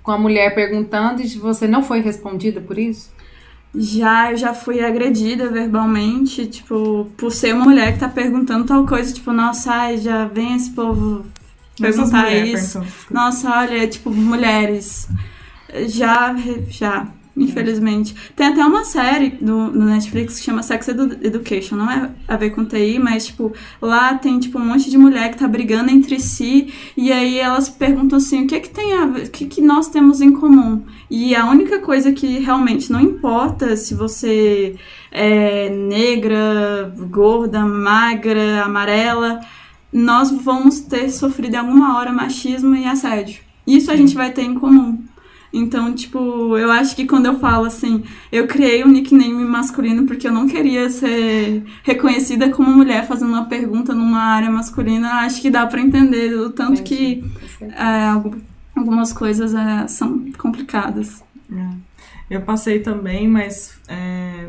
com 0.03 0.13
a 0.13 0.19
mulher 0.19 0.55
perguntando 0.55 1.21
e 1.23 1.27
você 1.39 1.67
não 1.67 1.83
foi 1.83 2.01
respondida 2.01 2.61
por 2.61 2.79
isso? 2.79 3.11
Já, 3.75 4.33
eu 4.33 4.37
já 4.37 4.53
fui 4.53 4.85
agredida 4.85 5.49
verbalmente, 5.49 6.47
tipo, 6.47 7.09
por 7.17 7.31
ser 7.31 7.55
uma 7.55 7.65
mulher 7.65 7.93
que 7.93 8.01
tá 8.01 8.09
perguntando 8.09 8.65
tal 8.65 8.85
coisa, 8.85 9.13
tipo, 9.13 9.33
nossa, 9.33 9.73
ai, 9.73 9.99
já 9.99 10.25
vem 10.25 10.57
esse 10.57 10.71
povo 10.71 11.25
perguntar 11.79 12.33
isso. 12.33 12.81
perguntando. 12.81 13.15
Nossa, 13.15 13.51
olha, 13.51 13.87
tipo, 13.87 14.11
mulheres. 14.11 15.09
Já, 15.87 16.35
já, 16.69 17.07
infelizmente. 17.41 18.15
Tem 18.37 18.47
até 18.47 18.65
uma 18.65 18.85
série 18.85 19.31
do, 19.31 19.69
no 19.73 19.87
Netflix 19.87 20.39
que 20.39 20.45
chama 20.45 20.63
Sex 20.63 20.89
Edu- 20.89 21.19
Education. 21.23 21.77
Não 21.77 21.91
é 21.91 22.11
a 22.29 22.37
ver 22.37 22.51
com 22.51 22.65
TI, 22.65 22.99
mas, 22.99 23.27
tipo, 23.27 23.53
lá 23.81 24.15
tem, 24.15 24.39
tipo, 24.39 24.59
um 24.59 24.65
monte 24.65 24.91
de 24.91 24.99
mulher 24.99 25.31
que 25.31 25.39
tá 25.39 25.49
brigando 25.49 25.91
entre 25.91 26.21
si. 26.21 26.73
E 26.97 27.11
aí 27.13 27.39
elas 27.39 27.69
perguntam 27.69 28.19
assim, 28.19 28.45
o 28.45 28.47
que 28.47 28.61
que 28.61 28.71
tem 28.71 28.95
a 28.95 29.07
ver, 29.07 29.27
o 29.27 29.31
que 29.31 29.47
que 29.47 29.61
nós 29.61 29.89
temos 29.89 30.21
em 30.21 30.33
comum? 30.33 30.83
E 31.11 31.35
a 31.35 31.47
única 31.47 31.81
coisa 31.81 32.13
que 32.13 32.39
realmente 32.39 32.93
não 32.93 33.01
importa 33.01 33.77
se 33.77 33.95
você 33.95 34.77
é 35.11 35.69
negra, 35.71 36.93
gorda, 37.11 37.65
magra, 37.67 38.63
amarela, 38.65 39.41
nós 39.93 40.31
vamos 40.31 40.81
ter 40.81 41.11
sofrido 41.11 41.55
em 41.55 41.59
alguma 41.59 41.97
hora 41.99 42.13
machismo 42.13 42.77
e 42.77 42.85
assédio. 42.85 43.41
Isso 43.67 43.91
a 43.91 43.97
gente 43.97 44.15
vai 44.15 44.33
ter 44.33 44.43
em 44.43 44.55
comum. 44.55 45.03
Então, 45.53 45.93
tipo, 45.95 46.57
eu 46.57 46.71
acho 46.71 46.95
que 46.95 47.07
quando 47.07 47.27
eu 47.27 47.39
falo 47.41 47.65
assim, 47.65 48.05
eu 48.31 48.47
criei 48.47 48.85
um 48.85 48.89
nickname 48.89 49.45
masculino 49.45 50.07
porque 50.07 50.29
eu 50.29 50.33
não 50.33 50.47
queria 50.47 50.89
ser 50.89 51.65
reconhecida 51.83 52.51
como 52.51 52.71
mulher 52.71 53.05
fazendo 53.07 53.33
uma 53.33 53.47
pergunta 53.47 53.93
numa 53.93 54.21
área 54.21 54.49
masculina, 54.51 55.15
acho 55.23 55.41
que 55.43 55.51
dá 55.51 55.67
pra 55.67 55.81
entender 55.81 56.33
o 56.35 56.51
tanto 56.51 56.83
que 56.85 57.25
é, 57.63 58.05
algu- 58.07 58.41
algumas 58.77 59.13
coisas 59.13 59.53
é, 59.53 59.89
são 59.89 60.31
complicadas. 60.39 61.23
É. 61.53 61.91
Eu 62.37 62.43
passei 62.43 62.79
também, 62.79 63.27
mas 63.27 63.77
é, 63.89 64.47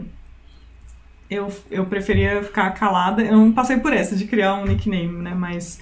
eu, 1.30 1.52
eu 1.72 1.86
preferia 1.86 2.44
ficar 2.44 2.70
calada. 2.72 3.24
Eu 3.24 3.38
não 3.38 3.52
passei 3.52 3.78
por 3.78 3.92
essa 3.92 4.16
de 4.16 4.26
criar 4.26 4.54
um 4.56 4.66
nickname, 4.66 5.18
né? 5.22 5.34
Mas 5.34 5.80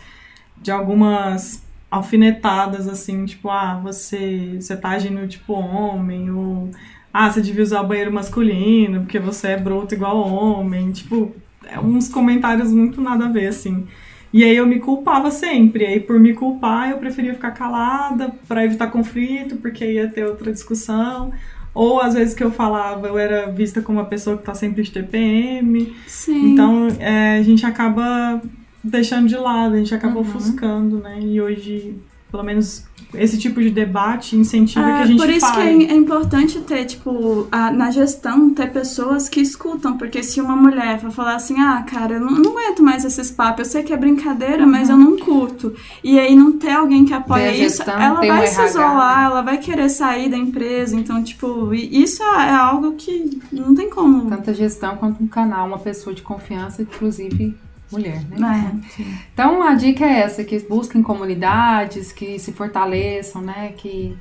de 0.62 0.72
algumas 0.72 1.62
alfinetadas, 1.90 2.88
assim, 2.88 3.26
tipo, 3.26 3.50
ah, 3.50 3.80
você, 3.82 4.58
você 4.60 4.76
tá 4.78 4.90
agindo 4.90 5.28
tipo 5.28 5.54
homem, 5.54 6.30
ou 6.30 6.70
ah, 7.14 7.30
você 7.30 7.42
devia 7.42 7.64
usar 7.64 7.82
o 7.82 7.88
banheiro 7.88 8.14
masculino, 8.14 9.02
porque 9.02 9.20
você 9.20 9.50
é 9.50 9.58
bruto 9.58 9.96
igual 9.96 10.18
homem. 10.18 10.92
Tipo, 10.92 11.36
é 11.66 11.80
uns 11.80 12.08
comentários 12.08 12.72
muito 12.72 13.02
nada 13.02 13.26
a 13.26 13.30
ver, 13.30 13.48
assim. 13.48 13.88
E 14.32 14.44
aí 14.44 14.56
eu 14.56 14.68
me 14.68 14.80
culpava 14.80 15.32
sempre. 15.32 15.84
E 15.84 15.88
aí, 15.88 16.00
por 16.00 16.20
me 16.20 16.34
culpar, 16.34 16.92
eu 16.92 16.98
preferia 16.98 17.34
ficar 17.34 17.52
calada 17.52 18.32
para 18.48 18.64
evitar 18.64 18.88
conflito, 18.88 19.56
porque 19.58 19.84
ia 19.84 20.08
ter 20.08 20.26
outra 20.26 20.52
discussão. 20.52 21.32
Ou 21.74 22.00
às 22.00 22.14
vezes 22.14 22.34
que 22.34 22.44
eu 22.44 22.52
falava, 22.52 23.08
eu 23.08 23.18
era 23.18 23.52
vista 23.52 23.82
como 23.82 24.00
uma 24.00 24.06
pessoa 24.06 24.38
que 24.38 24.44
tá 24.44 24.54
sempre 24.54 24.84
de 24.84 24.92
TPM. 24.92 25.96
Sim. 26.06 26.54
Então 26.54 26.88
é, 27.00 27.38
a 27.38 27.44
gente 27.44 27.66
acaba 27.66 28.42
deixando 28.84 29.28
de 29.28 29.36
lado, 29.38 29.76
a 29.76 29.78
gente 29.78 29.94
acaba 29.94 30.16
Uhum. 30.16 30.22
ofuscando, 30.22 30.98
né? 31.00 31.20
E 31.22 31.40
hoje, 31.42 31.96
pelo 32.32 32.44
menos, 32.44 32.84
esse 33.14 33.40
tipo 33.40 33.60
de 33.60 33.72
debate 33.72 34.36
incentiva 34.36 34.86
que 34.86 34.92
É, 34.92 35.02
a 35.02 35.06
gente 35.06 35.18
por 35.20 35.30
isso 35.30 35.48
fale. 35.48 35.78
que 35.80 35.92
é, 35.92 35.94
é 35.94 35.96
importante 35.96 36.60
ter, 36.60 36.86
tipo, 36.86 37.48
a- 37.52 37.72
na 37.72 37.90
gestão, 37.90 38.54
ter 38.54 38.72
pessoas 38.72 39.28
que 39.28 39.42
escutam, 39.42 39.98
porque 39.98 40.22
se 40.22 40.40
uma 40.40 40.56
mulher 40.56 41.00
for 41.02 41.10
falar 41.10 41.36
assim, 41.36 41.60
ah, 41.60 41.82
cara, 41.90 42.14
eu 42.16 42.20
não, 42.20 42.30
não 42.32 42.52
aguento 42.58 42.84
mais 42.84 43.04
esses 43.04 43.32
papos, 43.32 43.66
eu 43.66 43.72
sei 43.72 43.84
que 43.84 43.92
é 43.92 43.98
brincadeira, 43.98 44.66
mas 44.68 44.90
eu 44.90 44.98
não 44.98 45.18
curto. 45.18 45.74
E 46.04 46.20
aí 46.20 46.36
não 46.36 46.52
ter 46.52 46.70
alguém 46.72 47.04
que 47.04 47.14
apoia 47.14 47.52
isso, 47.56 47.82
ela 47.82 48.22
vai 48.22 48.46
se 48.48 48.64
isolar, 48.64 49.26
ela 49.26 49.42
vai 49.42 49.58
querer 49.58 49.90
sair 49.90 50.30
da 50.30 50.38
empresa, 50.38 50.96
então, 50.96 51.24
tipo, 51.24 51.74
isso 51.74 52.22
é 52.22 52.52
algo 52.52 52.92
que 52.94 53.40
não 53.52 53.74
tem 53.74 53.90
como. 53.90 54.30
Tanto 54.30 54.52
a 54.52 54.54
gestão 54.54 54.96
quanto 54.98 55.24
um 55.24 55.28
canal, 55.28 55.66
uma 55.68 55.80
pessoa 55.80 56.14
de 56.16 56.22
confiança, 56.22 56.84
inclusive 56.84 57.58
mulher, 57.92 58.24
né? 58.30 58.80
É. 59.00 59.04
Então 59.34 59.62
a 59.64 59.74
dica 59.74 60.06
é 60.06 60.20
essa, 60.22 60.44
que 60.44 60.60
busquem 60.60 61.02
comunidades, 61.02 62.12
que 62.12 62.38
se 62.40 62.52
fortaleçam, 62.52 63.42
né? 63.42 63.74
Que 63.78 64.16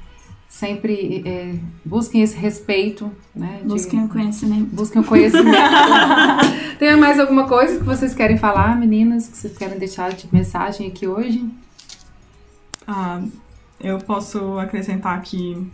sempre 0.48 1.22
é, 1.26 1.54
busquem 1.84 2.22
esse 2.22 2.36
respeito, 2.36 3.10
né? 3.34 3.58
de- 3.62 3.68
Busquem 3.68 4.04
o 4.04 4.08
conhecimento. 4.08 4.74
Busquem 4.74 5.02
o 5.02 5.04
conhecimento. 5.04 5.56
Tem 6.78 6.96
mais 6.96 7.20
alguma 7.20 7.46
coisa 7.46 7.78
que 7.78 7.84
vocês 7.84 8.14
querem 8.14 8.38
falar, 8.38 8.76
meninas, 8.78 9.28
que 9.28 9.36
vocês 9.36 9.56
querem 9.58 9.78
deixar 9.78 10.12
de 10.12 10.26
mensagem 10.32 10.86
aqui 10.86 11.06
hoje? 11.06 11.46
Ah, 12.86 13.20
eu 13.80 13.98
posso 13.98 14.58
acrescentar 14.58 15.20
que, 15.20 15.66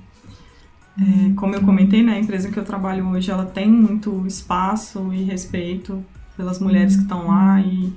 é, 1.01 1.33
como 1.37 1.55
eu 1.55 1.63
comentei, 1.63 2.03
né, 2.03 2.15
a 2.15 2.19
empresa 2.19 2.51
que 2.51 2.59
eu 2.59 2.65
trabalho 2.65 3.07
hoje, 3.11 3.31
ela 3.31 3.47
tem 3.47 3.71
muito 3.71 4.27
espaço 4.27 5.13
e 5.15 5.23
respeito 5.23 6.05
pelas 6.37 6.59
mulheres 6.59 6.97
que 6.97 7.03
estão 7.03 7.27
lá 7.29 7.61
e, 7.61 7.93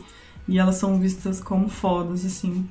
e 0.48 0.58
elas 0.60 0.76
são 0.76 1.00
vistas 1.00 1.42
como 1.42 1.68
fodas, 1.70 2.26
assim. 2.26 2.66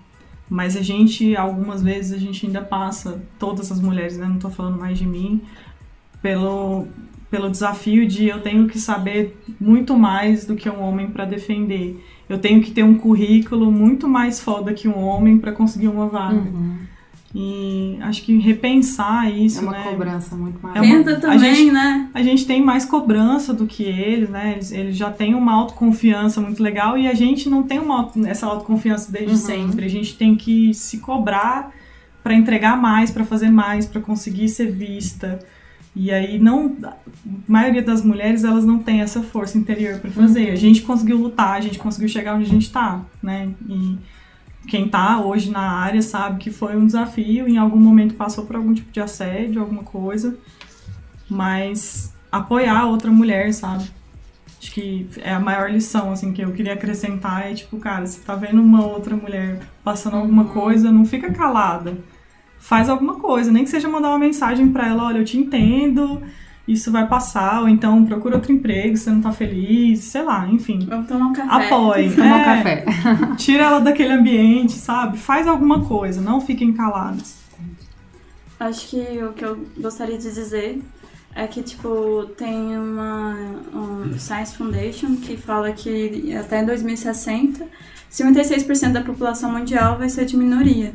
Mas 0.48 0.76
a 0.76 0.82
gente, 0.82 1.36
algumas 1.36 1.82
vezes, 1.82 2.12
a 2.12 2.18
gente 2.18 2.46
ainda 2.46 2.62
passa, 2.62 3.20
todas 3.38 3.72
as 3.72 3.80
mulheres, 3.80 4.16
né, 4.16 4.26
não 4.26 4.38
tô 4.38 4.48
falando 4.48 4.78
mais 4.78 4.96
de 4.96 5.06
mim, 5.06 5.42
pelo, 6.22 6.86
pelo 7.30 7.50
desafio 7.50 8.06
de 8.06 8.28
eu 8.28 8.40
tenho 8.40 8.68
que 8.68 8.78
saber 8.78 9.36
muito 9.60 9.96
mais 9.96 10.46
do 10.46 10.54
que 10.54 10.70
um 10.70 10.80
homem 10.80 11.08
para 11.08 11.24
defender. 11.24 12.02
Eu 12.28 12.38
tenho 12.38 12.62
que 12.62 12.70
ter 12.70 12.82
um 12.82 12.96
currículo 12.96 13.70
muito 13.70 14.08
mais 14.08 14.40
foda 14.40 14.72
que 14.72 14.88
um 14.88 14.98
homem 14.98 15.38
para 15.38 15.52
conseguir 15.52 15.88
uma 15.88 16.08
vaga. 16.08 16.50
E 17.38 17.98
acho 18.00 18.22
que 18.22 18.38
repensar 18.38 19.30
isso, 19.30 19.58
É 19.58 19.62
uma 19.62 19.72
né? 19.72 19.84
cobrança 19.90 20.34
muito 20.34 20.58
maior. 20.62 20.78
É 20.78 20.80
uma- 20.80 21.04
Tenta 21.04 21.16
a 21.18 21.20
também, 21.20 21.54
gente- 21.54 21.70
né? 21.70 22.08
A 22.14 22.22
gente 22.22 22.46
tem 22.46 22.64
mais 22.64 22.86
cobrança 22.86 23.52
do 23.52 23.66
que 23.66 23.82
eles, 23.82 24.30
né? 24.30 24.52
Eles, 24.54 24.72
eles 24.72 24.96
já 24.96 25.10
têm 25.10 25.34
uma 25.34 25.52
autoconfiança 25.52 26.40
muito 26.40 26.62
legal 26.62 26.96
e 26.96 27.06
a 27.06 27.12
gente 27.12 27.50
não 27.50 27.62
tem 27.62 27.78
uma, 27.78 27.98
auto- 27.98 28.26
essa 28.26 28.46
autoconfiança 28.46 29.12
desde 29.12 29.32
Uhum. 29.32 29.36
sempre. 29.36 29.84
A 29.84 29.88
gente 29.90 30.16
tem 30.16 30.34
que 30.34 30.72
se 30.72 30.96
cobrar 30.98 31.72
para 32.24 32.32
entregar 32.34 32.74
mais, 32.80 33.10
para 33.10 33.22
fazer 33.24 33.50
mais, 33.50 33.84
para 33.84 34.00
conseguir 34.00 34.48
ser 34.48 34.72
vista. 34.72 35.38
E 35.94 36.10
aí 36.10 36.38
não, 36.38 36.74
a 36.84 36.94
maioria 37.46 37.82
das 37.82 38.02
mulheres 38.02 38.44
elas 38.44 38.64
não 38.64 38.78
tem 38.78 39.02
essa 39.02 39.22
força 39.22 39.58
interior 39.58 39.98
para 40.00 40.10
fazer. 40.10 40.46
Uhum. 40.46 40.52
A 40.52 40.56
gente 40.56 40.80
conseguiu 40.80 41.18
lutar, 41.18 41.52
a 41.56 41.60
gente 41.60 41.78
conseguiu 41.78 42.08
chegar 42.08 42.34
onde 42.34 42.46
a 42.46 42.48
gente 42.48 42.70
tá, 42.72 43.02
né? 43.22 43.50
E 43.68 43.96
quem 44.66 44.88
tá 44.88 45.20
hoje 45.20 45.50
na 45.50 45.60
área 45.60 46.02
sabe 46.02 46.38
que 46.38 46.50
foi 46.50 46.76
um 46.76 46.86
desafio, 46.86 47.48
em 47.48 47.56
algum 47.56 47.78
momento 47.78 48.14
passou 48.14 48.44
por 48.44 48.56
algum 48.56 48.74
tipo 48.74 48.90
de 48.90 49.00
assédio, 49.00 49.60
alguma 49.60 49.82
coisa, 49.82 50.36
mas 51.28 52.12
apoiar 52.30 52.86
outra 52.86 53.10
mulher, 53.10 53.52
sabe? 53.52 53.90
Acho 54.60 54.72
que 54.72 55.08
é 55.18 55.32
a 55.32 55.40
maior 55.40 55.70
lição, 55.70 56.10
assim, 56.10 56.32
que 56.32 56.42
eu 56.42 56.52
queria 56.52 56.72
acrescentar 56.72 57.50
é, 57.50 57.54
tipo, 57.54 57.78
cara, 57.78 58.06
você 58.06 58.20
tá 58.20 58.34
vendo 58.34 58.60
uma 58.60 58.84
outra 58.84 59.14
mulher 59.14 59.60
passando 59.84 60.16
alguma 60.16 60.46
coisa, 60.46 60.90
não 60.90 61.04
fica 61.04 61.32
calada. 61.32 61.96
Faz 62.58 62.88
alguma 62.88 63.16
coisa, 63.20 63.52
nem 63.52 63.64
que 63.64 63.70
seja 63.70 63.88
mandar 63.88 64.08
uma 64.08 64.18
mensagem 64.18 64.72
pra 64.72 64.88
ela, 64.88 65.04
olha, 65.04 65.18
eu 65.18 65.24
te 65.24 65.38
entendo, 65.38 66.22
isso 66.66 66.90
vai 66.90 67.06
passar, 67.06 67.60
ou 67.62 67.68
então 67.68 68.04
procura 68.04 68.36
outro 68.36 68.52
emprego, 68.52 68.96
se 68.96 69.04
você 69.04 69.10
não 69.10 69.20
tá 69.22 69.32
feliz, 69.32 70.00
sei 70.04 70.22
lá, 70.22 70.46
enfim. 70.48 70.80
Vamos 70.86 71.06
tomar 71.06 71.26
um 71.26 71.32
café. 71.32 71.54
Apoie. 71.54 72.10
Tomar 72.14 72.38
um 72.38 72.40
É, 72.40 72.44
café. 72.44 72.84
Tira 73.36 73.64
ela 73.64 73.80
daquele 73.80 74.12
ambiente, 74.12 74.72
sabe? 74.72 75.18
Faz 75.18 75.46
alguma 75.46 75.84
coisa, 75.84 76.20
não 76.20 76.40
fiquem 76.40 76.72
calados. 76.72 77.36
acho 78.58 78.88
que 78.88 79.22
o 79.24 79.32
que 79.32 79.44
eu 79.44 79.66
gostaria 79.78 80.18
de 80.18 80.32
dizer 80.32 80.82
é 81.34 81.46
que, 81.46 81.62
tipo, 81.62 82.26
tem 82.36 82.76
uma 82.78 83.34
um 83.74 84.18
Science 84.18 84.56
Foundation 84.56 85.16
que 85.16 85.36
fala 85.36 85.72
que 85.72 86.34
até 86.34 86.64
2060, 86.64 87.66
56% 88.10 88.92
da 88.92 89.02
população 89.02 89.52
mundial 89.52 89.98
vai 89.98 90.08
ser 90.08 90.24
de 90.24 90.36
minoria. 90.36 90.94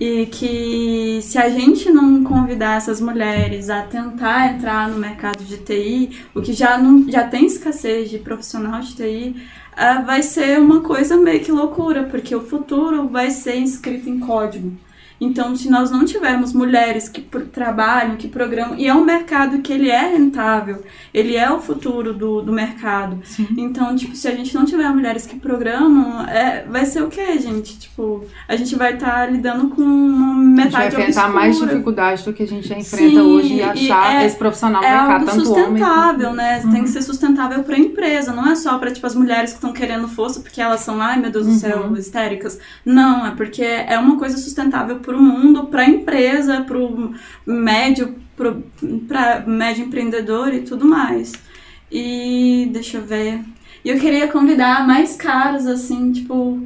E 0.00 0.26
que 0.26 1.18
se 1.22 1.38
a 1.38 1.48
gente 1.48 1.90
não 1.90 2.22
convidar 2.22 2.76
essas 2.76 3.00
mulheres 3.00 3.68
a 3.68 3.82
tentar 3.82 4.54
entrar 4.54 4.88
no 4.88 4.96
mercado 4.96 5.42
de 5.42 5.56
TI, 5.56 6.24
o 6.32 6.40
que 6.40 6.52
já, 6.52 6.78
não, 6.78 7.10
já 7.10 7.26
tem 7.26 7.46
escassez 7.46 8.08
de 8.08 8.18
profissional 8.18 8.80
de 8.80 8.94
TI, 8.94 9.34
uh, 9.72 10.06
vai 10.06 10.22
ser 10.22 10.60
uma 10.60 10.82
coisa 10.82 11.16
meio 11.16 11.40
que 11.40 11.50
loucura, 11.50 12.04
porque 12.04 12.32
o 12.32 12.46
futuro 12.46 13.08
vai 13.08 13.32
ser 13.32 13.56
escrito 13.56 14.08
em 14.08 14.20
código. 14.20 14.70
Então, 15.20 15.54
se 15.56 15.68
nós 15.68 15.90
não 15.90 16.04
tivermos 16.04 16.52
mulheres 16.52 17.08
que 17.08 17.20
trabalham, 17.20 18.16
que 18.16 18.28
programam, 18.28 18.78
e 18.78 18.86
é 18.86 18.94
um 18.94 19.04
mercado 19.04 19.60
que 19.60 19.72
ele 19.72 19.90
é 19.90 20.12
rentável, 20.12 20.82
ele 21.12 21.36
é 21.36 21.50
o 21.50 21.60
futuro 21.60 22.14
do, 22.14 22.40
do 22.40 22.52
mercado. 22.52 23.18
Sim. 23.24 23.48
Então, 23.56 23.94
tipo, 23.96 24.14
se 24.14 24.28
a 24.28 24.34
gente 24.34 24.54
não 24.54 24.64
tiver 24.64 24.88
mulheres 24.90 25.26
que 25.26 25.36
programam, 25.36 26.22
é, 26.28 26.64
vai 26.68 26.86
ser 26.86 27.02
o 27.02 27.08
quê, 27.08 27.38
gente? 27.38 27.78
Tipo, 27.78 28.24
a 28.46 28.54
gente 28.54 28.76
vai 28.76 28.94
estar 28.94 29.10
tá 29.12 29.26
lidando 29.26 29.68
com 29.70 29.82
uma 29.82 30.34
metade 30.34 30.76
A 30.76 30.80
gente 30.82 30.92
vai 30.92 31.02
enfrentar 31.02 31.24
obscura. 31.24 31.28
mais 31.28 31.58
dificuldade 31.58 32.24
do 32.24 32.32
que 32.32 32.42
a 32.42 32.46
gente 32.46 32.68
já 32.68 32.78
enfrenta 32.78 33.10
Sim, 33.10 33.20
hoje 33.20 33.54
e 33.54 33.62
achar 33.62 34.22
é, 34.22 34.26
esse 34.26 34.36
profissional 34.36 34.82
é 34.82 34.90
mercado, 34.90 35.28
algo 35.28 35.44
sustentável, 35.44 36.30
homem. 36.30 36.36
né? 36.36 36.62
Uhum. 36.64 36.72
Tem 36.72 36.82
que 36.84 36.90
ser 36.90 37.02
sustentável 37.02 37.62
para 37.64 37.74
a 37.74 37.78
empresa, 37.78 38.32
não 38.32 38.48
é 38.48 38.54
só 38.54 38.78
para 38.78 38.90
tipo 38.92 39.06
as 39.06 39.14
mulheres 39.14 39.50
que 39.50 39.56
estão 39.56 39.72
querendo 39.72 40.06
força 40.06 40.40
porque 40.40 40.60
elas 40.60 40.80
são, 40.80 41.00
ai 41.00 41.18
meu 41.18 41.30
Deus 41.30 41.46
do 41.46 41.54
céu, 41.54 41.82
uhum. 41.82 41.96
histéricas. 41.96 42.58
Não, 42.84 43.26
é 43.26 43.30
porque 43.32 43.62
é 43.62 43.98
uma 43.98 44.16
coisa 44.16 44.36
sustentável 44.36 44.96
para 45.08 45.16
o 45.16 45.22
mundo, 45.22 45.64
para 45.68 45.82
a 45.82 45.88
empresa, 45.88 46.60
para 46.60 46.76
o 46.76 47.14
médio, 47.46 48.14
para 48.36 49.40
médio 49.46 49.86
empreendedor 49.86 50.52
e 50.52 50.60
tudo 50.60 50.84
mais. 50.84 51.32
E 51.90 52.68
deixa 52.70 52.98
eu 52.98 53.02
ver. 53.02 53.40
E 53.82 53.88
eu 53.88 53.98
queria 53.98 54.28
convidar 54.28 54.86
mais 54.86 55.16
caras, 55.16 55.66
assim, 55.66 56.12
tipo, 56.12 56.60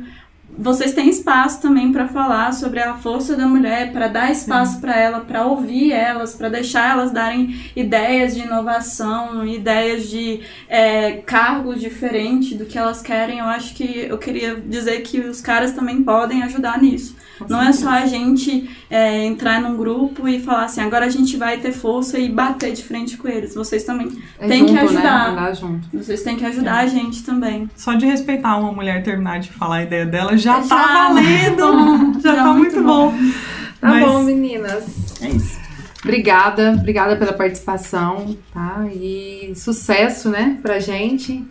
vocês 0.59 0.93
têm 0.93 1.09
espaço 1.09 1.63
também 1.63 1.93
para 1.93 2.09
falar 2.09 2.53
sobre 2.53 2.81
a 2.81 2.95
força 2.95 3.37
da 3.37 3.47
mulher, 3.47 3.93
para 3.93 4.09
dar 4.09 4.33
espaço 4.33 4.81
para 4.81 4.99
ela, 4.99 5.21
para 5.21 5.47
ouvir 5.47 5.93
elas, 5.93 6.35
para 6.35 6.49
deixar 6.49 6.91
elas 6.91 7.13
darem 7.13 7.55
ideias 7.77 8.35
de 8.35 8.41
inovação, 8.41 9.47
ideias 9.47 10.09
de 10.09 10.41
é, 10.69 11.13
cargos 11.25 11.81
diferentes 11.81 12.59
do 12.59 12.67
que 12.67 12.77
elas 12.77 13.01
querem. 13.01 13.39
Eu 13.39 13.45
acho 13.45 13.73
que 13.73 14.07
eu 14.09 14.19
queria 14.19 14.57
dizer 14.57 15.03
que 15.03 15.21
os 15.21 15.41
caras 15.41 15.71
também 15.71 16.03
podem 16.03 16.43
ajudar 16.43 16.83
nisso. 16.83 17.22
Não 17.49 17.63
é 17.63 17.73
só 17.73 17.91
a 17.91 18.07
gente 18.07 18.71
é, 18.91 19.25
entrar 19.25 19.61
num 19.61 19.77
grupo 19.77 20.29
e 20.29 20.41
falar 20.41 20.65
assim, 20.65 20.81
agora 20.81 21.07
a 21.07 21.11
gente 21.11 21.37
vai 21.37 21.59
ter 21.59 21.73
força 21.73 22.19
e 22.19 22.29
bater 22.29 22.73
de 22.73 22.83
frente 22.83 23.17
com 23.17 23.29
eles. 23.29 23.55
Vocês 23.55 23.85
também 23.85 24.09
é 24.39 24.49
têm 24.49 24.61
junto, 24.61 24.73
que 24.73 24.75
né? 24.75 24.83
ajudar. 24.83 25.33
Né? 25.33 25.55
junto. 25.55 25.89
Vocês 25.93 26.23
têm 26.23 26.37
que 26.37 26.45
ajudar 26.45 26.83
é. 26.83 26.85
a 26.85 26.87
gente 26.87 27.23
também. 27.23 27.71
Só 27.77 27.95
de 27.95 28.07
respeitar 28.07 28.57
uma 28.57 28.73
mulher 28.73 29.03
terminar 29.03 29.41
de 29.41 29.51
falar 29.51 29.77
a 29.77 29.83
ideia 29.83 30.07
dela 30.07 30.37
já, 30.37 30.61
já 30.61 30.69
tá 30.69 31.09
valendo! 31.09 32.21
já, 32.21 32.35
já 32.35 32.43
tá 32.43 32.53
muito, 32.53 32.75
muito 32.75 32.83
bom. 32.83 33.11
bom. 33.11 33.33
Tá 33.81 33.89
Mas... 33.89 34.05
bom, 34.05 34.23
meninas. 34.23 35.21
É 35.21 35.29
isso. 35.29 35.61
Obrigada, 36.03 36.73
obrigada 36.73 37.17
pela 37.17 37.33
participação, 37.33 38.37
tá? 38.53 38.87
E 38.93 39.53
sucesso, 39.55 40.29
né, 40.31 40.59
pra 40.61 40.81
gente. 40.81 41.45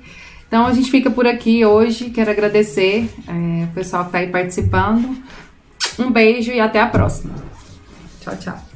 Então 0.48 0.66
a 0.66 0.74
gente 0.74 0.92
fica 0.92 1.10
por 1.10 1.26
aqui 1.26 1.66
hoje. 1.66 2.10
Quero 2.10 2.30
agradecer 2.30 3.10
é, 3.26 3.64
o 3.64 3.74
pessoal 3.74 4.04
que 4.04 4.10
está 4.10 4.20
aí 4.20 4.28
participando. 4.28 5.18
Um 6.00 6.12
beijo 6.12 6.52
e 6.52 6.60
até 6.60 6.80
a 6.80 6.88
próxima. 6.88 7.34
Tchau, 8.22 8.36
tchau. 8.38 8.71